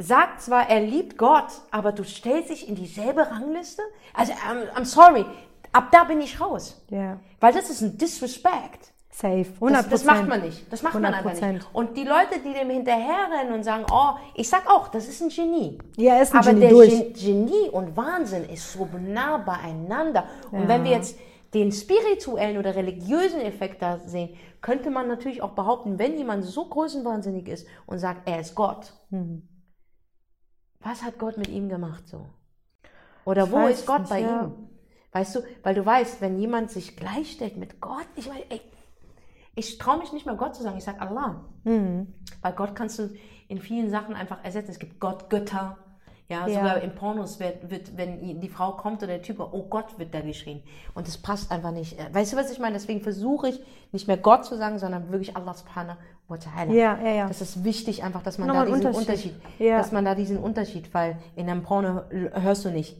Sagt 0.02 0.42
zwar, 0.42 0.68
er 0.68 0.80
liebt 0.80 1.16
Gott, 1.18 1.48
aber 1.70 1.92
du 1.92 2.04
stellst 2.04 2.50
dich 2.50 2.68
in 2.68 2.74
dieselbe 2.74 3.30
Rangliste? 3.30 3.82
Also, 4.14 4.32
I'm, 4.32 4.70
I'm 4.76 4.84
sorry, 4.84 5.24
ab 5.72 5.88
da 5.92 6.04
bin 6.04 6.20
ich 6.20 6.40
raus. 6.40 6.82
ja, 6.90 7.18
Weil 7.40 7.52
das 7.52 7.70
ist 7.70 7.80
ein 7.82 7.96
Disrespect. 7.98 8.92
safe. 9.10 9.46
100 9.54 9.84
Das, 9.84 9.88
das 9.90 10.04
macht 10.04 10.26
man 10.28 10.40
nicht. 10.40 10.72
Das 10.72 10.82
macht 10.82 10.94
man 10.94 11.12
einfach 11.14 11.32
100%. 11.32 11.52
nicht. 11.52 11.66
Und 11.72 11.96
die 11.96 12.04
Leute, 12.04 12.40
die 12.44 12.52
dem 12.52 12.70
hinterherrennen 12.70 13.52
und 13.54 13.62
sagen, 13.64 13.84
oh, 13.92 14.10
ich 14.34 14.48
sag 14.48 14.68
auch, 14.70 14.88
das 14.88 15.06
ist 15.08 15.20
ein 15.22 15.28
Genie. 15.28 15.78
Ja, 15.96 16.14
er 16.16 16.22
ist 16.22 16.32
ein 16.32 16.38
Aber 16.38 16.48
Genie 16.50 16.60
der 16.60 16.70
durch. 16.70 16.90
Gen 16.90 17.12
Genie 17.14 17.68
und 17.70 17.96
Wahnsinn 17.96 18.44
ist 18.48 18.72
so 18.72 18.88
nah 19.00 19.36
beieinander. 19.38 20.24
Und 20.50 20.66
wenn 20.68 20.84
wir 20.84 20.92
jetzt 20.92 21.18
den 21.54 21.70
spirituellen 21.70 22.56
oder 22.56 22.74
religiösen 22.74 23.40
Effekt 23.42 23.82
da 23.82 23.98
sehen, 24.06 24.30
könnte 24.62 24.90
man 24.90 25.06
natürlich 25.08 25.42
auch 25.42 25.50
behaupten, 25.50 25.98
wenn 25.98 26.16
jemand 26.16 26.44
so 26.44 26.64
größenwahnsinnig 26.64 27.48
ist 27.48 27.66
und 27.86 27.98
sagt, 27.98 28.26
er 28.28 28.40
ist 28.40 28.54
Gott, 28.54 28.92
Mhm. 29.10 29.42
Was 30.82 31.02
hat 31.02 31.18
Gott 31.18 31.38
mit 31.38 31.48
ihm 31.48 31.68
gemacht 31.68 32.06
so? 32.08 32.26
Oder 33.24 33.50
wo 33.50 33.56
weiß 33.56 33.80
ist 33.80 33.86
Gott 33.86 34.00
nicht, 34.00 34.10
bei 34.10 34.20
ja. 34.20 34.44
ihm? 34.44 34.68
Weißt 35.12 35.36
du, 35.36 35.40
weil 35.62 35.74
du 35.74 35.84
weißt, 35.84 36.20
wenn 36.20 36.38
jemand 36.38 36.70
sich 36.70 36.96
gleichstellt 36.96 37.56
mit 37.56 37.80
Gott, 37.80 38.06
ich 38.16 38.28
meine, 38.28 38.42
ey, 38.50 38.60
ich 39.54 39.76
traue 39.78 39.98
mich 39.98 40.12
nicht 40.12 40.24
mehr 40.24 40.34
Gott 40.36 40.54
zu 40.54 40.62
sagen, 40.62 40.78
ich 40.78 40.84
sage 40.84 41.00
Allah. 41.00 41.44
Mhm. 41.64 42.14
Weil 42.40 42.52
Gott 42.54 42.74
kannst 42.74 42.98
du 42.98 43.10
in 43.48 43.58
vielen 43.58 43.90
Sachen 43.90 44.14
einfach 44.14 44.42
ersetzen. 44.42 44.70
Es 44.70 44.78
gibt 44.78 44.98
Gott, 44.98 45.28
Götter. 45.28 45.76
Ja, 46.28 46.46
Ja. 46.46 46.54
sogar 46.54 46.80
in 46.80 46.94
Pornos 46.94 47.38
wird, 47.40 47.70
wird, 47.70 47.96
wenn 47.98 48.40
die 48.40 48.48
Frau 48.48 48.72
kommt 48.72 49.02
oder 49.02 49.08
der 49.08 49.22
Typ, 49.22 49.38
oh 49.40 49.64
Gott, 49.68 49.98
wird 49.98 50.14
da 50.14 50.22
geschrien. 50.22 50.62
Und 50.94 51.06
das 51.06 51.18
passt 51.18 51.52
einfach 51.52 51.72
nicht. 51.72 51.98
Weißt 52.14 52.32
du, 52.32 52.36
was 52.38 52.50
ich 52.50 52.58
meine? 52.58 52.72
Deswegen 52.72 53.02
versuche 53.02 53.50
ich 53.50 53.60
nicht 53.92 54.06
mehr 54.08 54.16
Gott 54.16 54.46
zu 54.46 54.56
sagen, 54.56 54.78
sondern 54.78 55.10
wirklich 55.12 55.36
Allah 55.36 55.52
subhanahu 55.52 55.96
ta'ala. 56.28 56.72
Ja, 56.72 56.98
ja, 57.02 57.10
ja. 57.10 57.28
Das 57.28 57.40
ist 57.40 57.64
wichtig 57.64 58.02
einfach, 58.02 58.22
dass 58.22 58.38
man 58.38 58.48
Nochmal 58.48 58.66
da 58.66 58.74
diesen 58.74 58.86
Unterschied. 58.94 59.34
Unterschied, 59.34 59.58
Ja. 59.60 59.78
dass 59.78 59.92
man 59.92 60.04
da 60.04 60.14
diesen 60.14 60.38
Unterschied, 60.38 60.92
weil 60.94 61.18
in 61.36 61.48
einem 61.48 61.62
Porno 61.62 62.02
hörst 62.10 62.64
du 62.64 62.70
nicht. 62.70 62.96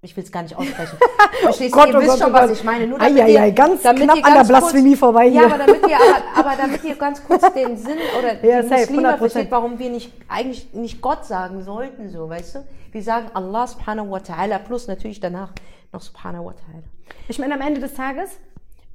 Ich 0.00 0.16
will 0.16 0.22
es 0.22 0.30
gar 0.30 0.42
nicht 0.44 0.54
aussprechen. 0.56 0.96
Verstehst 1.42 1.74
Gott, 1.74 1.88
du? 1.88 1.90
Ihr 1.90 1.96
oh 1.96 2.00
wisst 2.02 2.10
Gott, 2.10 2.18
schon, 2.20 2.30
oh 2.30 2.34
was 2.34 2.48
Gott. 2.48 2.56
ich 2.58 2.64
meine. 2.64 2.86
Nur 2.86 2.98
damit 3.00 3.20
ei, 3.20 3.30
ihr, 3.32 3.40
ei, 3.40 3.50
ganz 3.50 3.82
damit 3.82 4.04
knapp 4.04 4.16
ihr 4.16 4.24
an 4.24 4.30
der 4.32 4.38
ganz 4.38 4.48
Blasphemie 4.48 4.88
kurz, 4.90 4.98
vorbei 5.00 5.24
Ja, 5.26 5.30
hier. 5.32 5.44
aber 5.46 5.58
damit 5.66 5.88
ihr, 5.88 5.96
aber, 5.96 6.38
aber 6.48 6.56
damit 6.56 6.84
ihr 6.84 6.94
ganz 6.94 7.24
kurz 7.24 7.52
den 7.54 7.76
Sinn 7.76 7.98
oder 8.16 8.44
Ja, 8.44 8.62
die 8.62 8.68
Muslime 8.68 9.08
100%. 9.14 9.16
versteht, 9.18 9.50
warum 9.50 9.78
wir 9.80 9.90
nicht 9.90 10.12
eigentlich 10.28 10.72
nicht 10.72 11.00
Gott 11.00 11.24
sagen 11.24 11.64
sollten, 11.64 12.10
so, 12.10 12.28
weißt 12.28 12.54
du? 12.56 12.64
Wir 12.92 13.02
sagen 13.02 13.30
Allah 13.34 13.66
subhanahu 13.66 14.10
wa 14.10 14.18
ta'ala 14.18 14.58
plus 14.60 14.86
natürlich 14.86 15.18
danach 15.18 15.50
noch 15.92 16.00
subhanahu 16.02 16.44
wa 16.46 16.50
ta'ala. 16.52 16.84
Ich 17.26 17.40
meine, 17.40 17.54
am 17.54 17.60
Ende 17.60 17.80
des 17.80 17.94
Tages, 17.94 18.30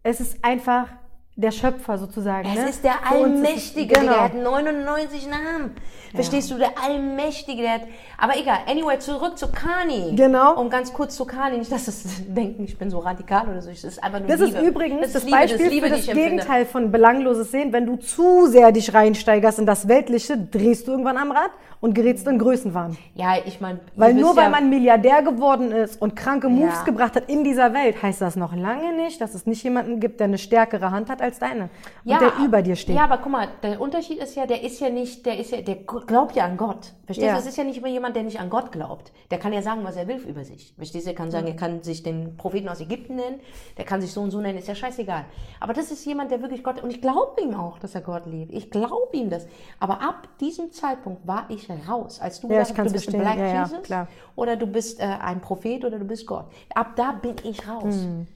es 0.03 0.21
ist 0.21 0.37
einfach 0.43 0.87
der 1.35 1.51
Schöpfer 1.51 1.97
sozusagen. 1.97 2.47
Es 2.47 2.55
ne? 2.55 2.69
ist 2.69 2.83
der 2.83 2.91
uns 3.17 3.39
ist 3.39 3.45
Allmächtige, 3.45 3.93
genau. 3.95 4.13
der 4.13 4.23
hat 4.23 4.35
99 4.35 5.27
Namen. 5.27 5.71
Verstehst 6.13 6.51
du, 6.51 6.59
der 6.59 6.73
Allmächtige, 6.79 7.63
der 7.63 7.71
hat, 7.71 7.81
aber 8.19 8.37
egal, 8.37 8.59
anyway, 8.67 8.99
zurück 8.99 9.35
zu 9.35 9.47
Kani. 9.51 10.15
Genau. 10.15 10.59
Um 10.61 10.69
ganz 10.69 10.93
kurz 10.93 11.15
zu 11.15 11.25
Kani, 11.25 11.57
nicht, 11.57 11.71
dass 11.71 11.87
es 11.87 12.03
denken, 12.27 12.65
ich 12.65 12.77
bin 12.77 12.91
so 12.91 12.99
radikal 12.99 13.47
oder 13.47 13.63
so, 13.63 13.71
es 13.71 13.83
ist 13.83 14.03
einfach 14.03 14.19
nur 14.19 14.27
Das 14.27 14.39
Liebe. 14.41 14.57
ist 14.59 14.63
übrigens 14.63 15.01
das, 15.13 15.15
ist 15.15 15.23
Liebe, 15.23 15.37
Beispiel 15.37 15.57
das 15.65 15.73
Liebe, 15.73 15.87
für 15.87 15.95
das. 15.95 16.05
Gegenteil 16.05 16.65
von 16.67 16.91
belangloses 16.91 17.49
Sehen. 17.49 17.73
Wenn 17.73 17.87
du 17.87 17.95
zu 17.95 18.45
sehr 18.45 18.71
dich 18.71 18.93
reinsteigerst 18.93 19.57
in 19.57 19.65
das 19.65 19.87
Weltliche, 19.87 20.37
drehst 20.37 20.87
du 20.87 20.91
irgendwann 20.91 21.17
am 21.17 21.31
Rad 21.31 21.49
und 21.81 21.95
gerätst 21.95 22.27
in 22.27 22.37
Größenwahn. 22.37 22.95
Ja, 23.15 23.33
ich 23.43 23.59
meine, 23.59 23.79
Weil 23.95 24.13
nur 24.13 24.35
weil 24.35 24.51
man 24.51 24.69
Milliardär 24.69 25.23
geworden 25.23 25.71
ist 25.71 25.99
und 25.99 26.15
kranke 26.15 26.47
Moves 26.47 26.75
Ja. 26.75 26.83
gebracht 26.83 27.15
hat 27.15 27.27
in 27.27 27.43
dieser 27.43 27.73
Welt, 27.73 28.01
heißt 28.01 28.21
das 28.21 28.35
noch 28.35 28.55
lange 28.55 28.95
nicht, 28.95 29.19
dass 29.19 29.33
es 29.33 29.47
nicht 29.47 29.63
jemanden 29.63 29.99
gibt, 29.99 30.19
der 30.19 30.27
eine 30.27 30.37
stärkere 30.37 30.91
Hand 30.91 31.09
hat 31.09 31.22
als 31.23 31.39
deine 31.39 31.69
und 32.05 32.21
der 32.21 32.33
über 32.45 32.61
dir 32.61 32.75
steht. 32.75 32.95
Ja, 32.95 33.05
aber 33.05 33.17
guck 33.17 33.31
mal, 33.31 33.47
der 33.63 33.79
Unterschied 33.79 34.19
ist 34.19 34.35
ja, 34.35 34.45
der 34.45 34.61
ist 34.63 34.79
ja 34.79 34.89
nicht, 34.89 35.25
der 35.25 35.39
ist 35.39 35.51
ja, 35.51 35.61
der 35.61 35.75
glaubt 35.75 36.35
ja 36.35 36.45
an 36.45 36.57
Gott. 36.57 36.93
Verstehst 37.05 37.25
Ja. 37.27 37.33
du? 37.33 37.37
Das 37.39 37.47
ist 37.47 37.57
ja 37.57 37.63
nicht 37.63 37.77
immer 37.77 37.87
jemand, 37.87 38.15
der 38.15 38.23
nicht 38.23 38.39
an 38.39 38.49
Gott 38.49 38.71
glaubt. 38.71 39.11
Der 39.31 39.39
kann 39.39 39.53
ja 39.53 39.61
sagen, 39.61 39.83
was 39.83 39.95
er 39.95 40.07
will 40.07 40.17
über 40.17 40.43
sich. 40.43 40.73
Verstehst 40.77 41.05
du? 41.05 41.11
Er 41.11 41.15
kann 41.15 41.31
sagen, 41.31 41.47
er 41.47 41.55
kann 41.55 41.83
sich 41.83 42.03
den 42.03 42.37
Propheten 42.37 42.69
aus 42.69 42.81
Ägypten 42.81 43.15
nennen, 43.15 43.39
der 43.77 43.85
kann 43.85 44.01
sich 44.01 44.11
so 44.11 44.21
und 44.21 44.31
so 44.31 44.39
nennen, 44.39 44.57
ist 44.59 44.67
ja 44.67 44.75
scheißegal. 44.75 45.25
Aber 45.59 45.73
das 45.73 45.91
ist 45.91 46.05
jemand, 46.05 46.31
der 46.31 46.41
wirklich 46.41 46.63
Gott, 46.63 46.81
und 46.83 46.89
ich 46.89 47.01
glaube 47.01 47.41
ihm 47.41 47.55
auch, 47.55 47.79
dass 47.79 47.95
er 47.95 48.01
Gott 48.01 48.25
liebt. 48.25 48.53
Ich 48.53 48.69
glaube 48.69 49.09
ihm 49.13 49.29
das. 49.29 49.47
Aber 49.79 50.01
ab 50.01 50.27
diesem 50.39 50.71
Zeitpunkt 50.71 51.25
war 51.27 51.45
ich 51.49 51.67
raus. 51.89 52.19
Als 52.19 52.39
du 52.41 52.49
Ja, 52.49 52.63
kann's 52.63 52.91
du 52.91 52.93
bist 52.93 53.13
ein. 53.13 53.19
Black 53.19 53.37
Ja, 53.37 53.47
ja, 53.47 53.63
Jesus 53.63 54.07
oder 54.35 54.55
du 54.55 54.67
bist 54.67 54.99
äh, 54.99 55.03
ein 55.03 55.41
Prophet 55.41 55.85
oder 55.85 55.99
du 55.99 56.05
bist 56.05 56.25
Gott. 56.27 56.45
Ab 56.73 56.95
da 56.95 57.11
bin 57.11 57.35
ich 57.43 57.67
raus. 57.67 57.95
Hm. 57.95 58.27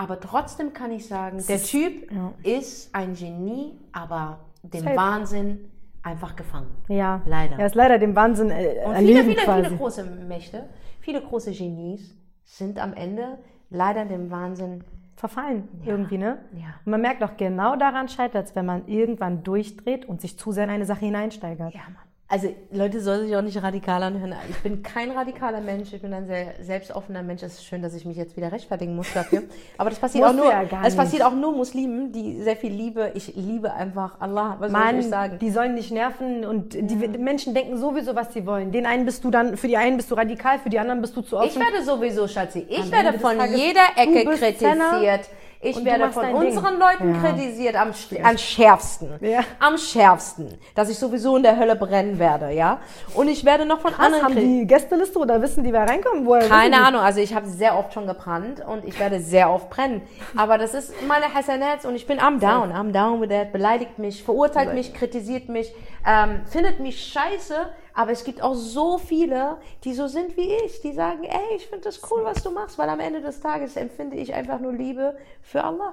Aber 0.00 0.18
trotzdem 0.18 0.72
kann 0.72 0.92
ich 0.92 1.06
sagen, 1.06 1.44
der 1.46 1.62
Typ 1.62 2.10
ist 2.42 2.94
ein 2.94 3.12
Genie, 3.12 3.78
aber 3.92 4.38
dem 4.62 4.84
Safe. 4.84 4.96
Wahnsinn 4.96 5.70
einfach 6.02 6.36
gefangen. 6.36 6.68
Ja, 6.88 7.20
Leider. 7.26 7.58
Er 7.58 7.66
ist 7.66 7.74
leider 7.74 7.98
dem 7.98 8.16
Wahnsinn 8.16 8.50
äh, 8.50 8.76
Und 8.82 8.96
viele, 8.96 9.24
viele, 9.24 9.36
quasi. 9.42 9.64
viele 9.64 9.76
große 9.76 10.04
Mächte, 10.26 10.70
viele 11.00 11.20
große 11.20 11.52
Genies 11.52 12.16
sind 12.44 12.78
am 12.78 12.94
Ende 12.94 13.36
leider 13.68 14.06
dem 14.06 14.30
Wahnsinn. 14.30 14.84
verfallen 15.16 15.68
irgendwie, 15.84 16.16
ne? 16.16 16.38
Ja. 16.54 16.68
Und 16.86 16.92
man 16.92 17.02
merkt 17.02 17.22
auch 17.22 17.36
genau 17.36 17.76
daran 17.76 18.08
scheitert 18.08 18.46
es, 18.46 18.56
wenn 18.56 18.64
man 18.64 18.88
irgendwann 18.88 19.42
durchdreht 19.42 20.06
und 20.06 20.22
sich 20.22 20.38
zu 20.38 20.50
sehr 20.50 20.64
in 20.64 20.70
eine 20.70 20.86
Sache 20.86 21.04
hineinsteigert. 21.04 21.74
Ja, 21.74 21.82
Mann. 21.92 22.09
Also 22.32 22.54
Leute 22.70 23.00
sollen 23.00 23.26
sich 23.26 23.36
auch 23.36 23.42
nicht 23.42 23.60
radikal 23.60 24.00
anhören. 24.04 24.36
Ich 24.48 24.58
bin 24.58 24.84
kein 24.84 25.10
radikaler 25.10 25.60
Mensch, 25.60 25.92
ich 25.92 26.00
bin 26.00 26.14
ein 26.14 26.28
sehr 26.28 26.54
selbstoffener 26.62 27.24
Mensch. 27.24 27.42
Es 27.42 27.54
ist 27.54 27.64
schön, 27.64 27.82
dass 27.82 27.92
ich 27.92 28.04
mich 28.04 28.16
jetzt 28.16 28.36
wieder 28.36 28.52
rechtfertigen 28.52 28.94
muss 28.94 29.12
dafür. 29.12 29.42
Aber 29.78 29.90
das 29.90 29.98
passiert 29.98 30.24
auch 30.24 30.32
nur, 30.32 30.48
ja 30.48 30.62
es 30.84 30.94
passiert 30.94 31.24
auch 31.24 31.34
nur 31.34 31.50
Muslimen, 31.50 32.12
die 32.12 32.40
sehr 32.40 32.54
viel 32.54 32.72
Liebe. 32.72 33.10
Ich 33.14 33.34
liebe 33.34 33.72
einfach 33.74 34.20
Allah. 34.20 34.54
Was 34.60 34.70
soll 34.70 34.80
Mann, 34.80 35.00
ich 35.00 35.08
sagen? 35.08 35.38
die 35.40 35.50
sollen 35.50 35.74
nicht 35.74 35.90
nerven 35.90 36.44
und 36.44 36.74
die 36.74 36.94
Menschen 37.18 37.52
denken 37.52 37.76
sowieso, 37.78 38.14
was 38.14 38.32
sie 38.32 38.46
wollen. 38.46 38.70
Den 38.70 38.86
einen 38.86 39.06
bist 39.06 39.24
du 39.24 39.32
dann, 39.32 39.56
für 39.56 39.66
die 39.66 39.76
einen 39.76 39.96
bist 39.96 40.08
du 40.12 40.14
radikal, 40.14 40.60
für 40.60 40.70
die 40.70 40.78
anderen 40.78 41.00
bist 41.00 41.16
du 41.16 41.22
zu 41.22 41.36
offen. 41.36 41.48
Ich 41.48 41.58
werde 41.58 41.84
sowieso, 41.84 42.28
Schatzi, 42.28 42.64
ich 42.68 42.82
Am 42.82 42.92
werde 42.92 43.18
von 43.18 43.38
jeder 43.56 43.80
Ecke 43.96 44.24
kritisiert. 44.24 45.28
Ich 45.62 45.76
und 45.76 45.84
werde 45.84 46.10
von 46.10 46.22
dein 46.22 46.40
Ding. 46.40 46.48
unseren 46.56 46.78
Leuten 46.78 47.14
Ja. 47.14 47.20
kritisiert 47.20 47.76
am, 47.76 47.92
am 48.22 48.38
schärfsten. 48.38 49.10
Ja. 49.20 49.40
Am 49.58 49.76
schärfsten. 49.76 50.58
Dass 50.74 50.88
ich 50.88 50.98
sowieso 50.98 51.36
in 51.36 51.42
der 51.42 51.58
Hölle 51.58 51.76
brennen 51.76 52.18
werde, 52.18 52.50
ja. 52.50 52.78
Und 53.14 53.28
ich 53.28 53.44
werde 53.44 53.66
noch 53.66 53.80
von 53.80 53.92
Was, 53.92 53.98
anderen 54.06 54.24
haben 54.24 54.36
die 54.36 54.66
Gästeliste 54.66 55.18
oder 55.18 55.42
wissen 55.42 55.62
die, 55.62 55.70
wer 55.74 55.82
reinkommt? 55.82 56.24
Woher 56.24 56.42
wissen 56.44 56.50
Keine? 56.52 56.82
Ahnung, 56.82 57.02
also 57.02 57.20
ich 57.20 57.34
habe 57.34 57.46
sehr 57.46 57.76
oft 57.78 57.92
schon 57.92 58.06
gebrannt 58.06 58.64
und 58.66 58.86
ich 58.86 58.98
werde 58.98 59.20
sehr 59.20 59.50
oft 59.50 59.68
brennen. 59.68 60.00
Aber 60.34 60.56
das 60.56 60.72
ist 60.72 60.94
meine 61.06 61.34
Hasanats 61.34 61.84
und 61.84 61.94
ich 61.94 62.06
bin 62.06 62.20
am 62.20 62.40
down, 62.40 62.72
am 62.72 62.94
down 62.94 63.20
with 63.20 63.28
that, 63.28 63.52
beleidigt 63.52 63.98
mich, 63.98 64.24
verurteilt 64.24 64.72
mich, 64.72 64.94
kritisiert 64.94 65.50
mich, 65.50 65.74
ähm, 66.06 66.40
findet 66.46 66.80
mich 66.80 67.04
scheiße. 67.04 67.54
Aber 68.00 68.12
es 68.12 68.24
gibt 68.24 68.40
auch 68.40 68.54
so 68.54 68.96
viele, 68.96 69.58
die 69.84 69.92
so 69.92 70.06
sind 70.06 70.34
wie 70.38 70.54
ich, 70.64 70.80
die 70.80 70.94
sagen, 70.94 71.22
ey, 71.22 71.56
ich 71.56 71.66
finde 71.66 71.84
das 71.84 72.00
cool, 72.10 72.24
was 72.24 72.42
du 72.42 72.50
machst, 72.50 72.78
weil 72.78 72.88
am 72.88 72.98
Ende 72.98 73.20
des 73.20 73.40
Tages 73.40 73.76
empfinde 73.76 74.16
ich 74.16 74.32
einfach 74.32 74.58
nur 74.58 74.72
Liebe 74.72 75.18
für 75.42 75.62
Allah. 75.62 75.92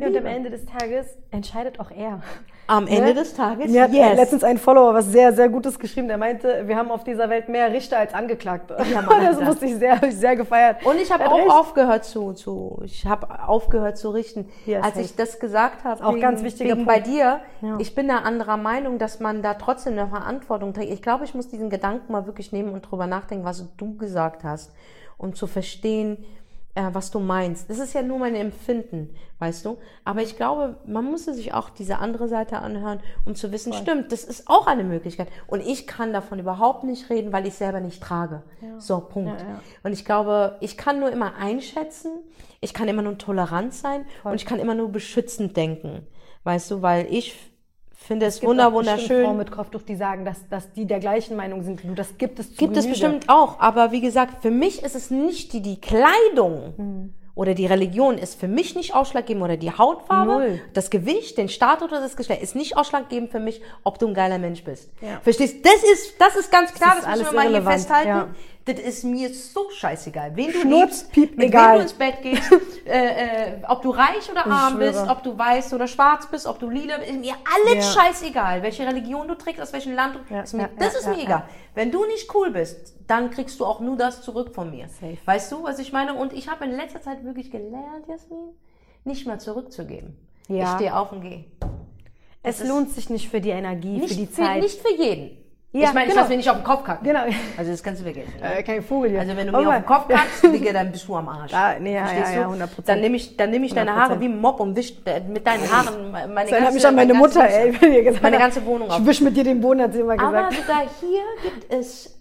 Ja, 0.00 0.08
Und 0.08 0.16
am 0.16 0.26
Ende 0.26 0.50
des 0.50 0.64
Tages 0.66 1.06
entscheidet 1.30 1.78
auch 1.80 1.90
er. 1.90 2.20
Am 2.66 2.86
Ende 2.86 3.06
Ne? 3.06 3.14
des 3.14 3.34
Tages, 3.34 3.68
Mir 3.70 3.82
hat 3.82 3.92
yes. 3.92 4.16
letztens 4.16 4.44
ein 4.44 4.56
Follower 4.56 4.94
was 4.94 5.06
sehr, 5.06 5.32
sehr 5.32 5.48
Gutes 5.48 5.76
geschrieben. 5.78 6.06
Der 6.06 6.18
meinte, 6.18 6.68
wir 6.68 6.76
haben 6.76 6.92
auf 6.92 7.02
dieser 7.02 7.28
Welt 7.28 7.48
mehr 7.48 7.72
Richter 7.72 7.98
als 7.98 8.14
Angeklagte. 8.14 8.76
Ja, 8.92 9.02
Mann, 9.02 9.20
das 9.26 9.36
Alter. 9.38 9.44
musste 9.44 9.66
ich 9.66 9.74
sehr, 9.74 9.98
sehr 10.12 10.36
gefeiert. 10.36 10.86
Und 10.86 11.00
ich 11.00 11.10
habe 11.10 11.26
auch 11.28 11.38
recht. 11.38 11.50
aufgehört 11.50 12.04
zu, 12.04 12.32
zu 12.32 12.80
ich 12.84 13.04
habe 13.06 13.26
aufgehört 13.48 13.98
zu 13.98 14.10
richten. 14.10 14.48
Ja, 14.66 14.82
Als 14.82 14.96
ich 14.98 15.16
das 15.16 15.40
gesagt 15.40 15.82
habe, 15.82 16.04
Auch 16.04 16.12
wegen, 16.12 16.20
ganz 16.20 16.44
wichtiger 16.44 16.76
wegen 16.76 16.86
Punkt. 16.86 16.92
bei 16.92 17.00
dir, 17.00 17.40
Ja. 17.60 17.76
ich 17.80 17.94
bin 17.96 18.06
da 18.06 18.18
anderer 18.18 18.56
Meinung, 18.56 18.98
dass 18.98 19.18
man 19.18 19.42
da 19.42 19.54
trotzdem 19.54 19.94
eine 19.98 20.06
Verantwortung 20.06 20.72
trägt. 20.72 20.92
Ich 20.92 21.02
glaube, 21.02 21.24
ich 21.24 21.34
muss 21.34 21.48
diesen 21.48 21.70
Gedanken 21.70 22.12
mal 22.12 22.26
wirklich 22.26 22.52
nehmen 22.52 22.72
und 22.72 22.82
drüber 22.82 23.08
nachdenken, 23.08 23.44
was 23.44 23.66
du 23.78 23.96
gesagt 23.96 24.44
hast, 24.44 24.72
um 25.18 25.34
zu 25.34 25.48
verstehen, 25.48 26.24
äh, 26.74 26.90
was 26.92 27.10
du 27.10 27.18
meinst. 27.18 27.68
Das 27.68 27.78
ist 27.78 27.94
ja 27.94 28.02
nur 28.02 28.18
mein 28.18 28.34
Empfinden, 28.34 29.14
weißt 29.38 29.64
du? 29.64 29.78
Aber 30.04 30.22
ich 30.22 30.36
glaube, 30.36 30.76
man 30.86 31.04
musste 31.04 31.34
sich 31.34 31.52
auch 31.52 31.70
diese 31.70 31.98
andere 31.98 32.28
Seite 32.28 32.58
anhören, 32.58 33.00
um 33.24 33.34
zu 33.34 33.50
wissen, 33.52 33.72
stimmt, 33.72 34.12
das 34.12 34.24
ist 34.24 34.48
auch 34.48 34.66
eine 34.66 34.84
Möglichkeit. 34.84 35.28
Und 35.46 35.60
ich 35.60 35.86
kann 35.86 36.12
davon 36.12 36.38
überhaupt 36.38 36.84
nicht 36.84 37.10
reden, 37.10 37.32
weil 37.32 37.46
ich 37.46 37.54
selber 37.54 37.80
nicht 37.80 38.02
trage. 38.02 38.42
So, 38.78 39.00
Punkt. 39.00 39.40
Ja, 39.40 39.46
ja. 39.46 39.60
Und 39.82 39.92
ich 39.92 40.04
glaube, 40.04 40.56
ich 40.60 40.76
kann 40.76 41.00
nur 41.00 41.10
immer 41.10 41.34
einschätzen, 41.36 42.12
ich 42.60 42.74
kann 42.74 42.88
immer 42.88 43.02
nur 43.02 43.18
tolerant 43.18 43.74
sein 43.74 44.04
und 44.22 44.34
ich 44.34 44.46
kann 44.46 44.58
immer 44.58 44.74
nur 44.74 44.90
beschützend 44.90 45.56
denken. 45.56 46.06
Weißt 46.44 46.70
du, 46.70 46.82
weil 46.82 47.06
ich 47.10 47.49
finde 48.10 48.26
es, 48.26 48.34
Es 48.34 48.40
gibt 48.40 48.50
wunder, 48.50 48.66
auch 48.68 48.72
bestimmt 48.72 48.98
Frauen 49.00 49.10
wunderschön. 49.20 49.36
mit 49.36 49.50
Kopftuch, 49.52 49.82
die 49.82 49.94
sagen, 49.94 50.24
dass, 50.24 50.48
dass 50.48 50.72
die 50.72 50.84
der 50.84 50.98
gleichen 50.98 51.36
Meinung 51.36 51.62
sind 51.62 51.82
wie 51.84 51.88
du. 51.88 51.94
Das 51.94 52.18
gibt 52.18 52.38
es 52.40 52.50
zu 52.50 52.56
Gibt 52.56 52.76
es 52.76 52.84
Genüge. 52.84 53.00
bestimmt 53.00 53.28
auch, 53.28 53.60
aber 53.60 53.92
wie 53.92 54.00
gesagt, 54.00 54.42
für 54.42 54.50
mich 54.50 54.82
ist 54.82 54.96
es 54.96 55.10
nicht 55.10 55.52
die, 55.52 55.62
die 55.62 55.80
Kleidung 55.80 56.74
Hm. 56.76 57.14
oder 57.36 57.54
die 57.54 57.66
Religion 57.66 58.18
ist 58.18 58.38
für 58.38 58.48
mich 58.48 58.74
nicht 58.74 58.94
ausschlaggebend 58.94 59.44
oder 59.44 59.56
die 59.56 59.70
Hautfarbe, 59.70 60.32
Null. 60.32 60.60
das 60.74 60.90
Gewicht, 60.90 61.38
den 61.38 61.48
Staat 61.48 61.82
oder 61.82 62.00
das 62.00 62.16
Geschlecht 62.16 62.42
ist 62.42 62.56
nicht 62.56 62.76
ausschlaggebend 62.76 63.30
für 63.30 63.40
mich, 63.40 63.62
ob 63.84 63.98
du 64.00 64.08
ein 64.08 64.14
geiler 64.14 64.38
Mensch 64.38 64.64
bist. 64.64 64.90
Ja. 65.00 65.20
Verstehst? 65.22 65.64
Das 65.64 65.82
ist, 65.92 66.14
das 66.20 66.34
ist 66.36 66.50
ganz 66.50 66.74
klar, 66.74 66.96
ist 66.98 67.06
das, 67.06 67.18
müssen 67.18 67.32
wir 67.32 67.40
mal 67.44 67.48
hier 67.48 67.62
festhalten. 67.62 68.08
ja. 68.08 68.28
Das 68.66 68.78
ist 68.78 69.04
mir 69.04 69.32
so 69.34 69.70
scheißegal. 69.70 70.36
Wen 70.36 70.52
du 70.52 70.60
Schnurz, 70.60 70.90
liebst, 70.90 71.12
piep, 71.12 71.36
mit 71.36 71.48
egal. 71.48 71.70
wem 71.70 71.76
du 71.76 71.82
ins 71.82 71.92
Bett 71.94 72.22
gehst, 72.22 72.52
äh, 72.86 73.54
äh, 73.54 73.62
ob 73.66 73.80
du 73.82 73.90
reich 73.90 74.30
oder 74.30 74.46
arm 74.46 74.74
schwöre. 74.74 74.90
bist, 74.92 75.08
ob 75.08 75.22
du 75.22 75.36
weiß 75.36 75.72
oder 75.72 75.86
schwarz 75.88 76.26
bist, 76.30 76.46
ob 76.46 76.58
du 76.58 76.68
lila 76.68 76.98
bist, 76.98 77.12
mir 77.14 77.34
alles 77.54 77.94
Ja. 77.94 78.02
scheißegal. 78.02 78.62
Welche 78.62 78.86
Religion 78.86 79.26
du 79.26 79.34
trägst, 79.34 79.60
aus 79.62 79.72
welchem 79.72 79.94
Land 79.94 80.16
du 80.16 80.34
Ja, 80.34 80.42
ist 80.42 80.52
mir, 80.52 80.62
ja, 80.64 80.68
Das 80.78 80.94
ist 80.94 81.06
mir 81.08 81.22
egal. 81.22 81.44
Wenn 81.74 81.90
du 81.90 82.04
nicht 82.06 82.32
cool 82.34 82.50
bist, 82.50 82.94
dann 83.06 83.30
kriegst 83.30 83.58
du 83.60 83.64
auch 83.64 83.80
nur 83.80 83.96
das 83.96 84.22
zurück 84.22 84.54
von 84.54 84.70
mir. 84.70 84.88
Safe. 84.88 85.16
Weißt 85.24 85.50
du, 85.50 85.62
was 85.62 85.78
ich 85.78 85.92
meine? 85.92 86.14
Und 86.14 86.32
ich 86.34 86.48
habe 86.50 86.64
in 86.66 86.72
letzter 86.72 87.00
Zeit 87.00 87.24
wirklich 87.24 87.50
gelernt, 87.50 88.06
Jasmin, 88.08 88.50
nicht 89.04 89.26
mehr 89.26 89.38
zurückzugeben. 89.38 90.16
Ich 90.48 90.68
stehe 90.68 90.94
auf 90.96 91.12
und 91.12 91.22
gehe. 91.22 91.44
Es 92.42 92.60
ist- 92.60 92.68
lohnt 92.68 92.90
sich 92.90 93.08
nicht 93.08 93.28
für 93.30 93.40
die 93.40 93.50
Energie, 93.50 94.00
für 94.06 94.14
die 94.14 94.26
für, 94.26 94.42
Zeit. 94.42 94.62
nicht 94.62 94.80
für 94.80 94.92
jeden. 94.94 95.38
Ja, 95.72 95.88
ich 95.88 95.94
meine, 95.94 96.06
ich 96.06 96.10
genau. 96.10 96.22
lass 96.22 96.28
mir 96.28 96.36
nicht 96.36 96.50
auf 96.50 96.56
den 96.56 96.64
Kopf 96.64 96.82
kacken. 96.82 97.06
Genau. 97.06 97.20
Also 97.56 97.70
das 97.70 97.80
kannst 97.82 98.00
du 98.00 98.04
vergessen. 98.04 98.32
ne? 98.40 98.58
Äh, 98.58 98.62
kein 98.64 98.82
Vogel 98.82 99.10
hier. 99.10 99.20
Also 99.20 99.36
wenn 99.36 99.46
du 99.46 99.52
Aber 99.54 99.62
mir 99.62 99.68
auf 99.68 99.74
den 99.76 99.86
Kopf 99.86 100.08
kackst, 100.08 100.42
Digga, 100.42 100.72
dann 100.72 100.90
bist 100.90 101.06
du 101.06 101.14
am 101.14 101.28
Arsch. 101.28 101.52
Ja, 101.52 101.76
nee, 101.78 101.94
ja, 101.94 102.06
Verstehst 102.06 102.34
ja, 102.34 102.40
ja, 102.40 102.46
du? 102.48 102.54
100%. 102.54 102.68
Dann 102.86 103.00
nehme 103.00 103.16
ich, 103.16 103.36
dann 103.36 103.50
nehme 103.50 103.66
ich 103.66 103.74
deine 103.74 103.92
100%. 103.92 103.94
Haare 103.94 104.20
wie 104.20 104.24
ein 104.24 104.40
Mob 104.40 104.58
und 104.58 104.74
wisch 104.74 104.94
äh, 105.04 105.20
mit 105.20 105.46
deinen 105.46 105.70
Haaren 105.70 106.10
meine 106.10 106.50
Das 106.50 106.58
ganze, 106.58 106.72
mich 106.74 106.86
an 106.86 106.94
meine 106.96 107.12
ganze 107.12 107.20
Mutter, 107.38 107.40
Wohnung- 107.48 107.52
ey. 107.74 107.80
wenn 107.82 107.92
ihr 107.92 108.02
gesagt 108.02 108.22
Meine 108.24 108.38
ganze 108.38 108.66
Wohnung 108.66 108.90
auf. 108.90 108.98
Ich 109.00 109.06
wisch 109.06 109.20
mit 109.20 109.36
dir 109.36 109.44
den 109.44 109.60
Boden, 109.60 109.80
hat 109.82 109.92
sie 109.92 110.00
immer 110.00 110.20
Aber 110.20 110.48
gesagt. 110.48 110.54
sogar 110.66 110.82
hier 111.00 111.22
gibt 111.50 111.72
es, 111.72 112.18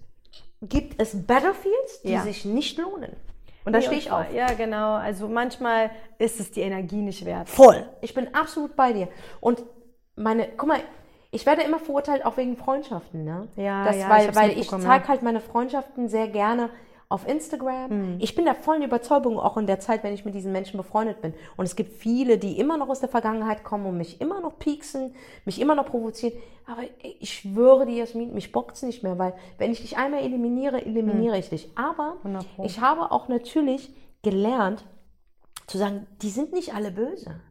gibt 0.62 1.02
es 1.02 1.26
Battlefields, 1.26 2.02
die 2.04 2.12
Ja. 2.12 2.22
sich 2.22 2.46
nicht 2.46 2.78
lohnen. 2.78 3.16
Und 3.66 3.74
da 3.74 3.80
Nee, 3.80 3.86
stehe 3.86 4.00
ich 4.00 4.12
auf. 4.12 4.32
Ja, 4.34 4.48
genau. 4.54 4.94
Also 4.94 5.28
manchmal 5.28 5.90
ist 6.20 6.40
es 6.40 6.52
die 6.52 6.62
Energie 6.62 7.02
nicht 7.02 7.26
wert. 7.26 7.50
Voll. 7.50 7.84
Ich 8.02 8.14
bin 8.14 8.34
absolut 8.36 8.76
bei 8.76 8.94
dir. 8.94 9.08
Und 9.42 9.64
meine, 10.16 10.48
guck 10.56 10.68
mal, 10.70 10.80
ich 11.32 11.46
werde 11.46 11.62
immer 11.62 11.80
verurteilt, 11.80 12.26
auch 12.26 12.38
wegen 12.38 12.58
Freundschaften, 12.58 13.24
ne? 13.24 13.48
Ja, 13.56 13.86
das, 13.86 13.98
ja, 13.98 14.02
ich 14.02 14.10
weil, 14.10 14.28
hab's 14.28 14.38
weil 14.38 14.58
ich 14.58 14.70
zeige 14.70 15.08
halt 15.08 15.22
meine 15.22 15.42
Freundschaften 15.42 16.08
sehr 16.10 16.28
gerne 16.28 16.70
auf 17.10 17.28
Instagram. 17.28 17.90
Hm. 17.90 18.18
Ich 18.20 18.36
bin 18.36 18.46
der 18.46 18.54
vollen 18.54 18.84
Überzeugung, 18.84 19.40
auch 19.40 19.58
in 19.58 19.66
der 19.66 19.80
Zeit, 19.80 20.04
wenn 20.04 20.14
ich 20.14 20.26
mit 20.26 20.36
diesen 20.36 20.52
Menschen 20.52 20.78
befreundet 20.78 21.22
bin. 21.22 21.34
Und 21.58 21.66
es 21.66 21.76
gibt 21.76 21.94
viele, 21.94 22.38
die 22.38 22.60
immer 22.60 22.78
noch 22.78 22.88
aus 22.88 23.00
der 23.00 23.10
Vergangenheit 23.10 23.64
kommen 23.64 23.88
und 23.88 23.98
mich 23.98 24.22
immer 24.22 24.40
noch 24.42 24.60
pieksen, 24.60 25.16
mich 25.44 25.60
immer 25.60 25.74
noch 25.74 25.88
provozieren. 25.88 26.34
Aber 26.68 26.84
ich 27.02 27.34
schwöre 27.34 27.88
dir, 27.88 27.98
Jasmin, 27.98 28.34
mich 28.34 28.52
bockt's 28.52 28.84
nicht 28.84 29.02
mehr, 29.02 29.18
weil 29.18 29.34
wenn 29.58 29.72
ich 29.72 29.82
dich 29.82 29.98
einmal 29.98 30.22
eliminiere, 30.22 30.86
eliminiere 30.86 31.40
ich 31.40 31.50
dich. 31.50 31.72
Aber 31.76 32.18
100 32.20 32.56
Pro. 32.56 32.66
ich 32.66 32.80
habe 32.80 33.12
auch 33.12 33.28
natürlich 33.28 33.92
gelernt, 34.22 34.86
zu 35.66 35.80
sagen, 35.80 36.06
die 36.22 36.30
sind 36.30 36.54
nicht 36.54 36.76
alle 36.76 36.92
böse. 36.92 37.42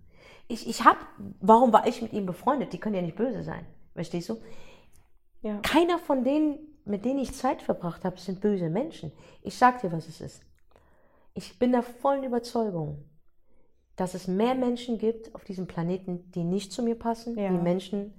Ich, 0.48 0.66
ich 0.68 0.84
habe, 0.84 0.98
warum 1.40 1.72
war 1.72 1.86
ich 1.86 2.00
mit 2.02 2.12
ihnen 2.12 2.26
befreundet? 2.26 2.72
Die 2.72 2.78
können 2.78 2.94
ja 2.94 3.02
nicht 3.02 3.16
böse 3.16 3.42
sein. 3.42 3.66
Verstehst 3.94 4.28
du? 4.30 4.38
Ja. 5.42 5.58
Keiner 5.60 5.98
von 5.98 6.24
denen, 6.24 6.58
mit 6.84 7.04
denen 7.04 7.18
ich 7.18 7.34
Zeit 7.34 7.62
verbracht 7.62 8.04
habe, 8.04 8.18
sind 8.18 8.40
böse 8.40 8.68
Menschen. 8.70 9.12
Ich 9.42 9.56
sag 9.56 9.80
dir, 9.82 9.92
was 9.92 10.08
es 10.08 10.20
ist. 10.20 10.42
Ich 11.34 11.58
bin 11.58 11.72
der 11.72 11.82
vollen 11.82 12.24
Überzeugung, 12.24 13.04
dass 13.96 14.14
es 14.14 14.26
mehr 14.26 14.54
Menschen 14.54 14.98
gibt 14.98 15.34
auf 15.34 15.44
diesem 15.44 15.66
Planeten, 15.66 16.30
die 16.32 16.44
nicht 16.44 16.72
zu 16.72 16.82
mir 16.82 16.94
passen, 16.96 17.38
Ja. 17.38 17.52
wie 17.52 17.58
Menschen, 17.58 18.14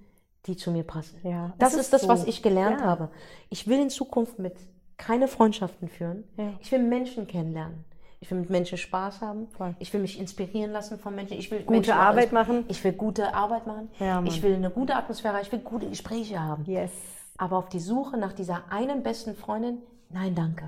die 0.46 0.56
zu 0.56 0.72
mir 0.72 0.84
passen. 0.84 1.20
Ja, 1.24 1.54
Das 1.58 1.74
ist, 1.74 1.82
ist 1.82 1.94
das, 1.94 2.02
so. 2.04 2.08
was 2.10 2.26
ich 2.26 2.42
gelernt 2.44 2.82
Ja. 2.82 2.86
habe. 2.86 3.10
Ich 3.50 3.68
will 3.68 3.80
in 3.82 3.90
Zukunft 3.90 4.40
mit 4.40 4.56
keine 4.98 5.28
Freundschaften 5.28 5.88
führen. 5.90 6.26
Ja. 6.38 6.54
Ich 6.62 6.72
will 6.72 6.80
Menschen 6.84 7.28
kennenlernen. 7.28 7.86
Ich 8.22 8.30
will 8.30 8.40
mit 8.40 8.50
Menschen 8.50 8.78
Spaß 8.78 9.22
haben. 9.22 9.48
Voll. 9.50 9.76
Ich 9.80 9.94
will 9.94 10.02
mich 10.02 10.20
inspirieren 10.20 10.72
lassen 10.72 11.00
von 11.00 11.16
Menschen. 11.16 11.38
Ich 11.38 11.50
will 11.52 11.60
Gute 11.60 11.72
Menschen 11.72 11.94
Arbeit 11.94 12.34
machen. 12.34 12.66
Ich 12.68 12.84
will 12.84 12.92
gute 12.92 13.34
Arbeit 13.34 13.66
machen. 13.66 13.90
Ja, 14.00 14.22
ich 14.26 14.44
will 14.44 14.56
eine 14.56 14.70
gute 14.70 14.96
Atmosphäre. 14.96 15.42
Ich 15.42 15.52
will 15.52 15.60
gute 15.60 15.88
Gespräche 15.88 16.40
haben. 16.40 16.66
Yes. 16.66 16.92
Aber 17.38 17.58
auf 17.58 17.70
die 17.70 17.80
Suche 17.80 18.18
nach 18.18 18.34
dieser 18.34 18.64
einen 18.70 19.04
besten 19.04 19.36
Freundin, 19.36 19.78
nein, 20.10 20.36
danke. 20.36 20.68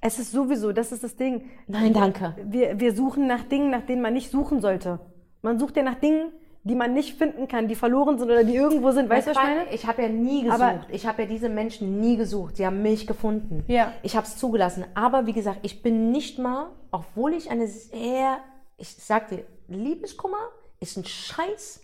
Es 0.00 0.18
ist 0.18 0.32
sowieso, 0.32 0.72
das 0.72 0.92
ist 0.92 1.04
das 1.04 1.16
Ding. 1.16 1.48
Nein, 1.68 1.92
danke. 1.92 2.34
Wir, 2.44 2.78
wir 2.78 2.94
suchen 2.94 3.26
nach 3.26 3.44
Dingen, 3.44 3.70
nach 3.70 3.82
denen 3.82 4.02
man 4.02 4.12
nicht 4.12 4.30
suchen 4.30 4.60
sollte. 4.60 4.98
Man 5.42 5.58
sucht 5.58 5.76
ja 5.76 5.82
nach 5.82 5.94
Dingen, 5.94 6.32
die 6.68 6.74
man 6.74 6.94
nicht 6.94 7.16
finden 7.16 7.46
kann, 7.46 7.68
die 7.68 7.76
verloren 7.76 8.18
sind 8.18 8.28
oder 8.28 8.42
die 8.42 8.56
irgendwo 8.56 8.90
sind. 8.90 9.08
Weißt 9.08 9.28
du, 9.28 9.30
was 9.36 9.38
ich 9.40 9.48
meine? 9.48 9.70
Ich 9.72 9.86
habe 9.86 10.02
ja 10.02 10.08
nie 10.08 10.42
gesucht. 10.42 10.60
Aber- 10.60 10.80
ich 10.90 11.06
habe 11.06 11.22
ja 11.22 11.28
diese 11.28 11.48
Menschen 11.48 12.00
nie 12.00 12.16
gesucht. 12.16 12.56
Sie 12.56 12.66
haben 12.66 12.82
mich 12.82 13.06
gefunden. 13.06 13.62
Ja. 13.68 13.92
Ich 14.02 14.16
habe 14.16 14.26
es 14.26 14.36
zugelassen. 14.36 14.84
Aber 14.94 15.26
wie 15.26 15.32
gesagt, 15.32 15.60
ich 15.62 15.80
bin 15.82 16.10
nicht 16.10 16.40
mal, 16.40 16.70
obwohl 16.90 17.34
ich 17.34 17.50
eine 17.52 17.68
sehr, 17.68 18.38
ich 18.78 18.88
sag 18.96 19.28
dir, 19.28 19.44
Liebeskummer 19.68 20.38
ist 20.80 20.96
ein 20.96 21.04
Scheiß, 21.04 21.82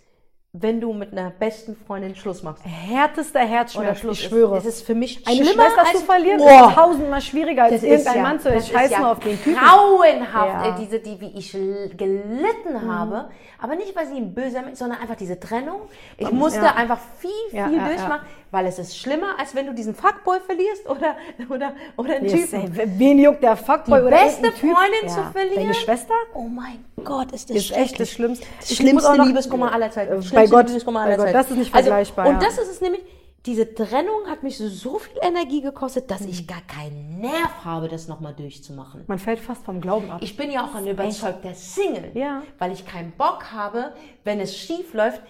wenn 0.55 0.79
du 0.79 0.93
mit 0.93 1.11
einer 1.11 1.31
besten 1.31 1.75
Freundin 1.75 2.15
Schluss 2.15 2.43
machst. 2.43 2.63
Härtester 2.63 3.39
Herzschmerz, 3.39 3.97
Schluss 3.97 4.19
ich 4.19 4.25
schwöre. 4.27 4.57
Ist, 4.59 4.65
es 4.67 4.75
ist 4.75 4.85
für 4.85 4.93
mich 4.93 5.25
Eine 5.25 5.37
schlimmer 5.43 5.63
Schwester 5.63 5.79
als 5.81 5.99
zu 5.99 6.05
verlieren 6.05 6.37
Boah. 6.37 6.67
ist 6.69 6.75
tausendmal 6.75 7.21
schwieriger 7.21 7.63
als 7.63 7.73
Das 7.73 7.81
ist 7.81 7.89
irgendein 7.89 8.15
ja, 8.17 8.21
Mann 8.21 8.39
zu 8.39 8.51
das 8.51 8.67
Scheiß 8.69 8.85
ist 8.85 8.91
ja 8.91 9.11
auf 9.11 9.19
den 9.19 9.41
Typen. 9.43 9.55
grauenhaft, 9.59 10.63
Ja. 10.63 10.71
Mhm. 10.71 10.77
äh, 10.77 10.85
diese, 10.85 10.99
die, 10.99 11.19
wie 11.19 11.31
ich 11.35 11.51
gelitten 11.97 12.87
habe. 12.87 13.29
Aber 13.59 13.75
nicht, 13.75 13.95
weil 13.95 14.05
sie 14.07 14.17
ein 14.17 14.33
böser 14.33 14.61
Mensch, 14.61 14.77
sondern 14.77 14.99
einfach 14.99 15.15
diese 15.15 15.39
Trennung. 15.39 15.81
Ich 16.17 16.29
musste 16.31 16.59
ja. 16.59 16.75
einfach 16.75 16.99
viel, 17.17 17.31
viel 17.49 17.79
durchmachen, 17.79 18.27
weil 18.51 18.65
es 18.67 18.77
ist 18.77 18.97
schlimmer, 18.97 19.39
als 19.39 19.55
wenn 19.55 19.65
du 19.67 19.73
diesen 19.73 19.95
Fuckboy 19.95 20.37
verlierst 20.45 20.87
oder, 20.87 21.15
oder, 21.49 21.73
oder 21.95 22.15
einen 22.17 22.25
Yes, 22.25 22.51
Typen. 22.51 22.77
ey, 22.77 22.99
wen 22.99 23.19
juckt 23.19 23.41
der 23.41 23.55
Fuckboy 23.55 24.01
Die 24.01 24.05
oder 24.07 24.17
beste? 24.17 24.51
Freundin 24.51 25.07
zu 25.07 25.23
verlieren? 25.31 25.55
Deine 25.63 25.73
Schwester? 25.73 26.13
Oh 26.35 26.41
mein 26.41 26.83
Gott, 27.05 27.31
ist 27.31 27.49
das 27.49 27.55
Ist 27.57 27.71
echt 27.71 27.99
das. 28.01 28.09
Schlimmste. 28.11 28.45
Das 28.59 28.75
schlimmste 28.75 29.13
Liebeskummer 29.23 29.71
aller 29.73 29.89
Zeiten. 29.91 30.21
Das 30.43 30.49
bei 30.51 30.63
Gott, 30.63 30.93
bei 30.93 31.15
Gott, 31.17 31.33
das 31.33 31.51
ist 31.51 31.57
nicht 31.57 31.73
also, 31.73 31.87
vergleichbar, 31.89 32.27
Und 32.27 32.33
ja. 32.35 32.39
das 32.39 32.57
ist 32.57 32.69
es 32.69 32.81
nämlich, 32.81 33.01
diese 33.45 33.73
Trennung 33.75 34.27
hat 34.29 34.41
mich 34.43 34.57
so 34.57 34.99
viel 34.99 35.17
Energie 35.21 35.61
gekostet, 35.61 36.09
dass 36.09 36.21
ich 36.21 36.47
gar 36.47 36.61
keinen 36.61 37.19
Nerv 37.19 37.65
habe, 37.65 37.89
das 37.89 38.07
nochmal 38.07 38.33
durchzumachen. 38.33 39.03
Man 39.07 39.19
fällt 39.19 39.39
fast 39.39 39.65
vom 39.65 39.81
Glauben 39.81 40.09
ab. 40.09 40.19
Ich 40.23 40.37
bin 40.37 40.49
ja 40.49 40.65
auch 40.65 40.75
ein 40.75 40.87
überzeugter 40.87 41.53
Single, 41.53 42.11
Ja. 42.13 42.41
weil 42.57 42.71
ich 42.71 42.85
keinen 42.85 43.11
Bock 43.11 43.51
habe, 43.51 43.93
wenn 44.23 44.39
es 44.39 44.55
schief 44.57 44.93
läuft, 44.93 45.21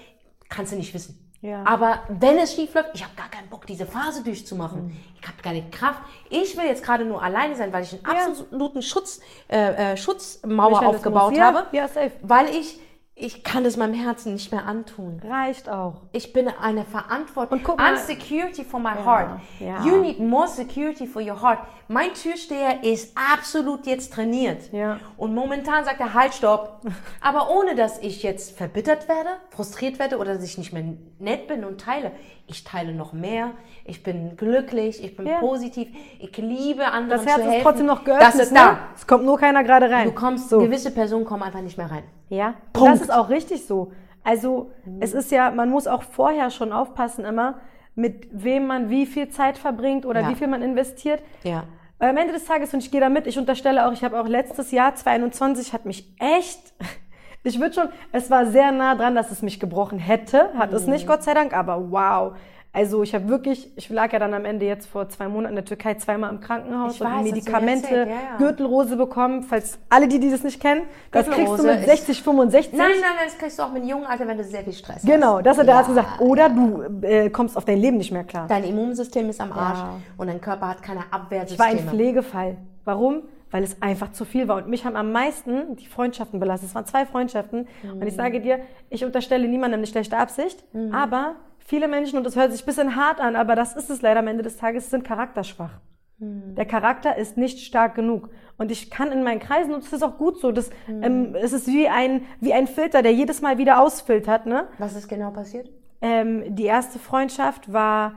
kannst 0.50 0.74
du 0.74 0.76
nicht 0.78 0.94
wissen. 0.94 1.20
Ja. 1.42 1.64
Aber 1.66 2.00
wenn 2.08 2.38
es 2.38 2.54
schief 2.54 2.74
läuft, 2.74 2.92
ich 2.94 3.04
habe 3.04 3.16
gar 3.18 3.30
keinen 3.30 3.50
Bock, 3.50 3.66
diese 3.66 3.86
Phase 3.86 4.24
durchzumachen. 4.24 4.96
Ich 5.20 5.28
habe 5.28 5.42
keine 5.42 5.70
Kraft. 5.72 6.00
Ich 6.30 6.56
will 6.56 6.66
jetzt 6.66 6.84
gerade 6.84 7.04
nur 7.04 7.22
alleine 7.22 7.56
sein, 7.56 7.74
weil 7.74 7.84
ich 7.84 7.92
einen 7.92 8.02
Ja. 8.18 8.28
absoluten 8.28 8.82
Schutz, 8.82 9.20
äh, 9.50 9.92
äh, 9.94 9.98
Schutzmauer 9.98 10.86
aufgebaut 10.86 11.36
Ja, 11.36 11.46
habe, 11.54 11.66
ja, 11.76 11.88
safe. 11.90 12.12
weil 12.22 12.48
ich 12.56 12.80
ich 13.16 13.44
kann 13.44 13.64
es 13.64 13.78
meinem 13.78 13.94
Herzen 13.94 14.34
nicht 14.34 14.52
mehr 14.52 14.66
antun. 14.66 15.22
Reicht 15.24 15.70
auch. 15.70 16.02
Ich 16.14 16.34
bin 16.34 16.48
eine 16.48 16.84
Verantwortung. 16.84 17.60
Und 17.60 17.64
guck 17.64 17.78
mal- 17.78 17.90
And 17.92 18.00
security 18.00 18.64
for 18.64 18.80
my 18.80 18.90
heart. 19.06 19.40
ja. 19.60 19.86
You 19.86 19.98
need 19.98 20.20
more 20.20 20.48
security 20.48 21.06
for 21.06 21.22
your 21.22 21.40
heart. 21.40 21.60
Mein 21.88 22.12
Türsteher 22.16 22.84
ist 22.84 23.16
absolut 23.16 23.86
jetzt 23.86 24.14
trainiert. 24.14 24.74
Ja. 24.74 25.00
Und 25.16 25.36
momentan 25.36 25.86
sagt 25.86 26.00
er, 26.00 26.16
halt, 26.16 26.34
stopp. 26.34 26.82
Aber 27.22 27.52
ohne, 27.56 27.76
dass 27.76 28.00
ich 28.00 28.24
jetzt 28.24 28.58
verbittert 28.58 29.08
werde, 29.08 29.30
frustriert 29.52 30.00
werde 30.00 30.18
oder 30.18 30.34
dass 30.34 30.44
ich 30.44 30.58
nicht 30.58 30.74
mehr 30.74 30.84
nett 31.20 31.48
bin 31.48 31.66
und 31.66 31.80
teile. 31.80 32.14
Ich 32.48 32.64
teile 32.64 32.94
noch 32.94 33.14
mehr. 33.14 33.52
Ich 33.86 34.02
bin 34.02 34.36
glücklich. 34.38 35.04
Ich 35.04 35.16
bin 35.16 35.28
Ja. 35.28 35.40
positiv. 35.40 35.88
Ich 36.20 36.36
liebe 36.38 36.82
Das 37.10 37.26
Herz 37.26 37.36
zu 37.36 37.42
helfen. 37.44 37.54
ist 37.58 37.64
trotzdem 37.64 37.86
noch 37.86 38.04
geöffnet. 38.04 38.28
Das 38.28 38.36
ist 38.40 38.52
ne? 38.52 38.60
da. 38.60 38.78
Es 38.96 39.06
kommt 39.06 39.24
nur 39.24 39.38
keiner 39.38 39.64
gerade 39.64 39.90
rein. 39.90 40.06
Du 40.06 40.14
kommst, 40.14 40.50
so. 40.50 40.58
gewisse 40.58 40.90
Personen 40.92 41.26
kommen 41.26 41.44
einfach 41.44 41.62
nicht 41.62 41.78
mehr 41.78 41.92
rein. 41.92 42.04
Ja, 42.30 42.56
Punkt. 42.74 42.94
das 42.94 43.02
ist 43.02 43.14
auch 43.14 43.30
richtig 43.30 43.66
so. 43.66 43.92
Also 44.24 44.72
es 45.00 45.14
ist 45.14 45.32
ja, 45.32 45.52
man 45.52 45.70
muss 45.70 45.86
auch 45.88 46.04
vorher 46.04 46.50
schon 46.50 46.72
aufpassen 46.72 47.26
immer, 47.26 47.56
mit 47.96 48.28
wem 48.32 48.66
man 48.68 48.90
wie 48.90 49.06
viel 49.06 49.30
Zeit 49.30 49.58
verbringt 49.58 50.06
oder 50.06 50.22
Ja. 50.22 50.30
wie 50.30 50.36
viel 50.36 50.48
man 50.48 50.62
investiert. 50.62 51.22
Ja. 51.44 51.64
Weil 52.00 52.10
am 52.10 52.18
Ende 52.18 52.34
des 52.34 52.46
Tages, 52.46 52.74
und 52.74 52.80
ich 52.80 52.90
gehe 52.92 53.02
da 53.02 53.10
mit, 53.10 53.28
ich 53.28 53.38
unterstelle 53.38 53.86
auch, 53.88 53.92
ich 53.94 54.04
habe 54.04 54.20
auch 54.20 54.28
letztes 54.28 54.72
Jahr, 54.72 54.96
2021, 54.96 55.74
hat 55.74 55.86
mich 55.86 56.12
echt, 56.20 56.74
ich 57.44 57.60
würde 57.60 57.74
schon, 57.76 57.90
es 58.12 58.32
war 58.32 58.46
sehr 58.48 58.72
nah 58.72 58.96
dran, 58.96 59.14
dass 59.16 59.30
es 59.32 59.42
mich 59.42 59.60
gebrochen 59.60 60.00
hätte, 60.00 60.50
hat 60.58 60.74
es 60.74 60.86
Mhm. 60.86 60.94
nicht, 60.94 61.08
Gott 61.08 61.24
sei 61.24 61.34
Dank, 61.34 61.54
aber 61.56 61.92
wow. 61.92 62.34
Also 62.76 63.04
ich 63.04 63.14
habe 63.14 63.30
wirklich, 63.30 63.72
ich 63.76 63.88
lag 63.90 64.12
ja 64.14 64.18
dann 64.18 64.34
am 64.34 64.46
Ende 64.46 64.66
jetzt 64.66 64.88
vor 64.88 65.08
zwei 65.08 65.28
Monaten 65.28 65.52
in 65.52 65.56
der 65.58 65.66
Türkei 65.66 65.94
zweimal 65.94 66.32
im 66.32 66.40
Krankenhaus 66.40 66.96
Ich 66.96 67.02
und 67.02 67.08
weiß, 67.08 67.24
Medikamente, 67.24 67.86
erzählt, 67.86 68.10
ja, 68.10 68.16
ja. 68.16 68.38
Gürtelrose 68.38 68.98
bekommen, 68.98 69.44
falls 69.44 69.78
alle, 69.90 70.08
die, 70.08 70.20
die 70.20 70.32
das 70.32 70.44
nicht 70.44 70.60
kennen, 70.60 70.82
das 71.12 71.30
kriegst 71.30 71.60
du 71.60 71.64
mit 71.64 71.82
ist- 71.82 71.86
60, 71.86 72.24
65. 72.24 72.74
Nein, 72.74 72.88
nein, 72.90 73.00
nein, 73.02 73.26
das 73.28 73.38
kriegst 73.38 73.60
du 73.60 73.64
auch 73.64 73.72
mit 73.72 73.86
jungen 73.86 74.06
Alter, 74.08 74.28
wenn 74.28 74.40
du 74.40 74.44
sehr 74.44 74.64
viel 74.64 74.74
Stress 74.74 74.96
hast. 74.96 75.06
Genau, 75.06 75.40
das 75.42 75.60
hat 75.60 75.68
Ja. 75.68 75.78
Arzt 75.78 75.90
gesagt. 75.90 76.20
Oder 76.20 76.50
du 76.50 76.84
äh, 77.04 77.30
kommst 77.30 77.56
auf 77.58 77.66
dein 77.66 77.78
Leben 77.78 77.98
nicht 77.98 78.12
mehr 78.12 78.24
klar. 78.24 78.48
Dein 78.48 78.64
Immunsystem 78.64 79.30
ist 79.30 79.40
am 79.40 79.52
Arsch 79.52 79.80
und 80.18 80.26
dein 80.26 80.42
Körper 80.42 80.70
hat 80.70 80.82
keine 80.82 81.02
Ich 81.02 81.12
war 81.12 81.20
Abwehrsysteme. 81.22 81.70
ein 81.70 81.88
Pflegefall. 81.90 82.58
Warum? 82.86 83.22
Weil 83.52 83.62
es 83.64 83.80
einfach 83.84 84.14
zu 84.14 84.26
viel 84.26 84.48
war. 84.48 84.58
Und 84.58 84.68
mich 84.68 84.84
haben 84.84 84.96
am 84.96 85.12
meisten 85.12 85.76
die 85.76 85.86
Freundschaften 85.86 86.40
belastet. 86.40 86.70
Es 86.70 86.76
waren 86.76 86.88
zwei 86.88 87.06
Freundschaften. 87.06 87.68
Und 87.84 88.00
Mhm. 88.00 88.08
ich 88.08 88.16
sage 88.16 88.42
dir, 88.42 88.62
ich 88.90 89.06
unterstelle 89.06 89.48
niemandem 89.48 89.80
eine 89.82 89.86
schlechte 89.86 90.18
Absicht. 90.18 90.64
Aber 90.92 91.36
viele 91.66 91.88
Menschen, 91.88 92.18
und 92.18 92.24
das 92.26 92.36
hört 92.36 92.52
sich 92.52 92.64
ein 92.64 92.66
bisschen 92.66 92.96
hart 92.96 93.20
an, 93.20 93.36
aber 93.36 93.56
das 93.56 93.76
ist 93.76 93.90
es 93.90 94.02
leider 94.02 94.20
am 94.20 94.28
Ende 94.28 94.44
des 94.44 94.58
Tages, 94.58 94.90
sind 94.90 95.04
charakterschwach. 95.04 95.72
Mhm. 96.20 96.56
Der 96.56 96.66
Charakter 96.66 97.18
ist 97.18 97.38
nicht 97.38 97.60
stark 97.60 97.96
genug. 97.96 98.30
Und 98.58 98.72
ich 98.72 98.92
kann 98.92 99.12
in 99.12 99.24
meinen 99.24 99.40
Kreisen, 99.40 99.74
und 99.74 99.84
das 99.84 99.94
ist 99.94 100.04
auch 100.04 100.18
gut 100.18 100.40
so, 100.40 100.52
das, 100.52 100.70
Mhm. 100.88 101.04
ähm, 101.04 101.36
es 101.36 101.54
ist 101.54 101.68
wie 101.68 101.88
ein, 101.88 102.22
wie 102.40 102.54
ein 102.54 102.68
Filter, 102.68 103.02
der 103.02 103.14
jedes 103.14 103.42
Mal 103.42 103.58
wieder 103.58 103.82
ausfiltert. 103.82 104.46
Ne? 104.46 104.68
Was 104.78 104.96
ist 104.96 105.08
genau 105.08 105.32
passiert? 105.32 105.70
Ähm, 106.02 106.56
die 106.56 106.66
erste 106.66 107.00
Freundschaft 107.00 107.72
war 107.72 108.14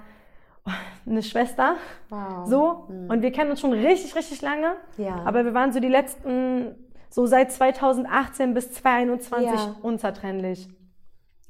eine 1.09 1.23
Schwester. 1.23 1.77
Wow. 2.11 2.47
So. 2.49 2.89
Und 3.09 3.23
wir 3.23 3.31
kennen 3.31 3.51
uns 3.51 3.61
schon 3.61 3.73
richtig, 3.73 4.17
richtig 4.17 4.43
lange. 4.43 4.73
Ja. 4.99 5.23
Aber 5.25 5.45
wir 5.45 5.55
waren 5.55 5.73
so 5.73 5.79
die 5.79 5.89
letzten, 5.89 6.75
so 7.09 7.27
seit 7.27 7.53
2018 7.53 8.53
bis 8.53 8.73
2021 8.73 9.49
Ja. 9.55 9.77
unzertrennlich. 9.83 10.69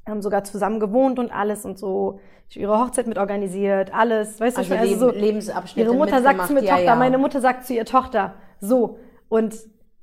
Haben 0.07 0.21
sogar 0.21 0.43
zusammen 0.43 0.79
gewohnt 0.79 1.19
und 1.19 1.31
alles 1.31 1.65
und 1.65 1.77
so. 1.77 2.19
Ihre 2.53 2.79
Hochzeit 2.79 3.07
mit 3.07 3.17
organisiert, 3.17 3.93
alles. 3.93 4.39
Weißt 4.39 4.57
Also 4.57 4.73
du, 4.73 4.81
ich 4.83 4.89
Leben- 4.91 5.05
meine, 5.07 5.19
Lebensabschnitte 5.19 5.89
Ihre 5.89 5.97
Mutter 5.97 6.21
sagt 6.21 6.47
zu 6.47 6.53
mir 6.53 6.63
ja, 6.63 6.71
Tochter, 6.75 6.85
ja. 6.85 6.95
meine 6.95 7.17
Mutter 7.17 7.41
sagt 7.41 7.65
zu 7.65 7.73
ihr 7.73 7.83
Tochter. 7.85 8.35
So. 8.61 8.99
Und 9.27 9.53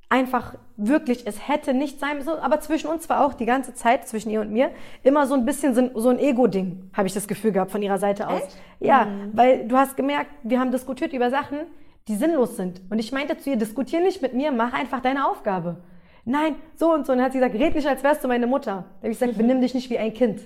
einfach 0.09 0.53
wirklich, 0.77 1.25
es 1.25 1.47
hätte 1.47 1.73
nicht 1.73 1.99
sein 1.99 2.17
müssen, 2.17 2.29
aber 2.29 2.59
zwischen 2.59 2.87
uns 2.87 3.09
war 3.09 3.25
auch 3.25 3.33
die 3.33 3.45
ganze 3.47 3.73
Zeit, 3.73 4.07
zwischen 4.07 4.29
ihr 4.29 4.41
und 4.41 4.51
mir, 4.51 4.69
immer 5.01 5.25
so 5.25 5.33
ein 5.33 5.43
bisschen 5.45 5.73
so 5.73 5.81
ein, 5.81 5.91
so 5.95 6.09
ein 6.09 6.19
Ego-Ding, 6.19 6.91
habe 6.93 7.07
ich 7.07 7.13
das 7.15 7.27
Gefühl 7.27 7.51
gehabt 7.51 7.71
von 7.71 7.81
ihrer 7.81 7.97
Seite 7.97 8.27
aus. 8.27 8.41
Echt? 8.41 8.55
Ja, 8.79 9.05
Mhm. 9.05 9.31
weil 9.33 9.67
du 9.67 9.75
hast 9.75 9.97
gemerkt, 9.97 10.29
wir 10.43 10.59
haben 10.59 10.71
diskutiert 10.71 11.11
über 11.13 11.31
Sachen, 11.31 11.57
die 12.07 12.15
sinnlos 12.15 12.55
sind. 12.55 12.81
Und 12.91 12.99
ich 12.99 13.11
meinte 13.11 13.37
zu 13.39 13.49
ihr, 13.49 13.55
diskutier 13.55 13.99
nicht 14.01 14.21
mit 14.21 14.35
mir, 14.35 14.51
mach 14.51 14.73
einfach 14.73 14.99
deine 15.01 15.27
Aufgabe. 15.27 15.77
Nein, 16.25 16.55
so 16.75 16.91
und 16.91 17.05
so. 17.05 17.11
Und 17.11 17.19
dann 17.19 17.25
hat 17.25 17.33
sie 17.33 17.39
gesagt, 17.39 17.55
red 17.55 17.75
nicht, 17.75 17.87
als 17.87 18.03
wärst 18.03 18.23
du 18.23 18.27
meine 18.27 18.47
Mutter. 18.47 18.71
Da 18.71 19.03
habe 19.03 19.11
ich 19.11 19.19
gesagt, 19.19 19.37
benimm 19.37 19.61
dich 19.61 19.73
nicht 19.73 19.89
wie 19.89 19.99
ein 19.99 20.13
Kind. 20.13 20.41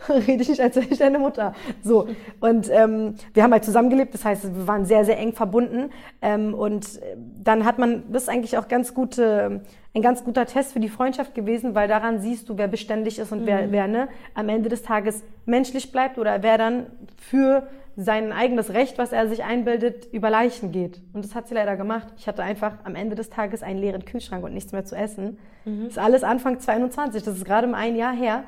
Rede 0.08 0.42
ich 0.42 0.48
nicht, 0.48 0.60
als 0.60 0.76
wäre 0.76 0.86
ich 0.90 0.98
deine 0.98 1.18
Mutter. 1.18 1.54
So. 1.82 2.08
Und 2.40 2.68
ähm, 2.70 3.14
wir 3.34 3.42
haben 3.42 3.52
halt 3.52 3.64
zusammengelebt, 3.64 4.14
das 4.14 4.24
heißt, 4.24 4.54
wir 4.54 4.66
waren 4.66 4.84
sehr, 4.84 5.04
sehr 5.04 5.18
eng 5.18 5.32
verbunden. 5.32 5.90
Ähm, 6.22 6.54
und 6.54 7.00
äh, 7.02 7.16
dann 7.42 7.64
hat 7.64 7.78
man, 7.78 8.04
das 8.10 8.24
ist 8.24 8.28
eigentlich 8.28 8.58
auch 8.58 8.68
ganz 8.68 8.94
gute, 8.94 9.62
ein 9.94 10.02
ganz 10.02 10.24
guter 10.24 10.46
Test 10.46 10.72
für 10.72 10.80
die 10.80 10.88
Freundschaft 10.88 11.34
gewesen, 11.34 11.74
weil 11.74 11.88
daran 11.88 12.20
siehst 12.20 12.48
du, 12.48 12.58
wer 12.58 12.68
beständig 12.68 13.18
ist 13.18 13.32
und 13.32 13.46
wer, 13.46 13.70
wer 13.72 13.88
ne, 13.88 14.08
am 14.34 14.48
Ende 14.48 14.68
des 14.68 14.82
Tages 14.82 15.22
menschlich 15.46 15.92
bleibt 15.92 16.18
oder 16.18 16.42
wer 16.42 16.58
dann 16.58 16.86
für 17.16 17.68
sein 17.96 18.32
eigenes 18.32 18.72
Recht, 18.72 18.98
was 18.98 19.12
er 19.12 19.28
sich 19.28 19.44
einbildet, 19.44 20.06
über 20.12 20.30
Leichen 20.30 20.72
geht. 20.72 21.00
Und 21.12 21.24
das 21.24 21.34
hat 21.34 21.48
sie 21.48 21.54
leider 21.54 21.76
gemacht. 21.76 22.08
Ich 22.16 22.26
hatte 22.28 22.42
einfach 22.42 22.74
am 22.84 22.94
Ende 22.94 23.16
des 23.16 23.30
Tages 23.30 23.62
einen 23.62 23.78
leeren 23.78 24.04
Kühlschrank 24.04 24.44
und 24.44 24.54
nichts 24.54 24.72
mehr 24.72 24.84
zu 24.84 24.96
essen. 24.96 25.38
Das 25.64 25.92
ist 25.92 25.98
alles 25.98 26.22
Anfang 26.24 26.58
22, 26.60 27.22
das 27.22 27.36
ist 27.36 27.44
gerade 27.44 27.66
mal 27.66 27.78
ein 27.78 27.96
Jahr 27.96 28.14
her. 28.14 28.44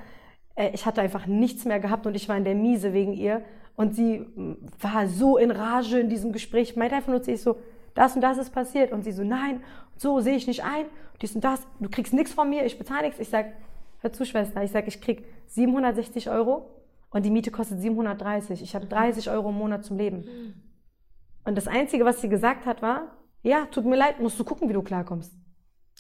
Äh, 0.55 0.71
Ich 0.73 0.87
hatte 0.87 1.01
einfach 1.03 1.27
nichts 1.27 1.65
mehr 1.65 1.81
gehabt 1.81 2.07
und 2.07 2.15
ich 2.15 2.29
war 2.29 2.37
in 2.37 2.45
der 2.45 2.55
Miese 2.55 2.93
wegen 2.93 3.13
ihr. 3.13 3.43
Und 3.77 3.95
sie 3.95 4.27
war 4.81 5.07
so 5.09 5.39
in 5.39 5.51
Rage 5.51 5.99
in 5.99 6.09
diesem 6.09 6.33
Gespräch, 6.33 6.77
meinte 6.77 6.95
einfach 6.97 7.09
nur 7.11 7.23
zu 7.23 7.33
ich 7.33 7.41
so, 7.43 7.57
das 7.95 8.15
und 8.15 8.21
das 8.23 8.39
ist 8.39 8.51
passiert. 8.51 8.93
Und 8.93 9.03
sie 9.03 9.13
so, 9.13 9.25
nein, 9.25 9.63
so 9.97 10.21
sehe 10.21 10.37
ich 10.37 10.47
nicht 10.47 10.63
ein. 10.65 10.87
Dies 11.21 11.35
und 11.35 11.43
das, 11.45 11.67
du 11.81 11.89
kriegst 11.89 12.13
nichts 12.13 12.33
von 12.33 12.49
mir, 12.49 12.65
ich 12.65 12.79
bezahle 12.79 13.03
nichts. 13.03 13.19
Ich 13.21 13.29
sag, 13.29 13.47
hör 14.01 14.13
zu, 14.13 14.25
Schwester, 14.25 14.63
ich 14.63 14.71
sag, 14.71 14.87
ich 14.89 15.01
krieg 15.01 15.25
760 15.49 16.31
Euro 16.31 16.67
und 17.13 17.25
die 17.25 17.31
Miete 17.31 17.51
kostet 17.51 17.81
730. 17.81 18.63
Ich 18.63 18.75
habe 18.75 18.87
30 18.87 19.31
Euro 19.31 19.51
im 19.51 19.57
Monat 19.57 19.85
zum 19.85 19.99
Leben. 19.99 20.25
Und 21.45 21.57
das 21.57 21.69
Einzige, 21.69 22.05
was 22.05 22.21
sie 22.21 22.29
gesagt 22.29 22.67
hat, 22.67 22.83
war, 22.83 23.17
ja, 23.43 23.67
tut 23.67 23.85
mir 23.85 23.97
leid, 23.97 24.21
musst 24.21 24.39
du 24.39 24.45
gucken, 24.45 24.69
wie 24.69 24.73
du 24.73 24.83
klarkommst. 24.83 25.33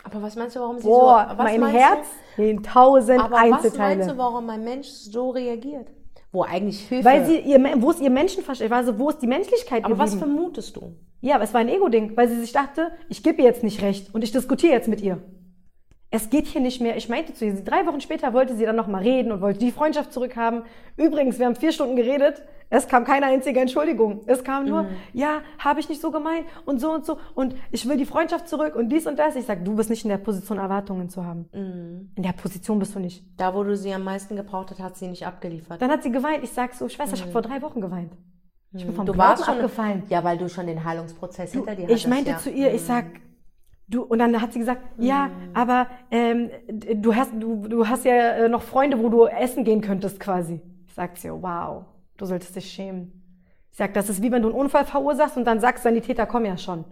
Aber 0.04 0.22
was 0.22 0.36
meinst 0.36 0.56
du, 0.56 0.60
warum 0.60 0.78
sie 0.78 0.84
Boah, 0.84 1.28
so... 1.30 1.38
Was 1.38 1.58
mein 1.58 1.70
Herz 1.70 2.06
in 2.36 2.62
tausend 2.62 3.20
Du? 3.20 3.24
Aber 3.24 3.34
was 3.34 3.42
Einzelteile. 3.42 3.96
meinst 3.96 4.10
du, 4.10 4.18
warum 4.18 4.48
ein 4.48 4.64
Mensch 4.64 4.88
so 4.88 5.30
reagiert? 5.30 5.88
Wo 6.30 6.42
eigentlich 6.42 6.88
Hilfe... 6.88 7.04
Weil 7.04 7.26
sie, 7.26 7.40
ihr, 7.40 7.58
wo 7.76 7.90
ist 7.90 8.00
ihr 8.00 8.10
Menschenverständnis? 8.10 8.78
Also, 8.78 8.98
wo 8.98 9.10
ist 9.10 9.18
die 9.18 9.26
Menschlichkeit 9.26 9.84
aber 9.84 9.98
was 9.98 10.12
geblieben? 10.12 10.34
vermutest 10.34 10.76
du? 10.76 10.94
Ja, 11.20 11.36
aber 11.36 11.44
es 11.44 11.52
war 11.52 11.60
ein 11.60 11.68
Ego-Ding, 11.68 12.16
weil 12.16 12.28
sie 12.28 12.40
sich 12.40 12.52
dachte, 12.52 12.90
ich 13.08 13.22
gebe 13.22 13.42
ihr 13.42 13.48
jetzt 13.48 13.62
nicht 13.62 13.82
recht 13.82 14.14
und 14.14 14.24
ich 14.24 14.32
diskutiere 14.32 14.72
jetzt 14.72 14.88
mit 14.88 15.00
ihr. 15.02 15.22
Es 16.14 16.28
geht 16.28 16.46
hier 16.46 16.60
nicht 16.60 16.80
mehr. 16.82 16.96
Ich 16.96 17.08
meinte 17.08 17.32
zu 17.32 17.46
ihr, 17.46 17.56
sie, 17.56 17.64
drei 17.64 17.86
Wochen 17.86 18.02
später 18.02 18.34
wollte 18.34 18.54
sie 18.54 18.66
dann 18.66 18.76
nochmal 18.76 19.02
reden 19.02 19.32
und 19.32 19.40
wollte 19.40 19.58
die 19.58 19.72
Freundschaft 19.72 20.12
zurückhaben. 20.12 20.62
Übrigens, 20.98 21.38
wir 21.38 21.46
haben 21.46 21.56
vier 21.56 21.72
Stunden 21.72 21.96
geredet. 21.96 22.42
Es 22.68 22.86
kam 22.86 23.04
keine 23.04 23.26
einzige 23.26 23.60
Entschuldigung. 23.60 24.20
Es 24.26 24.44
kam 24.44 24.66
nur, 24.66 24.86
ja, 25.12 25.40
habe 25.58 25.80
ich 25.80 25.88
nicht 25.88 26.00
so 26.00 26.10
gemeint 26.10 26.46
und 26.66 26.80
so 26.80 26.90
und 26.92 27.04
so 27.04 27.18
und 27.34 27.54
ich 27.70 27.86
will 27.88 27.96
die 27.96 28.06
Freundschaft 28.06 28.46
zurück 28.48 28.76
und 28.76 28.90
dies 28.90 29.06
und 29.06 29.18
das. 29.18 29.36
Ich 29.36 29.46
sag, 29.46 29.64
du 29.64 29.74
bist 29.74 29.88
nicht 29.90 30.04
in 30.04 30.10
der 30.10 30.18
Position, 30.18 30.58
Erwartungen 30.58 31.08
zu 31.08 31.24
haben. 31.24 31.48
In 32.14 32.22
der 32.22 32.32
Position 32.32 32.78
bist 32.78 32.94
du 32.94 32.98
nicht. 33.00 33.24
Da, 33.38 33.54
wo 33.54 33.62
du 33.62 33.74
sie 33.76 33.92
am 33.92 34.04
meisten 34.04 34.36
gebraucht 34.36 34.70
hast, 34.70 34.80
hat 34.80 34.96
sie 34.96 35.08
nicht 35.08 35.26
abgeliefert. 35.26 35.80
Dann 35.80 35.90
hat 35.90 36.02
sie 36.02 36.12
geweint. 36.12 36.44
Ich 36.44 36.50
sag 36.52 36.74
so, 36.74 36.88
Schwester, 36.88 37.14
ich 37.14 37.22
habe 37.22 37.32
vor 37.32 37.42
drei 37.42 37.60
Wochen 37.62 37.80
geweint. 37.80 38.12
Ich 38.74 38.86
bin 38.86 38.94
vom 38.94 39.04
du 39.04 39.12
Glauben 39.12 39.30
warst 39.30 39.44
schon 39.44 39.54
abgefallen. 39.54 40.02
Ja, 40.08 40.24
weil 40.24 40.38
du 40.38 40.48
schon 40.48 40.66
den 40.66 40.82
Heilungsprozess 40.82 41.52
hinter 41.52 41.74
dir 41.74 41.84
Ich 41.84 41.90
hattest. 41.90 42.08
meinte 42.08 42.30
ja. 42.30 42.38
zu 42.38 42.50
ihr, 42.50 42.72
ich 42.72 42.82
sag, 42.82 43.04
du, 43.92 44.02
und 44.02 44.18
dann 44.18 44.40
hat 44.40 44.52
sie 44.52 44.58
gesagt, 44.58 44.82
ja, 44.98 45.30
aber 45.54 45.86
ähm, 46.10 46.50
du 46.68 47.14
hast, 47.14 47.32
du, 47.38 47.68
du 47.68 47.88
hast 47.88 48.04
ja 48.04 48.14
äh, 48.14 48.48
noch 48.48 48.62
Freunde, 48.62 48.98
wo 48.98 49.08
du 49.08 49.26
essen 49.26 49.64
gehen 49.64 49.80
könntest 49.80 50.18
quasi. 50.18 50.60
Ich 50.86 50.94
sag 50.94 51.18
zu 51.18 51.28
ihr, 51.28 51.42
wow, 51.42 51.84
du 52.16 52.24
solltest 52.24 52.56
dich 52.56 52.70
schämen. 52.70 53.22
Ich 53.70 53.78
sag, 53.78 53.94
das 53.94 54.08
ist 54.08 54.22
wie 54.22 54.30
wenn 54.32 54.42
du 54.42 54.48
einen 54.48 54.58
Unfall 54.58 54.84
verursachst 54.84 55.36
und 55.36 55.44
dann 55.44 55.60
sagst, 55.60 55.82
Sanitäter 55.82 56.26
kommen 56.26 56.46
ja 56.46 56.58
schon. 56.58 56.84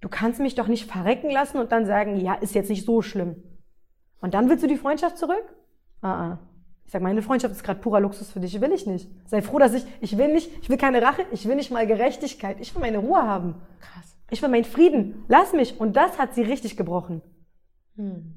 Du 0.00 0.08
kannst 0.08 0.40
mich 0.40 0.54
doch 0.54 0.68
nicht 0.68 0.90
verrecken 0.90 1.30
lassen 1.30 1.58
und 1.58 1.72
dann 1.72 1.84
sagen, 1.84 2.16
ja, 2.16 2.34
ist 2.34 2.54
jetzt 2.54 2.70
nicht 2.70 2.86
so 2.86 3.02
schlimm. 3.02 3.42
Und 4.20 4.34
dann 4.34 4.48
willst 4.48 4.62
du 4.62 4.68
die 4.68 4.76
Freundschaft 4.76 5.18
zurück? 5.18 5.44
Ah, 6.00 6.08
ah. 6.08 6.38
Ich 6.86 6.92
sag, 6.92 7.02
meine 7.02 7.20
Freundschaft 7.20 7.54
ist 7.54 7.64
gerade 7.64 7.80
purer 7.80 8.00
Luxus 8.00 8.30
für 8.30 8.40
dich, 8.40 8.58
will 8.62 8.72
ich 8.72 8.86
nicht. 8.86 9.10
Sei 9.26 9.42
froh, 9.42 9.58
dass 9.58 9.74
ich, 9.74 9.84
ich 10.00 10.16
will 10.16 10.32
nicht, 10.32 10.50
ich 10.62 10.70
will 10.70 10.78
keine 10.78 11.02
Rache, 11.02 11.26
ich 11.32 11.46
will 11.46 11.56
nicht 11.56 11.70
mal 11.70 11.86
Gerechtigkeit, 11.86 12.56
ich 12.60 12.74
will 12.74 12.80
meine 12.80 12.98
Ruhe 12.98 13.22
haben. 13.22 13.56
Krass. 13.80 14.07
Ich 14.30 14.42
will 14.42 14.48
meinen 14.48 14.64
Frieden. 14.64 15.24
Lass 15.28 15.52
mich. 15.52 15.80
Und 15.80 15.96
das 15.96 16.18
hat 16.18 16.34
sie 16.34 16.42
richtig 16.42 16.76
gebrochen. 16.76 17.22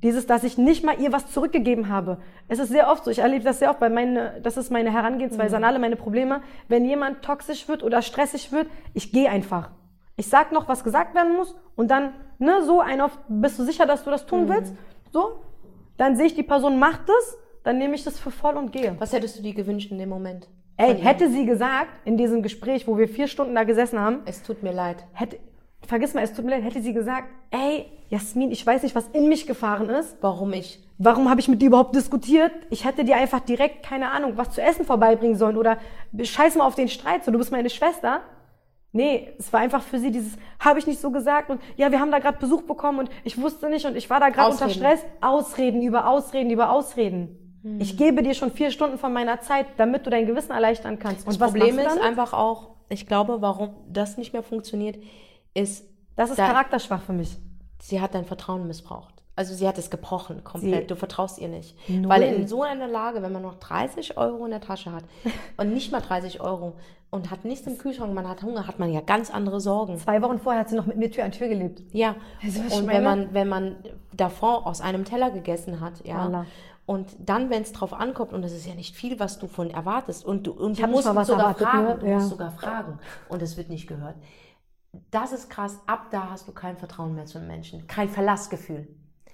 Dieses, 0.01 0.25
dass 0.25 0.43
ich 0.43 0.57
nicht 0.57 0.83
mal 0.83 0.99
ihr 0.99 1.11
was 1.11 1.31
zurückgegeben 1.31 1.87
habe. 1.87 2.17
Es 2.47 2.57
ist 2.57 2.69
sehr 2.69 2.89
oft 2.89 3.03
so, 3.05 3.11
ich 3.11 3.19
erlebe 3.19 3.43
das 3.43 3.59
sehr 3.59 3.69
oft, 3.69 3.79
weil 3.79 3.91
meine, 3.91 4.39
das 4.41 4.57
ist 4.57 4.71
meine 4.71 4.91
Herangehensweise 4.91 5.55
an 5.55 5.63
alle 5.63 5.77
meine 5.77 5.97
Probleme. 5.97 6.41
Wenn 6.67 6.83
jemand 6.83 7.21
toxisch 7.21 7.67
wird 7.67 7.83
oder 7.83 8.01
stressig 8.01 8.51
wird, 8.51 8.65
ich 8.95 9.11
gehe 9.11 9.29
einfach. 9.29 9.69
Ich 10.15 10.27
sag 10.29 10.51
noch, 10.51 10.67
was 10.67 10.83
gesagt 10.83 11.13
werden 11.13 11.35
muss 11.35 11.55
und 11.75 11.91
dann, 11.91 12.13
ne, 12.39 12.63
so 12.63 12.79
ein 12.81 13.01
auf, 13.01 13.15
bist 13.27 13.59
du 13.59 13.63
sicher, 13.63 13.85
dass 13.85 14.03
du 14.03 14.09
das 14.09 14.25
tun 14.25 14.49
willst? 14.49 14.73
So. 15.11 15.43
Dann 15.97 16.15
sehe 16.15 16.25
ich, 16.25 16.33
die 16.33 16.41
Person 16.41 16.79
macht 16.79 17.07
es, 17.07 17.37
dann 17.63 17.77
nehme 17.77 17.93
ich 17.93 18.03
das 18.03 18.17
für 18.19 18.31
voll 18.31 18.57
und 18.57 18.71
gehe. 18.71 18.95
Was 18.97 19.13
hättest 19.13 19.37
du 19.37 19.43
dir 19.43 19.53
gewünscht 19.53 19.91
in 19.91 19.99
dem 19.99 20.09
Moment? 20.09 20.49
Ey, 20.77 20.97
hätte 20.97 21.29
sie 21.29 21.45
gesagt, 21.45 21.91
in 22.05 22.17
diesem 22.17 22.41
Gespräch, 22.41 22.87
wo 22.87 22.97
wir 22.97 23.07
vier 23.07 23.27
Stunden 23.27 23.53
da 23.53 23.63
gesessen 23.63 23.99
haben, 23.99 24.21
Es 24.25 24.41
tut 24.41 24.63
mir 24.63 24.73
leid. 24.73 25.05
hätte, 25.13 25.37
vergiss 25.87 26.13
mal, 26.13 26.23
es 26.23 26.33
tut 26.33 26.45
mir 26.45 26.51
leid, 26.51 26.63
hätte 26.63 26.81
sie 26.81 26.93
gesagt, 26.93 27.27
ey, 27.51 27.85
Jasmin, 28.09 28.51
ich 28.51 28.65
weiß 28.65 28.83
nicht, 28.83 28.95
was 28.95 29.07
in 29.09 29.29
mich 29.29 29.47
gefahren 29.47 29.89
ist. 29.89 30.17
Warum 30.21 30.53
ich? 30.53 30.79
Warum 30.97 31.29
habe 31.29 31.39
ich 31.39 31.47
mit 31.47 31.61
dir 31.61 31.67
überhaupt 31.67 31.95
diskutiert? 31.95 32.51
Ich 32.69 32.85
hätte 32.85 33.03
dir 33.03 33.15
einfach 33.15 33.39
direkt, 33.39 33.83
keine 33.83 34.11
Ahnung, 34.11 34.33
was 34.35 34.51
zu 34.51 34.61
essen 34.61 34.85
vorbeibringen 34.85 35.37
sollen 35.37 35.57
oder 35.57 35.77
scheiß 36.21 36.55
mal 36.55 36.65
auf 36.65 36.75
den 36.75 36.89
Streit, 36.89 37.23
so 37.23 37.31
du 37.31 37.37
bist 37.37 37.51
meine 37.51 37.69
Schwester. 37.69 38.21
Nee, 38.93 39.33
es 39.39 39.53
war 39.53 39.61
einfach 39.61 39.81
für 39.81 39.99
sie 39.99 40.11
dieses, 40.11 40.33
habe 40.59 40.77
ich 40.77 40.85
nicht 40.85 40.99
so 40.99 41.11
gesagt 41.11 41.49
und 41.49 41.61
ja, 41.77 41.91
wir 41.91 42.01
haben 42.01 42.11
da 42.11 42.19
gerade 42.19 42.37
Besuch 42.37 42.63
bekommen 42.63 42.99
und 42.99 43.09
ich 43.23 43.41
wusste 43.41 43.69
nicht 43.69 43.85
und 43.85 43.95
ich 43.95 44.09
war 44.09 44.19
da 44.19 44.29
gerade 44.29 44.51
unter. 44.51 44.69
Stress. 44.69 44.99
Ausreden 45.21 45.81
über 45.81 46.07
Ausreden 46.07 46.49
über 46.49 46.71
Ausreden. 46.71 47.37
Ich 47.79 47.95
gebe 47.95 48.23
dir 48.23 48.33
schon 48.33 48.51
vier 48.51 48.71
Stunden 48.71 48.97
von 48.97 49.13
meiner 49.13 49.39
Zeit, 49.41 49.67
damit 49.77 50.05
du 50.05 50.09
dein 50.09 50.25
Gewissen 50.25 50.51
erleichtern 50.51 50.97
kannst. 50.97 51.27
Und 51.27 51.33
Das 51.33 51.39
was 51.39 51.51
Problem 51.51 51.77
ist 51.77 52.01
einfach 52.01 52.33
auch, 52.33 52.71
ich 52.89 53.05
glaube, 53.05 53.41
warum 53.41 53.75
das 53.87 54.17
nicht 54.17 54.33
mehr 54.33 54.41
funktioniert, 54.41 54.97
ist, 55.53 55.85
das 56.15 56.29
ist 56.31 56.39
da- 56.39 56.47
charakterschwach 56.47 57.01
für 57.01 57.13
mich. 57.13 57.37
sie 57.81 57.99
hat 58.01 58.13
dein 58.13 58.25
Vertrauen 58.25 58.67
missbraucht. 58.67 59.15
Also 59.35 59.53
sie 59.55 59.67
hat 59.67 59.77
es 59.77 59.89
gebrochen, 59.89 60.43
komplett. 60.43 60.81
Sie- 60.81 60.87
du 60.87 60.95
vertraust 60.95 61.39
ihr 61.39 61.47
nicht. 61.47 61.75
Null. 61.89 62.09
Weil 62.09 62.21
in 62.23 62.47
so 62.47 62.63
einer 62.63 62.87
Lage, 62.87 63.21
wenn 63.23 63.31
man 63.31 63.41
noch 63.41 63.55
30 63.55 64.17
Euro 64.17 64.43
in 64.45 64.51
der 64.51 64.61
Tasche 64.61 64.91
hat 64.91 65.03
und 65.57 65.73
nicht 65.73 65.91
mal 65.91 66.01
30 66.01 66.41
Euro 66.41 66.73
und 67.09 67.31
hat 67.31 67.43
nichts 67.45 67.65
im 67.65 67.77
Kühlschrank, 67.77 68.13
man 68.13 68.27
hat 68.29 68.43
Hunger, 68.43 68.67
hat 68.67 68.77
man 68.77 68.91
ja 68.91 69.01
ganz 69.01 69.31
andere 69.31 69.59
Sorgen. 69.59 69.97
Zwei 69.97 70.21
Wochen 70.21 70.39
vorher 70.39 70.61
hat 70.61 70.69
sie 70.69 70.75
noch 70.75 70.85
mit 70.85 70.97
mir 70.97 71.09
Tür 71.11 71.23
an 71.25 71.31
Tür 71.31 71.47
gelebt. 71.47 71.81
Ja, 71.93 72.15
und 72.43 72.87
wenn 72.87 73.03
man, 73.03 73.33
wenn 73.33 73.47
man 73.49 73.77
davor 74.13 74.67
aus 74.67 74.79
einem 74.81 75.05
Teller 75.05 75.31
gegessen 75.31 75.79
hat, 75.81 76.05
ja, 76.05 76.25
Voila. 76.25 76.45
und 76.85 77.09
dann, 77.19 77.49
wenn 77.49 77.63
es 77.63 77.71
drauf 77.71 77.93
ankommt, 77.93 78.33
und 78.33 78.41
das 78.43 78.51
ist 78.53 78.65
ja 78.67 78.75
nicht 78.75 78.95
viel, 78.95 79.19
was 79.19 79.39
du 79.39 79.47
von 79.47 79.71
erwartest, 79.71 80.23
und 80.25 80.45
du, 80.47 80.51
und 80.51 80.77
du 80.79 80.87
musst 80.87 81.05
sogar 81.05 81.25
erwartet, 81.27 81.67
fragen, 81.67 81.83
ne? 81.87 81.97
du 81.99 82.05
Ja. 82.07 82.15
musst 82.15 82.29
sogar 82.29 82.51
fragen, 82.51 82.99
und 83.29 83.41
es 83.41 83.57
wird 83.57 83.69
nicht 83.69 83.87
gehört. 83.87 84.15
Das 85.09 85.31
ist 85.31 85.49
krass, 85.49 85.79
ab 85.87 86.07
da 86.11 86.29
hast 86.31 86.47
du 86.47 86.51
kein 86.51 86.77
Vertrauen 86.77 87.15
mehr 87.15 87.25
zum 87.25 87.47
Menschen, 87.47 87.87
kein 87.87 88.09
Verlassgefühl. 88.09 88.87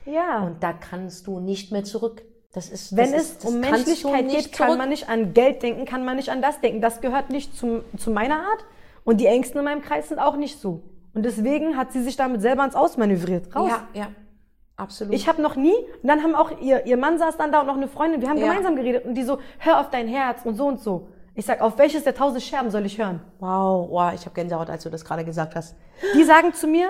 Ja. 0.05 0.43
Und 0.43 0.62
da 0.64 0.72
kannst 0.74 1.28
du 1.28 1.39
nicht 1.39 1.72
mehr 1.72 1.84
zurück. 1.84 2.22
Das 2.53 2.70
ist, 2.70 2.95
Wenn 2.95 3.12
das 3.12 3.22
es 3.24 3.32
ist, 3.32 3.45
um 3.45 3.60
Menschlichkeit 3.60 4.30
geht, 4.30 4.51
kann 4.53 4.68
zurück. 4.68 4.78
man 4.80 4.89
nicht 4.89 5.10
an 5.10 5.34
Geld 5.34 5.62
denken, 5.64 5.86
kann 5.86 6.05
man 6.05 6.16
nicht 6.16 6.30
an 6.30 6.41
das 6.41 6.62
denken. 6.62 6.80
Das 6.82 7.01
gehört 7.01 7.30
nicht 7.30 7.55
zum, 7.58 7.82
zu 7.97 8.12
meiner 8.12 8.36
Art. 8.36 8.66
Und 9.03 9.20
die 9.20 9.26
Ängsten 9.26 9.60
in 9.60 9.66
meinem 9.66 9.82
Kreis 9.82 10.10
sind 10.10 10.20
auch 10.20 10.36
nicht 10.38 10.60
so. 10.60 10.84
Und 11.14 11.24
deswegen 11.24 11.76
hat 11.78 11.91
sie 11.91 12.01
sich 12.03 12.16
damit 12.16 12.41
selber 12.41 12.64
ins 12.64 12.76
Ausmanövriert. 12.76 13.53
Raus. 13.55 13.70
Ja, 13.70 13.88
ja, 14.01 14.08
absolut. 14.76 15.14
Ich 15.14 15.28
habe 15.28 15.41
noch 15.41 15.55
nie, 15.55 15.74
und 16.01 16.08
dann 16.08 16.24
haben 16.24 16.36
auch 16.36 16.51
ihr, 16.62 16.86
ihr 16.86 16.97
Mann 16.97 17.18
saß 17.18 17.38
dann 17.38 17.51
da 17.51 17.62
und 17.62 17.68
noch 17.68 17.76
eine 17.78 17.88
Freundin, 17.88 18.22
wir 18.22 18.30
haben 18.30 18.38
Ja. 18.38 18.47
gemeinsam 18.47 18.76
geredet 18.76 19.05
und 19.05 19.16
die 19.16 19.24
so, 19.24 19.39
hör 19.60 19.80
auf 19.80 19.89
dein 19.89 20.08
Herz 20.08 20.45
und 20.45 20.55
so 20.55 20.68
und 20.68 20.80
so. 20.80 21.10
Ich 21.38 21.46
sag, 21.46 21.62
auf 21.62 21.78
welches 21.78 22.04
der 22.04 22.16
tausend 22.16 22.42
Scherben 22.42 22.72
soll 22.72 22.84
ich 22.88 22.98
hören? 22.98 23.22
wow, 23.40 23.88
wow, 23.92 24.12
ich 24.12 24.22
habe 24.26 24.34
Gänsehaut, 24.34 24.72
als 24.72 24.82
du 24.84 24.90
das 24.90 25.06
gerade 25.06 25.24
gesagt 25.24 25.56
hast. 25.56 25.76
Die 26.16 26.24
sagen 26.24 26.52
zu 26.54 26.68
mir, 26.68 26.90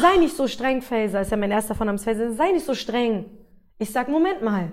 sei 0.00 0.16
nicht 0.16 0.34
so 0.34 0.48
streng, 0.48 0.80
Faser, 0.80 1.20
ist 1.20 1.30
ja 1.30 1.36
mein 1.36 1.50
erster 1.50 1.74
von 1.74 1.86
namens 1.86 2.02
Faser, 2.04 2.32
sei 2.32 2.50
nicht 2.52 2.64
so 2.64 2.74
streng. 2.74 3.26
Ich 3.78 3.92
sag, 3.92 4.08
Moment 4.08 4.40
mal. 4.42 4.72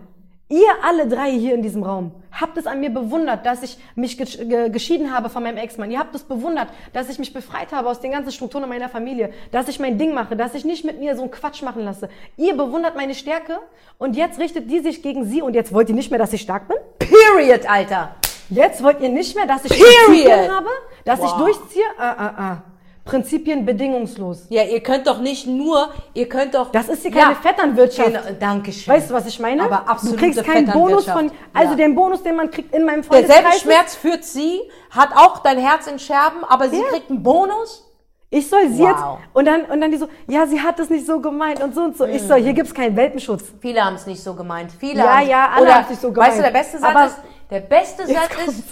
Ihr 0.51 0.69
alle 0.83 1.07
drei 1.07 1.29
hier 1.29 1.53
in 1.53 1.61
diesem 1.61 1.83
Raum 1.83 2.11
habt 2.31 2.57
es 2.57 2.65
an 2.67 2.79
mir 2.79 2.89
bewundert, 2.89 3.45
dass 3.45 3.61
ich 3.63 3.77
mich 3.95 4.13
gesch- 4.19 4.43
ge 4.45 4.69
geschieden 4.69 5.13
habe 5.13 5.29
von 5.29 5.43
meinem 5.43 5.57
Ex-Mann. 5.57 5.91
Ihr 5.91 5.99
habt 5.99 6.15
es 6.15 6.23
bewundert, 6.23 6.69
dass 6.93 7.09
ich 7.09 7.19
mich 7.19 7.33
befreit 7.33 7.71
habe 7.73 7.87
aus 7.89 7.99
den 7.99 8.11
ganzen 8.11 8.31
Strukturen 8.31 8.63
in 8.63 8.69
meiner 8.69 8.89
Familie, 8.89 9.31
dass 9.51 9.67
ich 9.67 9.79
mein 9.79 9.97
Ding 9.99 10.13
mache, 10.15 10.35
dass 10.37 10.55
ich 10.55 10.63
nicht 10.65 10.85
mit 10.85 10.99
mir 10.99 11.15
so 11.17 11.21
einen 11.23 11.31
Quatsch 11.31 11.61
machen 11.63 11.83
lasse. 11.83 12.07
Ihr 12.37 12.55
bewundert 12.57 12.95
meine 12.95 13.13
Stärke 13.13 13.59
und 13.99 14.15
jetzt 14.15 14.39
richtet 14.39 14.71
die 14.71 14.79
sich 14.79 15.03
gegen 15.03 15.25
sie 15.25 15.41
und 15.43 15.53
jetzt 15.53 15.71
wollt 15.73 15.89
ihr 15.89 15.95
nicht 15.95 16.09
mehr, 16.11 16.19
dass 16.19 16.33
ich 16.33 16.41
stark 16.41 16.67
bin? 16.67 16.77
Period, 16.97 17.69
Alter. 17.69 18.15
Jetzt 18.49 18.83
wollt 18.83 18.99
ihr 19.01 19.09
nicht 19.09 19.35
mehr, 19.35 19.45
dass 19.45 19.63
ich 19.65 19.71
Period. 19.71 19.87
Prinzipien 20.07 20.51
habe, 20.55 20.69
dass 21.05 21.19
ich 21.19 21.25
Wow. 21.25 21.37
durchziehe? 21.37 21.83
Ah, 21.97 22.15
ah, 22.17 22.33
ah. 22.37 22.57
Prinzipien 23.05 23.65
bedingungslos. 23.65 24.45
Ja, 24.49 24.63
ihr 24.63 24.81
könnt 24.83 25.07
doch 25.07 25.19
nicht 25.19 25.47
nur, 25.47 25.89
ihr 26.13 26.29
könnt 26.29 26.53
doch. 26.53 26.71
Das 26.71 26.89
ist 26.89 27.01
hier 27.01 27.11
keine 27.11 27.35
Vetternwirtschaft. 27.35 28.07
Genau, 28.09 28.21
Dankeschön. 28.39 28.93
Weißt 28.93 29.09
du, 29.09 29.13
was 29.15 29.25
ich 29.25 29.39
meine? 29.39 29.63
Aber 29.63 29.77
du 29.85 29.91
absolute 29.91 30.17
kriegst 30.19 30.43
keinen 30.43 30.69
Bonus 30.71 31.05
von, 31.09 31.31
also 31.53 31.71
Ja. 31.71 31.75
den 31.75 31.95
Bonus, 31.95 32.21
den 32.21 32.35
man 32.35 32.51
kriegt 32.51 32.73
in 32.73 32.85
meinem 32.85 33.01
Derselbe 33.01 33.27
Freundeskreis. 33.33 33.61
Schmerz 33.61 33.95
führt 33.95 34.23
sie, 34.23 34.61
hat 34.91 35.09
auch 35.15 35.39
dein 35.39 35.57
Herz 35.57 35.87
in 35.87 35.97
Scherben, 35.97 36.43
aber 36.47 36.69
sie 36.69 36.77
Ja. 36.77 36.83
kriegt 36.91 37.09
einen 37.09 37.23
Bonus. 37.23 37.85
Ich 38.31 38.47
soll 38.47 38.69
sie 38.69 38.83
Wow. 38.83 38.89
jetzt, 38.89 39.03
und 39.33 39.45
dann, 39.45 39.61
und 39.65 39.81
dann 39.81 39.89
die 39.89 39.97
so, 39.97 40.07
ja, 40.27 40.45
sie 40.45 40.61
hat 40.61 40.79
es 40.79 40.91
nicht 40.91 41.07
so 41.07 41.19
gemeint 41.19 41.63
und 41.63 41.73
so 41.73 41.81
und 41.81 41.97
so. 41.97 42.05
Ich 42.05 42.21
so, 42.21 42.35
hier 42.35 42.53
gibt's 42.53 42.75
keinen 42.75 42.95
Welpenschutz. 42.95 43.43
Viele 43.59 43.83
haben 43.83 43.95
es 43.95 44.05
nicht 44.05 44.21
so 44.23 44.35
gemeint. 44.35 44.71
Viele 44.79 44.99
Ja, 44.99 45.19
ja, 45.19 45.49
alle 45.55 45.63
Oder, 45.65 45.73
haben's 45.75 45.89
nicht 45.89 46.01
so 46.01 46.15
Weißt 46.15 46.37
du, 46.37 46.41
der 46.43 46.51
gemeint. 46.51 46.53
beste 46.53 46.77
Satz 46.77 46.91
Aber- 46.95 47.05
ist, 47.07 47.17
der 47.49 47.59
beste 47.61 48.03
Jetzt 48.03 48.13
Satz 48.13 48.35
kommt's. 48.35 48.59
ist, 48.59 48.65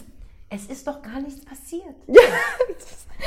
es 0.50 0.66
ist 0.78 0.88
doch 0.88 1.02
gar 1.02 1.20
nichts 1.22 1.44
passiert. 1.44 1.84
Ja. 2.08 2.22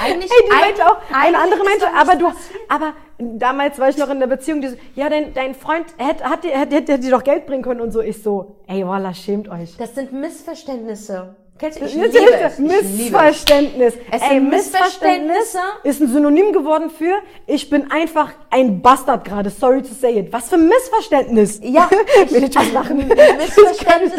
Eigentlich, 0.03 0.31
Hey, 0.31 0.45
die 0.47 0.53
eigentlich- 0.53 0.79
meinte 0.79 0.87
auch, 0.87 0.99
eine 1.13 1.39
eigentlich 1.39 1.61
andere 1.61 1.79
doch 1.81 1.95
aber 2.01 2.17
du, 2.17 2.27
passiert. 2.29 2.61
aber 2.69 2.93
damals 3.19 3.79
war 3.81 3.89
ich 3.89 3.97
noch 3.97 4.09
in 4.09 4.21
der 4.21 4.29
Beziehung, 4.29 4.61
die 4.61 4.69
so, 4.69 4.77
ja, 4.95 5.09
dein, 5.09 5.35
dein 5.35 5.55
Freund 5.55 5.87
hätte, 5.99 6.25
hat, 6.25 6.45
dir- 6.45 6.57
hätte, 6.57 6.77
hätte 6.77 6.99
dir 7.01 7.11
doch 7.11 7.25
Geld 7.25 7.47
bringen 7.47 7.63
können 7.65 7.81
und 7.81 7.91
so. 7.91 8.01
Ich 8.01 8.23
so, 8.23 8.57
ey, 8.69 8.87
Wallah, 8.87 9.13
schämt 9.13 9.49
euch. 9.49 9.77
Das 9.77 9.95
sind 9.97 10.13
Missverständnisse. 10.13 11.35
Kennst 11.59 11.79
du? 11.81 11.85
Ich 11.85 11.95
liebe 11.95 12.07
es. 12.09 12.59
Ich. 12.59 12.59
Missverständnis. 12.61 13.95
Es 14.11 14.23
Ey, 14.23 14.41
Missverständnisse. 14.41 15.59
ist 15.83 16.01
ein 16.01 16.09
Synonym 16.09 16.53
geworden 16.55 16.89
für, 16.89 17.17
ich 17.47 17.69
bin 17.69 17.91
einfach 17.91 18.31
ein 18.49 18.81
Bastard 18.81 19.27
gerade. 19.27 19.51
Sorry 19.51 19.83
to 19.83 19.93
say 19.93 20.21
it. 20.21 20.33
Was 20.33 20.49
für 20.49 20.55
ein 20.55 20.69
Missverständnis. 20.69 21.61
Ja, 21.63 21.91
Will 22.31 22.45
ich 22.45 22.55
was 22.57 22.73
lachen? 22.73 22.97
Missverständnisse. 23.09 24.17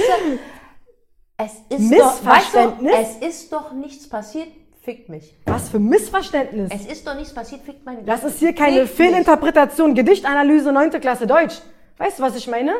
Es 1.43 1.53
ist 1.69 1.89
Missverständnis? 1.89 2.91
Doch, 2.91 2.99
weißt 2.99 3.21
du, 3.21 3.25
es 3.25 3.33
ist 3.35 3.53
doch 3.53 3.71
nichts 3.73 4.07
passiert, 4.09 4.47
fickt 4.83 5.09
mich. 5.09 5.35
Was 5.45 5.69
für 5.69 5.77
ein 5.77 5.85
Missverständnis. 5.85 6.69
Es 6.73 6.85
ist 6.85 7.07
doch 7.07 7.15
nichts 7.15 7.33
passiert, 7.33 7.61
fickt 7.63 7.85
mein 7.85 8.05
Das 8.05 8.23
ist 8.23 8.39
hier 8.39 8.53
keine 8.53 8.85
Fickt 8.85 8.99
mich. 8.99 9.07
Fehlinterpretation, 9.09 9.95
Gedichtanalyse, 9.95 10.71
9. 10.71 10.91
Klasse 11.01 11.25
Deutsch. 11.27 11.55
Weißt 11.97 12.19
du, 12.19 12.23
was 12.23 12.35
ich 12.35 12.47
meine? 12.47 12.73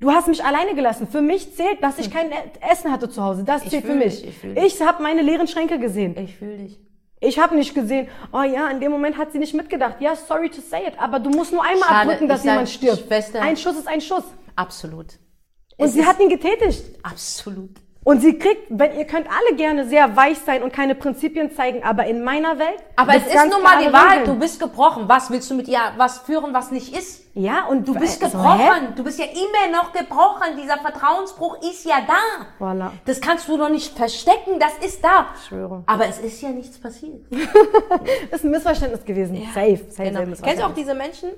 Du 0.00 0.10
hast 0.10 0.28
mich 0.28 0.44
alleine 0.44 0.74
gelassen. 0.74 1.06
Für 1.06 1.22
mich 1.22 1.54
zählt, 1.54 1.82
dass 1.82 1.98
ich 1.98 2.10
kein 2.10 2.30
Essen 2.70 2.90
hatte 2.92 3.08
zu 3.08 3.22
Hause. 3.22 3.44
Das 3.44 3.62
zählt 3.68 3.86
für 3.86 3.94
mich. 3.94 4.22
dich, 4.22 4.36
ich 4.44 4.56
Ich, 4.80 4.82
habe 4.82 5.02
meine 5.02 5.22
leeren 5.22 5.46
Schränke 5.46 5.78
gesehen. 5.78 6.16
Ich 6.18 6.36
fühle 6.36 6.56
dich. 6.58 6.80
Ich 7.20 7.38
habe 7.38 7.54
nicht 7.56 7.74
gesehen, 7.74 8.08
oh 8.32 8.42
ja, 8.42 8.68
in 8.68 8.80
dem 8.80 8.90
Moment 8.92 9.16
hat 9.16 9.32
sie 9.32 9.38
nicht 9.38 9.54
mitgedacht. 9.54 9.96
Ja, 10.00 10.14
sorry 10.14 10.50
to 10.50 10.60
say 10.60 10.86
it, 10.86 10.94
aber 10.98 11.20
du 11.20 11.30
musst 11.30 11.52
nur 11.52 11.62
einmal 11.62 11.88
Schade, 11.88 12.00
abdrücken, 12.10 12.28
dass 12.28 12.44
jemand 12.44 12.68
stirbt. 12.68 13.04
Schwester- 13.06 13.40
Ein 13.40 13.56
Schuss 13.56 13.76
ist 13.78 13.88
ein 13.88 14.00
Schuss. 14.02 14.24
Absolut. 14.56 15.06
Und 15.78 15.86
Es 15.86 15.94
sie 15.94 16.04
hat 16.04 16.20
ihn 16.20 16.28
getätigt. 16.28 16.84
Absolut. 17.02 17.70
Und 18.04 18.20
sie 18.20 18.38
kriegt, 18.38 18.66
wenn 18.68 18.98
ihr 18.98 19.06
könnt 19.06 19.26
alle 19.30 19.56
gerne 19.56 19.88
sehr 19.88 20.14
weich 20.14 20.38
sein 20.38 20.62
und 20.62 20.74
keine 20.74 20.94
Prinzipien 20.94 21.50
zeigen, 21.52 21.82
aber 21.82 22.04
in 22.06 22.22
meiner 22.22 22.58
Welt. 22.58 22.76
Aber 22.96 23.14
es 23.16 23.26
ist 23.26 23.34
nun 23.50 23.62
mal 23.62 23.82
die 23.82 23.90
Wahrheit. 23.90 24.20
Regeln. 24.20 24.34
Du 24.34 24.38
bist 24.38 24.60
gebrochen. 24.60 25.04
Was 25.08 25.30
willst 25.30 25.50
du 25.50 25.54
mit 25.54 25.68
ihr 25.68 25.78
was 25.96 26.18
führen, 26.18 26.52
was 26.52 26.70
nicht 26.70 26.94
ist? 26.94 27.22
ja, 27.36 27.64
und 27.66 27.88
Du 27.88 27.94
bist 27.94 28.20
gebrochen. 28.20 28.58
hä? 28.60 28.68
Du 28.94 29.02
bist 29.02 29.18
ja 29.18 29.24
immer 29.24 29.72
noch 29.76 29.92
gebrochen. 29.92 30.56
Dieser 30.62 30.76
Vertrauensbruch 30.76 31.56
ist 31.62 31.84
ja 31.86 31.96
da. 32.06 32.64
Voilà. 32.64 32.90
Das 33.06 33.20
kannst 33.22 33.48
du 33.48 33.56
doch 33.56 33.70
nicht 33.70 33.96
verstecken. 33.96 34.60
Das 34.60 34.72
ist 34.86 35.02
da. 35.02 35.28
Ich 35.40 35.46
schwöre. 35.48 35.82
Aber 35.86 36.06
es 36.06 36.18
ist 36.18 36.42
ja 36.42 36.50
nichts 36.50 36.78
passiert. 36.78 37.24
Das 38.30 38.40
ist 38.40 38.44
ein 38.44 38.50
Missverständnis 38.50 39.04
gewesen. 39.04 39.48
Safe, 39.54 39.80
safe, 39.88 40.10
Genau. 40.10 40.20
safe. 40.34 40.42
Kennst 40.42 40.62
du 40.62 40.66
auch 40.66 40.74
diese 40.74 40.94
Menschen, 40.94 41.30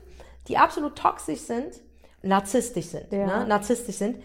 die 0.48 0.58
absolut 0.58 0.96
toxisch 0.96 1.40
sind, 1.40 1.74
narzisstisch 2.22 2.86
sind, 2.86 3.10
Ja. 3.12 3.26
ne? 3.26 3.46
narzisstisch 3.46 3.96
sind 3.96 4.16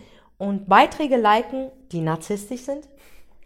und 0.42 0.68
Beiträge 0.68 1.18
liken, 1.18 1.70
die 1.92 2.02
narzisstisch 2.02 2.62
sind? 2.62 2.88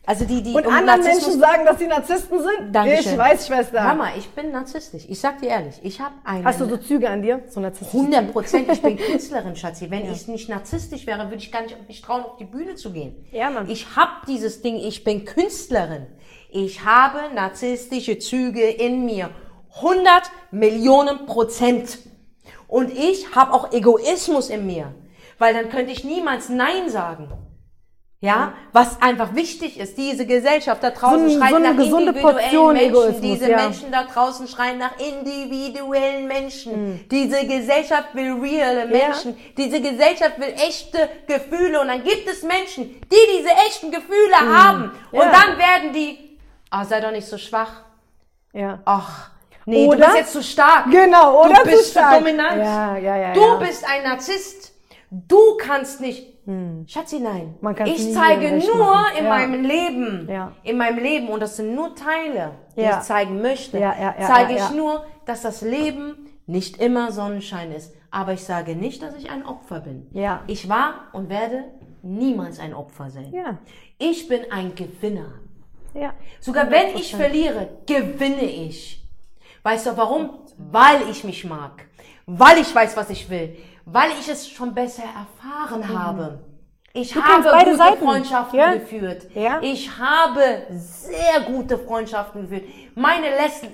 Also 0.06 0.24
die, 0.24 0.42
die 0.42 0.54
Und 0.54 0.66
um 0.66 0.74
anderen 0.74 1.02
Menschen 1.04 1.38
sagen, 1.40 1.66
dass 1.66 1.78
sie 1.78 1.88
Narzissten 1.88 2.40
sind? 2.40 2.74
Dankeschön. 2.74 3.14
Ich 3.14 3.18
weiß, 3.18 3.48
Schwester. 3.48 3.84
Mama, 3.84 4.10
ich 4.18 4.30
bin 4.30 4.52
narzisstisch. 4.52 5.04
Ich 5.10 5.20
sag 5.20 5.42
dir 5.42 5.50
ehrlich, 5.50 5.76
ich 5.84 6.00
habe 6.00 6.14
einen. 6.24 6.46
Hast 6.46 6.62
du 6.62 6.70
so 6.70 6.78
Züge 6.78 7.10
an 7.10 7.22
dir? 7.22 7.42
So 7.50 7.60
Narzissten? 7.60 8.14
100 8.14 8.32
Prozent, 8.32 8.72
ich 8.72 8.82
bin 8.82 8.98
Künstlerin, 9.12 9.56
Schatzi. 9.58 9.90
Wenn 9.92 10.10
ich 10.10 10.28
nicht 10.28 10.48
narzisstisch 10.48 11.06
wäre, 11.06 11.26
würde 11.26 11.38
ich 11.38 11.52
gar 11.52 11.64
nicht 11.64 11.76
mich 11.86 12.02
trauen, 12.02 12.24
auf 12.24 12.38
die 12.38 12.46
Bühne 12.46 12.76
zu 12.76 12.94
gehen. 12.94 13.14
Ja, 13.32 13.50
Mann. 13.50 13.70
Ich 13.70 13.96
habe 13.98 14.26
dieses 14.28 14.62
Ding, 14.62 14.78
ich 14.78 15.04
bin 15.04 15.26
Künstlerin. 15.26 16.06
Ich 16.50 16.86
habe 16.86 17.34
narzisstische 17.34 18.20
Züge 18.20 18.64
in 18.64 19.04
mir. 19.06 19.32
100 19.78 20.32
Millionen 20.52 21.26
Prozent. 21.26 21.98
Und 22.70 22.90
ich 22.92 23.36
habe 23.36 23.52
auch 23.54 23.74
Egoismus 23.74 24.50
in 24.50 24.66
mir. 24.66 24.94
Weil 25.38 25.54
dann 25.54 25.70
könnte 25.70 25.92
ich 25.92 26.04
niemals 26.04 26.50
Nein 26.50 26.90
sagen. 26.90 27.30
Ja, 28.22 28.54
was 28.72 29.02
einfach 29.04 29.36
wichtig 29.36 29.80
ist, 29.80 29.98
diese 30.00 30.26
Gesellschaft 30.26 30.82
da 30.82 30.90
draußen 30.90 31.30
So 31.30 31.38
schreit 31.38 31.50
so 31.50 31.56
eine 31.58 31.74
nach 31.74 31.78
gesunde 31.78 32.08
individuellen 32.08 32.38
Portion 32.38 32.74
Menschen. 32.74 32.90
Egoismus, 32.90 33.22
diese 33.22 33.52
ja. 33.52 33.58
Menschen 33.58 33.92
da 33.92 34.04
draußen 34.04 34.48
schreien 34.48 34.78
nach 34.80 34.98
individuellen 34.98 36.28
Menschen. 36.28 36.74
Hm. 36.74 37.00
Diese 37.12 37.46
Gesellschaft 37.46 38.16
will 38.16 38.34
reale 38.42 38.88
Menschen. 38.88 39.38
Diese 39.58 39.80
Gesellschaft 39.80 40.40
will 40.40 40.56
echte 40.56 41.08
Gefühle. 41.28 41.82
Und 41.82 41.90
dann 41.90 42.04
gibt 42.04 42.28
es 42.28 42.42
Menschen, 42.42 43.00
die 43.02 43.38
diese 43.38 43.50
echten 43.68 43.92
Gefühle 43.92 44.38
haben. 44.40 44.92
Und. 45.12 45.20
Ja. 45.20 45.32
dann 45.32 45.58
werden 45.60 45.94
die, 45.94 46.40
ah, 46.72 46.84
sei 46.84 47.02
doch 47.02 47.12
nicht 47.12 47.28
so 47.28 47.38
schwach. 47.38 47.84
Ja. 48.54 48.80
Ach, 48.86 49.30
nee, 49.66 49.86
Oder? 49.86 49.98
du 49.98 50.04
bist 50.06 50.18
jetzt 50.18 50.34
zu 50.34 50.42
stark. 50.42 50.90
Genau, 50.90 51.44
oder? 51.44 51.54
Du 51.56 51.64
bist 51.66 51.86
zu 51.86 51.92
stark. 51.92 52.20
dominant. 52.20 52.58
Ja, 52.58 52.98
ja, 52.98 53.18
ja. 53.18 53.34
Du 53.34 53.42
ja. 53.42 53.56
bist 53.58 53.86
ein 53.88 54.04
Narzisst. 54.04 54.75
Du 55.28 55.58
kannst 55.58 56.02
nicht. 56.02 56.34
Schatzi, 56.88 57.20
nein. 57.20 57.42
Hm. 57.42 57.54
Man 57.62 57.76
ich 57.86 58.14
zeige 58.14 58.52
nur 58.58 58.78
machen. 58.78 59.18
in 59.18 59.24
Ja. 59.24 59.30
meinem 59.30 59.64
Leben. 59.64 60.28
Ja. 60.30 60.52
In 60.64 60.78
meinem 60.78 61.00
Leben. 61.00 61.30
Und 61.30 61.40
das 61.40 61.58
sind 61.58 61.74
nur 61.74 61.96
Teile, 61.96 62.52
die 62.76 62.82
Ja. 62.82 63.00
ich 63.00 63.04
zeigen 63.04 63.42
möchte. 63.42 63.80
Zeige 64.20 64.54
ich 64.56 64.70
nur, 64.72 65.06
dass 65.26 65.42
das 65.42 65.62
Leben 65.62 66.30
nicht 66.46 66.78
immer 66.78 67.12
Sonnenschein 67.12 67.72
ist. 67.72 67.94
Aber 68.12 68.34
ich 68.34 68.44
sage 68.44 68.76
nicht, 68.76 69.02
dass 69.02 69.16
ich 69.16 69.30
ein 69.32 69.46
Opfer 69.46 69.80
bin. 69.80 70.08
Ich 70.48 70.70
war 70.70 71.08
und 71.14 71.30
werde 71.30 71.66
niemals 72.04 72.60
ein 72.60 72.74
Opfer 72.74 73.10
sein. 73.10 73.34
Ich 73.98 74.28
bin 74.28 74.52
ein 74.52 74.76
Gewinner. 74.76 75.34
Sogar 76.40 76.70
wenn 76.70 76.96
ich 76.96 77.16
verliere, 77.16 77.70
gewinne 77.88 78.44
ich. 78.44 79.04
Weißt 79.64 79.88
du 79.88 79.98
warum? 79.98 80.30
Weil 80.58 81.10
ich 81.10 81.24
mich 81.24 81.44
mag. 81.44 81.88
Weil 82.28 82.60
ich 82.60 82.74
weiß, 82.74 82.96
was 82.98 83.10
ich 83.10 83.30
will. 83.30 83.56
Weil 83.86 84.12
ich 84.20 84.28
es 84.28 84.50
schon 84.50 84.74
besser 84.74 85.04
erfahren 85.04 85.88
habe. 85.98 86.40
Ich 86.98 87.12
Du 87.12 87.22
habe 87.22 87.44
gute 87.66 87.76
Seiten. 87.76 88.06
Freundschaften 88.06 88.58
Ja. 88.58 88.74
geführt. 88.74 89.28
Ja. 89.36 89.60
Ich 89.62 89.92
habe 90.00 90.64
sehr 90.72 91.42
gute 91.46 91.78
Freundschaften 91.78 92.44
geführt. 92.44 92.64
Meine 92.96 93.28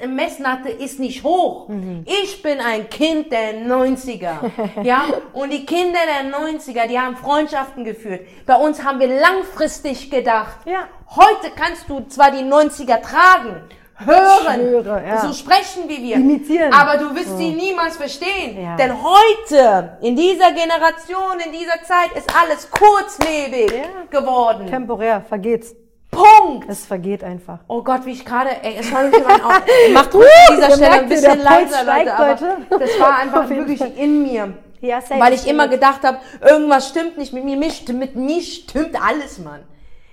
Messlatte 0.08 0.70
ist 0.70 1.00
nicht 1.00 1.24
hoch. 1.24 1.68
Mhm. 1.70 2.04
Ich 2.24 2.42
bin 2.42 2.60
ein 2.60 2.90
Kind 2.90 3.32
der 3.32 3.54
90er. 3.64 4.38
ja? 4.84 5.04
Und 5.34 5.52
die 5.54 5.68
Kinder 5.68 6.00
der 6.24 6.32
90er, 6.32 6.88
die 6.88 7.00
haben 7.00 7.16
Freundschaften 7.16 7.84
geführt. 7.84 8.22
Bei 8.48 8.56
uns 8.56 8.84
haben 8.84 9.00
wir 9.00 9.20
langfristig 9.20 10.10
gedacht. 10.10 10.58
Ja. 10.66 10.88
Heute 11.16 11.52
kannst 11.56 11.88
du 11.90 12.02
zwar 12.08 12.32
die 12.32 12.44
90er 12.44 13.02
tragen, 13.02 13.62
hören, 14.06 14.56
schwöre, 14.56 15.04
ja. 15.08 15.22
so 15.22 15.34
sprechen 15.34 15.84
wie 15.88 16.02
wir, 16.02 16.16
Imitieren. 16.16 16.74
aber 16.74 16.98
du 16.98 17.16
wirst 17.16 17.38
sie 17.38 17.52
niemals 17.52 17.98
verstehen. 17.98 18.62
Ja. 18.62 18.76
Denn 18.76 18.94
heute, 19.02 19.98
in 20.02 20.16
dieser 20.16 20.52
Generation, 20.52 21.40
in 21.46 21.52
dieser 21.52 21.82
Zeit, 21.84 22.12
ist 22.16 22.32
alles 22.36 22.70
kurzlebig 22.72 23.72
Ja. 23.72 24.20
geworden. 24.20 24.68
Temporär 24.68 25.22
vergeht's. 25.22 25.76
Punkt. 26.12 26.68
Es 26.70 26.86
vergeht 26.86 27.24
einfach. 27.24 27.60
Oh 27.70 27.82
Gott, 27.84 28.06
wie 28.06 28.12
ich 28.12 28.26
gerade, 28.26 28.50
ey, 28.64 28.76
es 28.80 28.92
war 28.92 29.04
wirklich 29.04 29.24
mein 29.26 29.42
Auge. 29.42 29.64
Macht 29.94 30.14
ruhig 30.14 30.26
an 30.50 30.56
dieser 30.58 30.72
Stelle 30.72 30.92
ein 30.92 31.08
bisschen 31.10 31.42
leiser, 31.42 31.84
Leute, 31.86 32.14
aber 32.14 32.38
das 32.80 33.00
war 33.00 33.18
einfach 33.20 33.50
wirklich 33.50 33.82
in 33.98 34.24
mir. 34.24 34.54
Ja, 34.82 35.00
safe. 35.00 35.20
Weil 35.22 35.34
ich 35.34 35.48
immer 35.48 35.68
gedacht 35.68 36.04
habe, 36.04 36.18
irgendwas 36.42 36.90
stimmt 36.90 37.18
nicht 37.18 37.32
mit 37.34 37.46
mir, 37.46 37.56
mit 37.56 38.16
mir 38.16 38.42
stimmt 38.42 39.02
alles, 39.02 39.38
Mann. 39.40 39.62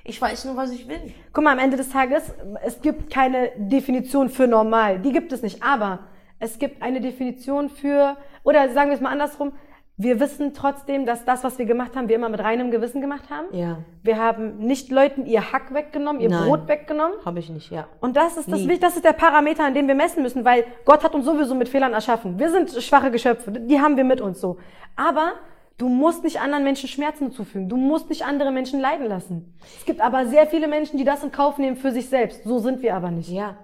Ich 0.09 0.21
weiß 0.21 0.47
nur, 0.47 0.57
was 0.57 0.73
ich 0.73 0.89
will. 0.89 1.13
Guck 1.35 1.45
mal, 1.45 1.53
am 1.53 1.59
Ende 1.59 1.77
des 1.77 1.91
Tages, 1.91 2.33
es 2.65 2.81
gibt 2.81 3.13
keine 3.13 3.51
Definition 3.57 4.31
für 4.31 4.47
normal. 4.47 5.01
Die 5.01 5.13
gibt 5.13 5.33
es 5.33 5.43
nicht. 5.43 5.63
Aber 5.63 5.99
es 6.39 6.59
gibt 6.59 6.83
eine 6.83 7.03
Definition 7.03 7.69
für, 7.69 8.17
oder 8.43 8.71
sagen 8.71 8.89
wir 8.89 8.95
es 8.95 9.03
mal 9.03 9.11
andersrum, 9.11 9.53
wir 9.99 10.19
wissen 10.19 10.55
trotzdem, 10.55 11.05
dass 11.05 11.27
das, 11.27 11.45
was 11.45 11.59
wir 11.59 11.67
gemacht 11.67 11.95
haben, 11.95 12.09
wir 12.09 12.17
immer 12.17 12.31
mit 12.31 12.41
reinem 12.41 12.71
Gewissen 12.71 13.03
gemacht 13.03 13.29
haben. 13.29 13.49
Ja. 13.51 13.79
Wir 14.03 14.17
haben 14.17 14.59
nicht 14.59 14.91
Leuten 14.91 15.27
ihr 15.27 15.53
Hack 15.53 15.75
weggenommen, 15.75 16.23
ihr 16.23 16.31
Nein. 16.31 16.45
Brot 16.45 16.69
weggenommen. 16.69 17.17
Habe 17.27 17.41
ich 17.41 17.51
nicht, 17.51 17.71
ja. 17.71 17.87
Und 18.01 18.17
das 18.17 18.39
ist, 18.39 18.51
das, 18.51 18.61
Nie. 18.61 18.79
das 18.79 18.97
ist 18.97 19.05
der 19.05 19.13
Parameter, 19.13 19.65
an 19.65 19.75
dem 19.75 19.89
wir 19.89 19.97
messen 19.97 20.23
müssen, 20.23 20.45
weil 20.45 20.65
Gott 20.87 21.05
hat 21.05 21.15
uns 21.15 21.27
sowieso 21.27 21.55
mit 21.55 21.69
Fehlern 21.69 21.93
erschaffen. 21.93 22.39
Wir 22.39 22.51
sind 22.51 22.71
schwache 22.83 23.11
Geschöpfe, 23.11 23.51
die 23.51 23.79
haben 23.79 23.97
wir 23.99 24.05
mit 24.05 24.21
uns 24.23 24.41
so. 24.41 24.59
Aber 24.97 25.33
du 25.79 25.89
musst 25.89 26.25
nicht 26.25 26.41
anderen 26.41 26.65
Menschen 26.65 26.89
Schmerzen 26.89 27.33
zufügen. 27.33 27.69
Du 27.69 27.77
musst 27.77 28.09
nicht 28.11 28.25
andere 28.25 28.51
Menschen 28.51 28.81
leiden 28.81 29.07
lassen. 29.07 29.55
Es 29.79 29.85
gibt 29.87 30.01
aber 30.01 30.27
sehr 30.27 30.47
viele 30.47 30.69
Menschen, 30.69 30.99
die 30.99 31.05
das 31.05 31.23
in 31.23 31.33
Kauf 31.33 31.59
nehmen 31.59 31.77
für 31.77 31.93
sich 31.93 32.09
selbst. 32.09 32.45
So 32.45 32.59
sind 32.59 32.83
wir 32.83 32.95
aber 32.95 33.11
nicht. 33.11 33.31
Ja. 33.31 33.57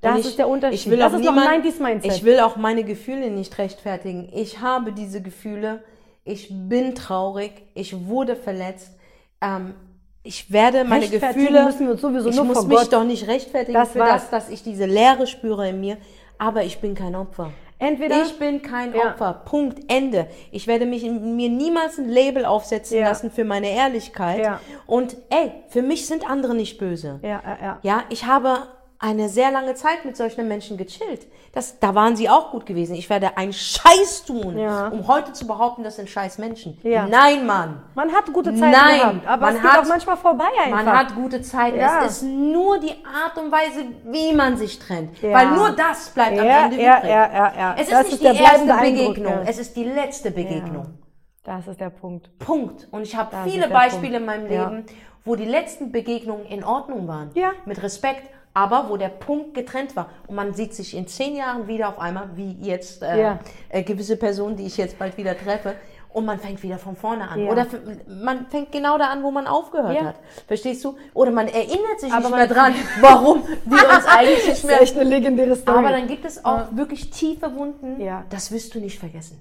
Das 0.00 0.14
Und 0.14 0.26
ist 0.26 0.38
der 0.38 0.48
Unterschied. 0.48 0.78
Ich 0.80 0.90
will 0.90 0.98
Das 0.98 1.12
auch 1.12 1.18
ist 1.18 1.24
noch 1.24 1.34
niemand, 1.34 1.64
90s 1.66 1.82
Mindset. 1.82 2.12
Ich 2.12 2.24
will 2.24 2.38
auch 2.40 2.56
meine 2.56 2.84
Gefühle 2.84 3.30
nicht 3.30 3.58
rechtfertigen. 3.58 4.28
Ich 4.32 4.60
habe 4.60 4.92
diese 4.92 5.20
Gefühle. 5.20 5.82
Ich 6.24 6.48
bin 6.50 6.94
traurig. 6.94 7.52
Ich 7.74 8.06
wurde 8.06 8.36
verletzt. 8.36 8.92
Ähm, 9.40 9.74
ich 10.22 10.52
werde 10.52 10.84
meine 10.84 11.08
Gefühle. 11.08 11.64
müssen 11.64 11.86
wir 11.86 11.92
uns 11.92 12.00
sowieso 12.00 12.28
ich 12.28 12.36
nur 12.36 12.44
muss 12.44 12.66
mich 12.66 12.78
Gott. 12.78 12.92
doch 12.92 13.04
nicht 13.04 13.26
rechtfertigen 13.26 13.72
Das 13.74 13.92
für 13.92 13.98
war's. 14.00 14.22
das, 14.22 14.30
dass 14.30 14.50
ich 14.50 14.62
diese 14.62 14.84
Leere 14.84 15.26
spüre 15.26 15.68
in 15.70 15.80
mir. 15.80 15.96
Aber 16.38 16.62
ich 16.62 16.78
bin 16.78 16.94
kein 16.94 17.16
Opfer. 17.16 17.50
Entweder- 17.78 18.22
ich 18.22 18.38
bin 18.38 18.60
kein 18.62 18.92
Ja. 18.94 19.10
Opfer. 19.12 19.42
Punkt. 19.44 19.80
Ende. 19.92 20.26
Ich 20.50 20.66
werde 20.66 20.84
mich 20.86 21.02
mir 21.04 21.48
niemals 21.48 21.98
ein 21.98 22.08
Label 22.08 22.44
aufsetzen 22.44 22.98
Ja. 22.98 23.08
lassen 23.08 23.30
für 23.30 23.44
meine 23.44 23.70
Ehrlichkeit. 23.70 24.40
Ja. 24.44 24.60
Und 24.86 25.16
ey, 25.30 25.52
für 25.68 25.82
mich 25.82 26.06
sind 26.06 26.28
andere 26.28 26.54
nicht 26.54 26.78
böse. 26.78 27.20
Ja, 27.22 27.40
ja, 27.44 27.58
ja. 27.62 27.78
Ja, 27.82 28.02
ich 28.10 28.26
habe 28.26 28.58
eine 29.00 29.28
sehr 29.28 29.52
lange 29.52 29.74
Zeit 29.74 30.04
mit 30.04 30.16
solchen 30.16 30.48
Menschen 30.48 30.76
gechillt. 30.76 31.26
Das, 31.52 31.78
da 31.78 31.94
waren 31.94 32.16
sie 32.16 32.28
auch 32.28 32.50
gut 32.50 32.66
gewesen. 32.66 32.96
Ich 32.96 33.08
werde 33.08 33.36
einen 33.36 33.52
Scheiß 33.52 34.24
tun, 34.26 34.58
Ja. 34.58 34.88
um 34.88 35.06
heute 35.06 35.32
zu 35.32 35.46
behaupten, 35.46 35.84
das 35.84 35.96
sind 35.96 36.10
scheiß 36.10 36.38
Menschen. 36.38 36.76
Ja. 36.82 37.06
Nein, 37.06 37.46
Mann. 37.46 37.82
Man 37.94 38.12
hat 38.12 38.32
gute 38.32 38.50
Zeiten 38.54 38.72
Nein, 38.72 38.98
gehabt, 39.00 39.26
aber 39.26 39.46
man 39.46 39.54
es 39.56 39.62
geht 39.62 39.70
hat- 39.70 39.84
auch 39.84 39.88
manchmal 39.88 40.16
vorbei 40.16 40.44
einfach. 40.64 40.84
Man 40.84 40.98
hat 40.98 41.14
gute 41.14 41.42
Zeit. 41.42 41.76
Ja. 41.76 42.04
Es 42.04 42.16
ist 42.16 42.22
nur 42.24 42.80
die 42.80 42.92
Art 43.04 43.38
und 43.38 43.52
Weise, 43.52 43.84
wie 44.04 44.32
man 44.34 44.56
sich 44.56 44.78
trennt. 44.80 45.22
Ja. 45.22 45.32
Weil 45.32 45.50
nur 45.52 45.70
das 45.70 46.10
bleibt 46.10 46.32
am 46.38 46.46
Ende 46.46 46.48
ja, 46.48 46.66
übrig. 46.98 47.10
ja, 47.10 47.32
ja, 47.32 47.52
ja. 47.56 47.74
Es 47.76 47.82
ist 47.82 47.92
Das 47.92 48.02
nicht 48.04 48.12
ist 48.14 48.22
die 48.22 48.42
erste 48.42 48.74
Begegnung, 48.74 49.38
es 49.46 49.58
ist 49.58 49.76
die 49.76 49.84
letzte 49.84 50.30
Begegnung. 50.32 50.98
Das 51.44 51.66
ist 51.68 51.80
der 51.80 51.90
Punkt. 51.90 52.36
Punkt. 52.40 52.88
Und 52.90 53.02
ich 53.02 53.16
habe 53.16 53.34
viele 53.48 53.68
Beispiele 53.68 54.18
Punkt. 54.18 54.20
in 54.20 54.26
meinem. 54.26 54.46
Leben, 54.48 54.86
wo 55.24 55.34
die 55.36 55.44
letzten 55.44 55.92
Begegnungen 55.92 56.46
in 56.46 56.64
Ordnung 56.64 57.06
waren. 57.06 57.30
Ja. 57.34 57.52
Mit 57.64 57.82
Respekt. 57.82 58.28
Aber 58.54 58.86
wo 58.88 58.96
der 58.96 59.08
Punkt 59.10 59.54
getrennt 59.54 59.94
war. 59.96 60.10
Und 60.26 60.34
man 60.36 60.52
sieht 60.54 60.74
sich 60.74 60.96
in 60.96 61.06
zehn 61.06 61.36
Jahren 61.36 61.68
wieder 61.68 61.88
auf 61.90 61.98
einmal, 62.00 62.30
wie 62.34 62.52
jetzt 62.60 63.02
äh, 63.02 63.20
Ja. 63.20 63.38
äh, 63.68 63.82
gewisse 63.82 64.16
Personen, 64.16 64.56
die 64.56 64.66
ich 64.66 64.76
jetzt 64.76 64.98
bald 64.98 65.16
wieder 65.16 65.36
treffe. 65.38 65.74
Und 66.10 66.24
man 66.24 66.38
fängt 66.40 66.62
wieder 66.62 66.78
von 66.78 66.96
vorne 66.96 67.28
an. 67.28 67.38
Ja. 67.44 67.52
Oder 67.52 67.66
man 68.08 68.46
fängt 68.46 68.72
genau 68.72 68.96
da 68.96 69.08
an, 69.10 69.22
wo 69.22 69.30
man 69.30 69.46
aufgehört 69.46 69.94
Ja. 69.94 70.04
hat. 70.06 70.14
Verstehst 70.48 70.82
du? 70.84 70.96
Oder 71.12 71.30
man 71.30 71.46
erinnert 71.48 72.00
sich 72.00 72.10
Aber 72.12 72.28
nicht 72.28 72.36
mehr 72.36 72.46
dran, 72.48 72.74
warum 73.00 73.42
wir 73.66 73.88
uns 73.94 74.06
eigentlich 74.08 74.38
nicht 74.38 74.48
Das 74.48 74.58
ist 74.58 74.64
mehr 74.64 74.80
echt 74.80 74.96
eine 74.98 75.08
legendäre 75.08 75.54
Story. 75.54 75.78
aber 75.78 75.90
dann 75.90 76.06
gibt 76.08 76.24
es 76.24 76.44
auch 76.44 76.62
wirklich 76.72 77.10
tiefe 77.10 77.54
Wunden. 77.54 78.00
Ja. 78.00 78.24
Das 78.30 78.50
wirst 78.50 78.74
du 78.74 78.80
nicht 78.80 78.98
vergessen. 78.98 79.38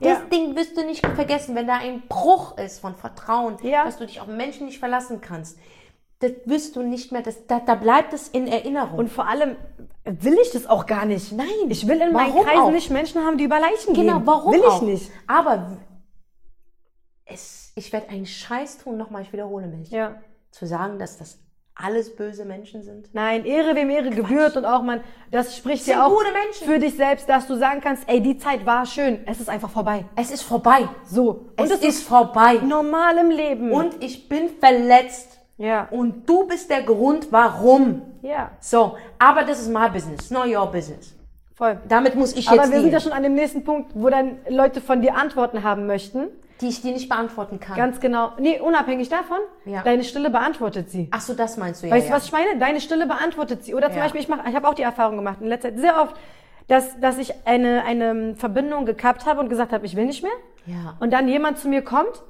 Ja. 0.00 0.14
Das 0.14 0.28
Ding 0.30 0.56
wirst 0.56 0.76
du 0.76 0.84
nicht 0.86 1.06
vergessen, 1.06 1.54
wenn 1.54 1.66
da 1.66 1.74
ein 1.76 2.02
Bruch 2.08 2.56
ist 2.56 2.80
von 2.80 2.94
Vertrauen, 2.94 3.56
Ja. 3.62 3.84
dass 3.84 3.98
du 3.98 4.06
dich 4.06 4.20
auf 4.20 4.28
Menschen 4.28 4.66
nicht 4.66 4.78
verlassen 4.78 5.20
kannst. 5.20 5.58
Das 6.20 6.32
wirst 6.46 6.74
du 6.76 6.82
nicht 6.82 7.12
mehr, 7.12 7.22
das, 7.22 7.46
da, 7.46 7.60
da 7.60 7.74
bleibt 7.76 8.12
es 8.12 8.26
in 8.28 8.48
Erinnerung. 8.48 8.98
Und 8.98 9.08
vor 9.08 9.28
allem 9.28 9.54
will 10.04 10.36
ich 10.42 10.50
das 10.50 10.66
auch 10.66 10.86
gar 10.86 11.04
nicht. 11.04 11.30
Nein. 11.32 11.46
Ich 11.68 11.86
will 11.86 12.00
in 12.00 12.12
meinen 12.12 12.32
Kreisen 12.34 12.58
auch? 12.62 12.70
nicht 12.72 12.90
Menschen 12.90 13.24
haben, 13.24 13.38
die 13.38 13.44
über 13.44 13.60
Leichen 13.60 13.94
gehen. 13.94 14.06
genau, 14.08 14.22
warum 14.24 14.52
Will 14.52 14.64
auch? 14.64 14.76
ich 14.82 14.88
nicht. 14.88 15.10
Aber 15.28 15.76
es, 17.24 17.72
ich 17.76 17.92
werde 17.92 18.08
einen 18.08 18.26
Scheiß 18.26 18.78
tun, 18.78 18.96
nochmal, 18.96 19.22
ich 19.22 19.32
wiederhole 19.32 19.66
mich, 19.66 19.90
Ja. 19.90 20.16
zu 20.50 20.66
sagen, 20.66 20.98
dass 20.98 21.18
das 21.18 21.38
alles 21.80 22.16
böse 22.16 22.44
Menschen 22.44 22.82
sind. 22.82 23.14
Nein, 23.14 23.44
Ehre 23.44 23.76
wem 23.76 23.88
Ehre 23.88 24.10
gebührt 24.10 24.56
und 24.56 24.64
auch 24.64 24.82
man, 24.82 25.00
das 25.30 25.56
spricht 25.56 25.86
dir 25.86 26.04
auch 26.04 26.20
für 26.64 26.80
dich 26.80 26.96
selbst, 26.96 27.28
dass 27.28 27.46
du 27.46 27.54
sagen 27.56 27.80
kannst, 27.80 28.08
ey, 28.08 28.20
die 28.20 28.36
Zeit 28.36 28.66
war 28.66 28.84
schön, 28.84 29.20
es 29.26 29.38
ist 29.38 29.48
einfach 29.48 29.70
vorbei. 29.70 30.04
Es 30.16 30.32
ist 30.32 30.42
vorbei. 30.42 30.88
So. 31.06 31.50
Es 31.56 31.70
Und 31.70 31.76
es 31.76 31.82
ist 31.84 32.02
vorbei. 32.02 32.54
normal 32.54 33.18
im 33.18 33.30
Leben. 33.30 33.70
Und 33.70 34.02
ich 34.02 34.28
bin 34.28 34.48
verletzt. 34.58 35.37
Ja. 35.58 35.86
Und 35.90 36.28
du 36.28 36.46
bist 36.46 36.70
der 36.70 36.82
Grund, 36.82 37.28
warum. 37.30 38.02
Ja, 38.22 38.50
So, 38.60 38.96
aber 39.18 39.42
das 39.44 39.60
ist 39.60 39.68
my 39.68 39.88
business, 39.90 40.30
not 40.30 40.46
your 40.46 40.66
business. 40.66 41.14
voll. 41.54 41.78
Damit 41.88 42.14
muss 42.14 42.34
ich 42.36 42.48
Aber 42.48 42.56
jetzt 42.62 42.72
wir 42.72 42.80
sind 42.80 42.92
ja 42.92 43.00
schon 43.00 43.12
an 43.12 43.22
dem 43.22 43.34
nächsten 43.34 43.62
Punkt, 43.64 43.90
wo 43.94 44.08
dann 44.08 44.38
Leute 44.48 44.80
von 44.80 45.02
dir 45.02 45.14
Antworten 45.16 45.62
haben 45.62 45.86
möchten. 45.86 46.28
die 46.60 46.68
ich 46.68 46.82
dir 46.82 46.92
nicht 46.92 47.08
beantworten 47.08 47.60
kann. 47.60 47.76
Ganz 47.76 48.00
genau. 48.00 48.32
Nee, 48.40 48.58
unabhängig 48.60 49.08
davon, 49.08 49.38
Ja. 49.64 49.82
deine 49.82 50.02
Stille 50.02 50.28
beantwortet 50.30 50.90
sie. 50.90 51.06
Ach 51.12 51.20
so, 51.20 51.32
das 51.34 51.56
meinst 51.56 51.82
du 51.82 51.86
ja. 51.86 51.94
Weißt 51.94 52.06
du, 52.06 52.10
ja. 52.10 52.16
was 52.16 52.24
ich 52.24 52.32
meine? 52.32 52.58
Deine 52.58 52.80
Stille 52.80 53.06
beantwortet 53.06 53.62
sie. 53.64 53.74
Oder 53.76 53.86
zum 53.90 53.98
Ja. 53.98 54.02
Beispiel, 54.02 54.20
ich, 54.22 54.28
mach, 54.28 54.44
ich 54.44 54.56
habe 54.56 54.66
auch 54.66 54.74
die 54.74 54.82
Erfahrung 54.82 55.16
gemacht 55.16 55.38
in 55.40 55.46
letzter 55.46 55.68
Zeit 55.70 55.78
sehr 55.78 56.00
oft, 56.02 56.16
dass, 56.66 56.98
dass 56.98 57.16
ich 57.18 57.32
eine, 57.46 57.84
eine 57.84 58.34
Verbindung 58.34 58.86
gekappt 58.86 59.24
habe 59.24 59.38
und 59.38 59.48
gesagt 59.48 59.70
habe, 59.72 59.86
ich 59.86 59.94
will 59.94 60.04
nicht 60.06 60.24
mehr. 60.24 60.32
Ja. 60.66 60.96
Und 60.98 61.12
dann 61.12 61.28
jemand 61.28 61.58
zu 61.58 61.68
mir 61.68 61.82
kommt 61.82 62.24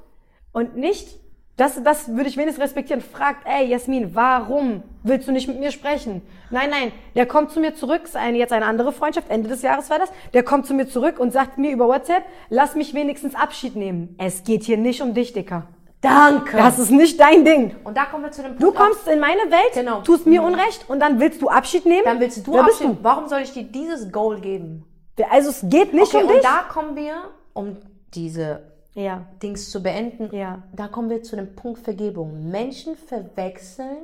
und 0.51 0.77
nicht, 0.77 1.19
das, 1.59 1.81
das 1.83 2.09
würde 2.15 2.29
ich 2.29 2.37
wenigstens 2.37 2.63
respektieren, 2.63 3.01
fragt, 3.01 3.45
ey 3.45 3.65
Jasmin, 3.67 4.15
warum 4.15 4.83
willst 5.03 5.27
du 5.27 5.31
nicht 5.31 5.47
mit 5.47 5.59
mir 5.59 5.71
sprechen? 5.71 6.21
Nein, 6.51 6.69
nein, 6.69 6.91
der 7.15 7.25
kommt 7.25 7.51
zu 7.51 7.59
mir 7.59 7.75
zurück, 7.75 8.01
ist 8.05 8.15
eine, 8.15 8.37
jetzt 8.37 8.53
eine 8.53 8.65
andere 8.65 8.91
Freundschaft, 8.91 9.29
Ende 9.29 9.49
des 9.49 9.61
Jahres 9.61 9.89
war 9.89 9.99
das, 9.99 10.09
der 10.33 10.43
kommt 10.43 10.65
zu 10.65 10.73
mir 10.73 10.87
zurück 10.87 11.19
und 11.19 11.31
sagt 11.31 11.57
mir 11.57 11.71
über 11.71 11.87
WhatsApp, 11.87 12.23
lass 12.49 12.75
mich 12.75 12.93
wenigstens 12.93 13.35
Abschied 13.35 13.75
nehmen. 13.75 14.15
Es 14.17 14.43
geht 14.43 14.63
hier 14.63 14.77
nicht 14.77 15.01
um 15.01 15.13
dich, 15.13 15.33
Dicker. 15.33 15.67
Danke. 16.01 16.55
Das 16.55 16.79
ist 16.79 16.91
nicht 16.91 17.19
dein 17.19 17.43
Ding. 17.43 17.75
und 17.83 17.97
da 17.97 18.05
kommen 18.05 18.23
wir 18.23 18.31
zu 18.31 18.41
dem 18.41 18.55
Punkt. 18.55 18.63
Du 18.63 18.71
kommst 18.71 19.05
in 19.07 19.19
meine 19.19 19.41
Welt, 19.51 19.73
Genau. 19.73 19.99
tust 20.01 20.25
mir 20.25 20.41
Unrecht 20.41 20.85
und 20.89 21.01
dann 21.01 21.19
willst 21.19 21.41
du 21.41 21.49
Abschied 21.49 21.85
nehmen. 21.85 22.03
dann 22.05 22.21
willst 22.21 22.47
du 22.47 22.53
bist 22.53 22.63
Abschied. 22.81 22.97
Warum 23.01 23.27
soll 23.27 23.39
ich 23.41 23.51
dir 23.51 23.63
dieses 23.63 24.09
Goal 24.11 24.39
geben? 24.39 24.85
du? 25.17 25.23
Also 25.29 25.49
es 25.49 25.61
geht 25.67 25.93
nicht 25.93 26.13
Okay, 26.13 26.23
um 26.23 26.29
und 26.29 26.35
dich. 26.35 26.41
da 26.43 26.63
kommen 26.71 26.95
wir, 26.95 27.15
um 27.53 27.75
diese 28.13 28.68
ja. 28.93 29.27
Dings 29.41 29.69
zu 29.71 29.81
beenden, 29.81 30.33
Ja. 30.35 30.63
da 30.73 30.87
kommen 30.87 31.09
wir 31.09 31.23
zu 31.23 31.35
dem 31.35 31.55
Punkt 31.55 31.79
Vergebung. 31.79 32.49
Menschen 32.49 32.95
verwechseln 32.95 34.03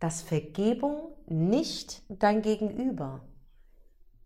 das 0.00 0.22
Vergebung 0.22 1.12
nicht 1.26 2.02
dein 2.08 2.42
Gegenüber. 2.42 3.24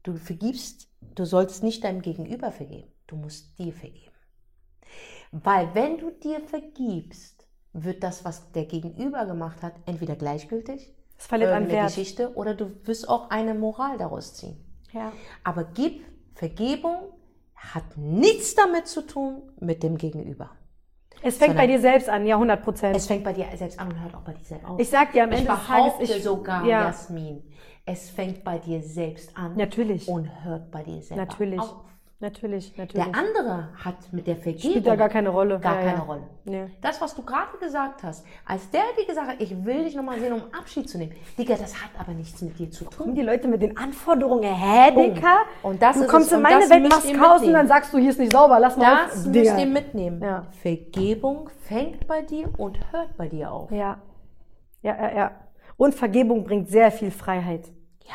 Du 0.02 0.16
vergibst, 0.16 0.88
du 1.14 1.24
sollst 1.24 1.62
nicht 1.62 1.84
deinem 1.84 2.02
Gegenüber 2.02 2.52
vergeben. 2.52 2.88
Du 3.06 3.16
musst 3.16 3.58
dir 3.58 3.72
vergeben. 3.72 4.12
Weil 5.30 5.74
wenn 5.74 5.98
du 5.98 6.10
dir 6.10 6.40
vergibst, 6.40 7.46
wird 7.72 8.02
das, 8.02 8.24
was 8.24 8.52
der 8.52 8.66
Gegenüber 8.66 9.24
gemacht 9.24 9.62
hat, 9.62 9.72
entweder 9.86 10.14
gleichgültig, 10.16 10.92
Es 11.16 11.26
verliert 11.26 11.52
an 11.52 11.68
Wert. 11.70 11.86
Geschichte, 11.86 12.34
oder 12.34 12.54
du 12.54 12.72
wirst 12.84 13.08
auch 13.08 13.30
eine 13.30 13.54
Moral 13.54 13.96
daraus 13.96 14.34
ziehen. 14.34 14.62
Ja. 14.92 15.12
Aber 15.42 15.64
gib, 15.64 16.04
Vergebung 16.34 17.14
hat 17.74 17.96
nichts 17.96 18.54
damit 18.54 18.86
zu 18.86 19.06
tun 19.06 19.42
mit 19.60 19.82
dem 19.82 19.96
Gegenüber. 19.96 20.50
Es 21.22 21.36
fängt 21.36 21.56
bei 21.56 21.68
dir 21.68 21.80
selbst 21.80 22.08
an, 22.08 22.26
ja, 22.26 22.34
100 22.34 22.62
Prozent. 22.62 22.96
Es 22.96 23.06
fängt 23.06 23.22
bei 23.22 23.32
dir 23.32 23.46
selbst 23.56 23.78
an 23.78 23.88
und 23.88 24.00
hört 24.02 24.14
auch 24.14 24.22
bei 24.22 24.32
dir 24.32 24.44
selbst 24.44 24.66
auf. 24.66 24.80
Ich 24.80 24.90
sag 24.90 25.12
dir 25.12 25.22
am 25.22 25.30
ich 25.32 25.38
Ende 25.38 25.52
des 25.52 25.60
behaupte 25.60 25.92
Tages, 25.98 26.16
ich, 26.16 26.22
sogar, 26.24 26.64
ja, 26.66 26.82
Jasmin, 26.82 27.44
es 27.86 28.10
fängt 28.10 28.42
bei 28.42 28.58
dir 28.58 28.82
selbst 28.82 29.36
an 29.36 29.56
Natürlich. 29.56 30.08
und 30.08 30.44
hört 30.44 30.70
bei 30.70 30.82
dir 30.82 31.00
selbst 31.00 31.12
auf. 31.12 31.16
natürlich, 31.16 31.60
natürlich. 32.22 32.72
Der 32.74 33.06
andere 33.14 33.68
hat 33.84 33.96
mit 34.12 34.26
der 34.26 34.36
Vergebung 34.36 34.70
Spielt 34.70 34.86
da 34.86 34.96
gar 34.96 35.10
keine 35.10 35.28
Rolle. 35.28 35.60
gar 35.60 35.74
Ja, 35.76 35.80
keine 35.82 35.98
ja. 35.98 36.04
Rolle. 36.04 36.22
Nee. 36.44 36.64
Das, 36.80 37.00
was 37.00 37.14
du 37.14 37.22
gerade 37.22 37.58
gesagt 37.58 38.02
hast, 38.02 38.24
als 38.46 38.70
der 38.70 38.82
dir 38.98 39.04
gesagt 39.06 39.28
hat, 39.28 39.40
ich 39.40 39.64
will 39.64 39.84
dich 39.84 39.94
nochmal 39.94 40.18
sehen, 40.18 40.32
um 40.32 40.42
Abschied 40.58 40.88
zu 40.88 40.96
nehmen. 40.98 41.12
Digga, 41.36 41.56
das 41.56 41.74
hat 41.82 41.90
aber 41.98 42.12
nichts 42.12 42.40
mit 42.40 42.58
dir 42.58 42.70
zu 42.70 42.84
tun. 42.86 43.14
Die 43.14 43.20
Leute 43.22 43.46
mit 43.48 43.60
den 43.60 43.76
Anforderungen, 43.76 44.44
hä, 44.54 44.90
Dicker? 44.92 45.42
Und 45.62 45.82
das 45.82 45.96
du 45.96 46.02
ist 46.04 46.08
kommst 46.08 46.28
es. 46.28 46.32
in 46.36 46.42
meine 46.42 46.60
das 46.60 46.70
Welt, 46.70 46.88
machst 46.88 47.12
Chaos 47.14 47.42
und 47.42 47.52
dann 47.52 47.68
sagst 47.68 47.92
du, 47.92 47.98
hier 47.98 48.10
ist 48.10 48.18
nicht 48.18 48.32
sauber, 48.32 48.58
lass 48.58 48.76
mal 48.78 49.04
Das 49.06 49.18
auf. 49.18 49.26
müsst 49.26 49.34
Digga. 49.34 49.58
ihr 49.58 49.66
mitnehmen. 49.66 50.22
Ja. 50.22 50.46
Vergebung 50.62 51.50
fängt 51.62 52.06
bei 52.06 52.22
dir 52.22 52.48
und 52.58 52.78
hört 52.92 53.16
bei 53.16 53.28
dir 53.28 53.52
auf. 53.52 53.70
Ja. 53.70 54.00
Ja, 54.82 54.96
ja, 54.96 55.16
ja. 55.16 55.30
Und 55.76 55.94
Vergebung 55.94 56.44
bringt 56.44 56.68
sehr 56.68 56.90
viel 56.90 57.10
Freiheit. 57.10 57.66
Ja. 58.04 58.14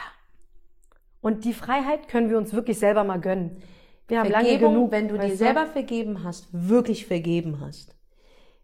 Und 1.22 1.46
die 1.46 1.54
Freiheit 1.54 2.08
können 2.08 2.30
wir 2.30 2.38
uns 2.38 2.54
wirklich 2.54 2.78
selber 2.80 3.04
mal 3.04 3.20
gönnen. 3.20 3.62
Wir 4.08 4.20
haben 4.20 4.30
lange 4.32 4.48
Vergebung, 4.48 4.74
genug. 4.76 4.92
wenn 4.92 5.08
du 5.08 5.18
dir 5.18 5.36
selber 5.36 5.66
vergeben 5.68 6.24
hast, 6.24 6.48
wirklich 6.52 7.06
vergeben 7.08 7.60
hast, 7.62 7.94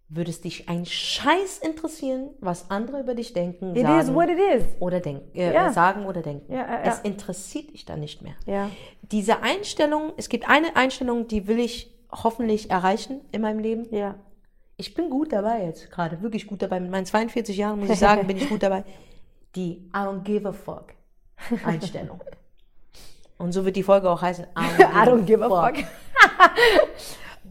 würde 0.10 0.30
es 0.30 0.42
dich 0.42 0.70
ein 0.70 0.86
Scheiß 0.86 1.58
interessieren, 1.60 2.30
was 2.40 2.70
andere 2.70 3.00
über 3.02 3.16
dich 3.16 3.34
denken, 3.34 3.76
It 3.76 3.82
sagen 3.86 4.30
it 4.30 4.40
is. 4.62 4.66
oder 4.80 5.00
denken, 5.00 5.36
äh, 5.38 5.54
Ja. 5.54 5.72
sagen 5.74 6.06
oder 6.06 6.22
denken. 6.22 6.52
Ja, 6.52 6.60
ja, 6.60 6.68
ja. 6.68 6.82
Es 6.84 7.00
interessiert 7.00 7.72
dich 7.74 7.86
dann 7.86 8.00
nicht 8.00 8.22
mehr. 8.22 8.36
Ja. 8.46 8.70
Diese 9.02 9.42
Einstellung, 9.42 10.14
es 10.18 10.30
gibt 10.30 10.48
eine 10.48 10.76
Einstellung, 10.76 11.28
die 11.28 11.48
will 11.48 11.60
ich 11.60 11.92
hoffentlich 12.12 12.70
erreichen 12.70 13.22
in 13.32 13.42
meinem 13.42 13.60
Leben. 13.60 13.88
Ja. 13.92 14.16
Ich 14.78 14.94
bin 14.94 15.10
gut 15.10 15.34
dabei 15.34 15.66
jetzt 15.66 15.90
gerade, 15.92 16.22
wirklich 16.22 16.48
gut 16.48 16.62
dabei. 16.62 16.80
Mit 16.80 16.92
meinen 16.92 17.06
42 17.06 17.58
Jahren 17.58 17.80
muss 17.80 17.90
ich 17.90 18.00
sagen, 18.00 18.28
bin 18.28 18.38
ich 18.38 18.50
gut 18.50 18.64
dabei. 18.64 18.84
Die 19.56 19.72
I 19.72 19.92
don't 19.94 20.22
give 20.24 20.48
a 20.48 20.52
fuck 20.52 20.94
Einstellung. 21.66 22.20
Und 23.44 23.52
so 23.52 23.66
wird 23.66 23.76
die 23.76 23.84
Folge 23.84 24.10
auch 24.10 24.22
heißen. 24.22 24.46
I 24.58 25.06
don't 25.06 25.24
give 25.26 25.44
a 25.44 25.50
fuck. 25.50 25.78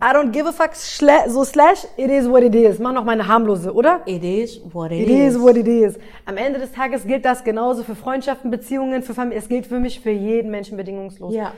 I 0.00 0.06
don't 0.06 0.32
give 0.32 0.48
a 0.48 0.52
fuck, 0.52 0.74
so 0.74 1.44
slash, 1.44 1.86
it 1.96 2.10
is 2.10 2.26
what 2.26 2.42
it 2.42 2.54
is. 2.54 2.78
Mach 2.78 2.92
noch 2.92 3.04
mal 3.04 3.12
eine 3.12 3.28
harmlose, 3.28 3.72
oder? 3.72 4.00
It 4.06 4.24
is 4.24 4.60
what 4.72 4.90
it, 4.90 5.02
It 5.02 5.10
is 5.10 5.38
what 5.38 5.56
it 5.56 5.68
is. 5.68 5.98
Am 6.24 6.38
Ende 6.38 6.58
des 6.58 6.72
Tages 6.72 7.06
gilt 7.06 7.26
das 7.26 7.44
genauso 7.44 7.84
für 7.84 7.94
Freundschaften, 7.94 8.50
Beziehungen, 8.50 9.02
für 9.02 9.12
Familie. 9.12 9.38
Es 9.38 9.48
gilt 9.48 9.66
für 9.66 9.78
mich 9.78 10.00
für 10.00 10.10
jeden 10.10 10.50
Menschen 10.50 10.78
bedingungslos. 10.78 11.34
Ja. 11.34 11.52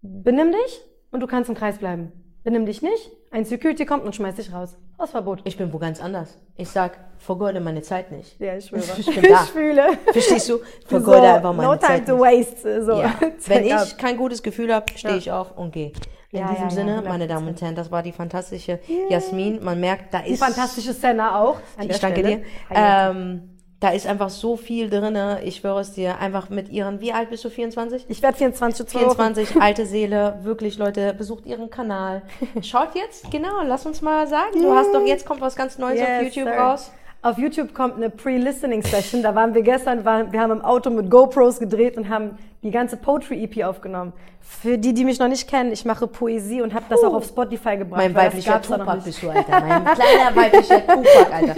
Benimm 0.00 0.50
dich 0.50 0.80
und 1.12 1.20
du 1.20 1.26
kannst 1.26 1.50
im 1.50 1.54
Kreis 1.54 1.78
bleiben. 1.78 2.12
Benimm 2.44 2.64
dich 2.66 2.80
nicht, 2.82 3.12
ein 3.34 3.44
Security 3.44 3.84
kommt 3.84 4.04
und 4.04 4.14
schmeißt 4.14 4.38
dich 4.38 4.52
raus. 4.52 4.76
Hausverbot. 4.98 5.40
Ich 5.44 5.56
bin 5.56 5.72
wo 5.72 5.78
ganz 5.78 6.00
anders. 6.00 6.38
Ich 6.56 6.68
sag, 6.70 6.96
vergeude 7.18 7.58
meine 7.60 7.82
Zeit 7.82 8.12
nicht. 8.12 8.38
Ja, 8.40 8.56
ich 8.56 8.66
schwöre. 8.66 8.82
Ich 8.96 9.06
bin 9.06 9.22
da. 9.24 9.42
Ich 9.42 9.50
fühle. 9.50 9.82
Verstehst 10.12 10.48
du? 10.48 10.58
So, 10.58 10.62
Vergeude 10.86 11.34
einfach 11.34 11.52
meine 11.52 11.68
no 11.68 11.76
time 11.76 11.88
Zeit 11.88 12.06
to 12.06 12.12
nicht. 12.16 12.22
waste. 12.22 12.84
So. 12.84 12.92
Ja. 13.00 13.12
Wenn 13.46 13.64
ich 13.66 13.96
kein 13.98 14.16
gutes 14.16 14.42
Gefühl 14.42 14.72
habe, 14.72 14.86
stehe 14.96 15.16
ich 15.16 15.32
auf 15.32 15.56
und 15.58 15.72
gehe. 15.72 15.92
In 16.30 16.38
Ja, 16.40 16.48
diesem 16.48 16.56
ja, 16.56 16.62
ja, 16.64 16.70
Sinne, 16.70 16.98
100%. 17.00 17.08
meine 17.08 17.26
Damen 17.26 17.48
und 17.48 17.60
Herren, 17.60 17.74
das 17.74 17.90
war 17.90 18.02
die 18.04 18.12
fantastische 18.12 18.78
Jasmin. 19.08 19.62
Man 19.64 19.80
merkt, 19.80 20.14
da 20.14 20.20
Die 20.22 20.32
ist 20.32 20.42
fantastische 20.42 20.92
Senna 20.92 21.40
auch. 21.40 21.56
An 21.76 21.88
Ich 21.88 21.88
der 21.88 21.98
danke 21.98 22.20
Stelle. 22.20 22.36
dir. 22.38 22.44
Ähm, 22.70 23.50
da 23.80 23.90
ist 23.90 24.06
einfach 24.06 24.30
so 24.30 24.56
viel 24.56 24.88
drinne. 24.88 25.40
Ich 25.44 25.56
schwöre 25.56 25.80
es 25.80 25.92
dir. 25.92 26.18
Einfach 26.18 26.48
mit 26.48 26.68
ihren, 26.70 27.00
wie 27.00 27.12
alt 27.12 27.30
bist 27.30 27.44
du? 27.44 27.50
24? 27.50 28.06
Ich 28.08 28.22
werde 28.22 28.36
24 28.38 28.86
zwei 28.86 29.00
Wochen. 29.00 29.16
24, 29.16 29.60
alte 29.60 29.84
Seele. 29.86 30.38
Wirklich, 30.42 30.78
Leute, 30.78 31.12
besucht 31.12 31.44
ihren 31.44 31.68
Kanal. 31.70 32.22
Schaut 32.62 32.94
jetzt, 32.94 33.30
genau, 33.30 33.62
lass 33.64 33.84
uns 33.84 34.00
mal 34.00 34.26
sagen. 34.26 34.62
Du 34.62 34.74
hast 34.74 34.94
doch, 34.94 35.04
jetzt 35.04 35.26
kommt 35.26 35.40
was 35.40 35.54
ganz 35.56 35.76
Neues 35.78 36.00
auf 36.00 36.08
Yes, 36.08 36.34
YouTube 36.34 36.48
sir. 36.52 36.58
raus. 36.58 36.92
Auf 37.24 37.38
YouTube 37.38 37.72
kommt 37.72 37.96
eine 37.96 38.10
Pre-Listening-Session. 38.10 39.22
Da 39.22 39.34
waren 39.34 39.54
wir 39.54 39.62
gestern, 39.62 40.04
waren, 40.04 40.30
wir 40.30 40.40
haben 40.40 40.50
im 40.50 40.60
Auto 40.60 40.90
mit 40.90 41.10
GoPros 41.10 41.58
gedreht 41.58 41.96
und 41.96 42.10
haben 42.10 42.36
die 42.62 42.70
ganze 42.70 42.98
Poetry-EP 42.98 43.64
aufgenommen. 43.64 44.12
Für 44.42 44.76
die, 44.76 44.92
die 44.92 45.06
mich 45.06 45.18
noch 45.18 45.28
nicht 45.28 45.48
kennen, 45.48 45.72
ich 45.72 45.86
mache 45.86 46.06
Poesie 46.06 46.60
und 46.60 46.74
habe 46.74 46.84
das 46.90 47.02
auch 47.02 47.14
auf 47.14 47.24
Spotify 47.24 47.78
gebracht. 47.78 47.96
Mein 47.96 48.14
weiblicher 48.14 48.60
Tupac 48.60 49.00
bist 49.02 49.22
du, 49.22 49.30
Alter. 49.30 49.58
Mein 49.58 49.84
kleiner 49.86 50.36
weiblicher 50.36 50.80
Tupac, 50.86 51.32
Alter. 51.32 51.54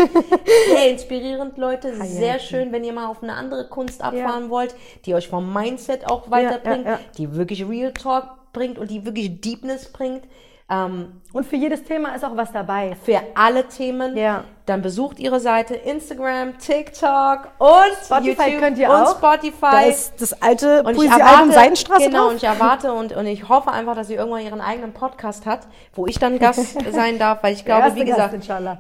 Sehr 0.69 0.89
inspirierend, 0.89 1.59
Leute. 1.59 1.97
Sehr 2.05 2.39
schön, 2.39 2.71
wenn 2.71 2.85
ihr 2.85 2.93
mal 2.93 3.09
auf 3.09 3.25
eine 3.25 3.33
andere 3.33 3.67
Kunst 3.67 4.05
abfahren 4.05 4.51
wollt, 4.51 4.73
die 5.05 5.17
euch 5.17 5.27
vom 5.27 5.53
Mindset 5.53 6.09
auch 6.09 6.31
weiterbringt, 6.31 6.87
ja, 6.87 6.93
ja. 6.93 7.01
die 7.19 7.35
wirklich 7.35 7.69
Real 7.69 7.93
Talk 7.93 8.29
bringt 8.53 8.79
und 8.79 8.89
die 8.89 9.05
wirklich 9.05 9.41
Deepness 9.41 9.91
bringt. 9.91 10.23
Ähm, 10.69 11.21
Und 11.33 11.47
für 11.47 11.55
jedes 11.55 11.85
Thema 11.85 12.15
ist 12.17 12.25
auch 12.25 12.37
was 12.37 12.51
dabei. 12.51 12.97
für 13.05 13.21
alle 13.37 13.69
Themen. 13.69 14.17
Ja. 14.17 14.43
Dann 14.67 14.83
besucht 14.83 15.21
ihre 15.21 15.39
Seite 15.39 15.77
Instagram, 15.77 16.59
TikTok 16.59 17.51
und 17.59 17.71
Spotify 18.05 18.49
YouTube 18.49 18.59
könnt 18.61 18.79
ihr 18.79 18.89
und 18.91 18.97
auch. 18.97 19.21
Da 19.21 19.35
Spotify. 19.39 19.89
ist 19.89 20.21
das 20.21 20.43
alte 20.43 20.83
und 20.83 20.97
ich 21.01 21.09
erwarte, 21.09 21.53
Seidenstraße 21.53 22.07
genau, 22.07 22.23
drauf. 22.23 22.31
und 22.31 22.37
ich 22.39 22.43
erwarte 22.45 22.93
und, 22.93 23.13
und 23.13 23.27
ich 23.27 23.49
hoffe 23.49 23.71
einfach, 23.71 23.95
dass 23.95 24.09
sie 24.09 24.15
irgendwann 24.15 24.41
ihren 24.45 24.61
eigenen 24.61 24.93
Podcast 24.93 25.47
hat, 25.47 25.69
wo 25.95 26.09
ich 26.09 26.19
dann 26.19 26.41
Gast 26.41 26.77
sein 26.91 27.21
darf, 27.21 27.45
weil 27.45 27.55
ich 27.55 27.65
glaube, 27.65 27.95
wie 27.95 28.05
gesagt, 28.05 28.35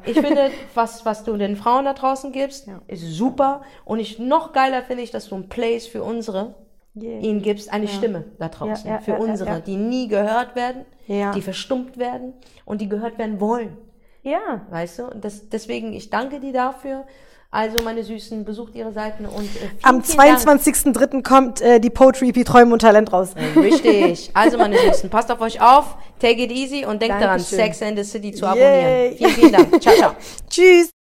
ich 0.06 0.18
finde, 0.18 0.50
was, 0.74 1.04
was 1.06 1.22
du 1.22 1.36
den 1.36 1.54
Frauen 1.54 1.84
da 1.84 1.92
draußen 1.92 2.32
gibst, 2.32 2.66
ist 2.88 3.02
super. 3.12 3.60
Und 3.84 4.00
ich, 4.00 4.18
noch 4.18 4.52
geiler 4.52 4.82
finde 4.82 5.04
ich, 5.04 5.12
dass 5.12 5.28
du 5.28 5.36
ein 5.36 5.48
Place 5.48 5.86
für 5.86 6.02
unsere 6.02 6.54
Yeah. 6.98 7.20
ihnen 7.20 7.42
gibst, 7.42 7.70
eine 7.70 7.88
Stimme 7.88 8.24
da 8.38 8.48
draußen, 8.48 8.88
Ja, 8.88 8.94
ja, 8.96 9.00
für 9.02 9.10
ja, 9.10 9.16
ja, 9.18 9.22
unsere, 9.22 9.50
ja. 9.50 9.60
die 9.60 9.76
nie 9.76 10.08
gehört 10.08 10.56
werden, 10.56 10.86
Ja. 11.06 11.32
die 11.32 11.42
verstummt 11.42 11.98
werden 11.98 12.34
und 12.64 12.80
die 12.80 12.88
gehört 12.88 13.18
werden 13.18 13.40
wollen. 13.40 13.76
Ja. 14.22 14.66
Weißt 14.70 14.98
du? 14.98 15.04
Und 15.04 15.24
das, 15.24 15.48
deswegen, 15.48 15.92
ich 15.92 16.10
danke 16.10 16.40
dir 16.40 16.52
dafür. 16.52 17.04
Also, 17.52 17.82
meine 17.84 18.02
Süßen, 18.02 18.44
besucht 18.44 18.74
ihre 18.74 18.92
Seiten 18.92 19.24
und 19.24 19.44
äh, 19.44 19.48
vielen, 19.48 19.70
Am 19.82 20.02
vielen 20.02 20.36
22.03. 20.36 21.22
kommt 21.22 21.60
äh, 21.60 21.78
die 21.78 21.90
Poetry 21.90 22.30
EP 22.30 22.44
Träume 22.44 22.72
und 22.72 22.80
Talent 22.80 23.12
raus. 23.12 23.34
Richtig. 23.54 24.30
Also, 24.34 24.58
meine 24.58 24.76
Süßen, 24.76 25.08
passt 25.08 25.30
auf 25.30 25.40
euch 25.40 25.60
auf, 25.60 25.96
take 26.20 26.42
it 26.42 26.50
easy 26.50 26.84
und 26.84 27.00
denkt 27.00 27.22
daran, 27.22 27.38
Dankeschön. 27.38 27.58
Sex 27.58 27.82
and 27.82 27.96
the 27.96 28.04
City 28.04 28.32
zu 28.32 28.46
abonnieren. 28.46 28.72
Yay. 28.72 29.14
Vielen, 29.16 29.30
vielen 29.30 29.52
Dank. 29.52 29.80
Ciao, 29.80 29.94
ciao. 29.94 30.12
Tschüss. 30.50 30.95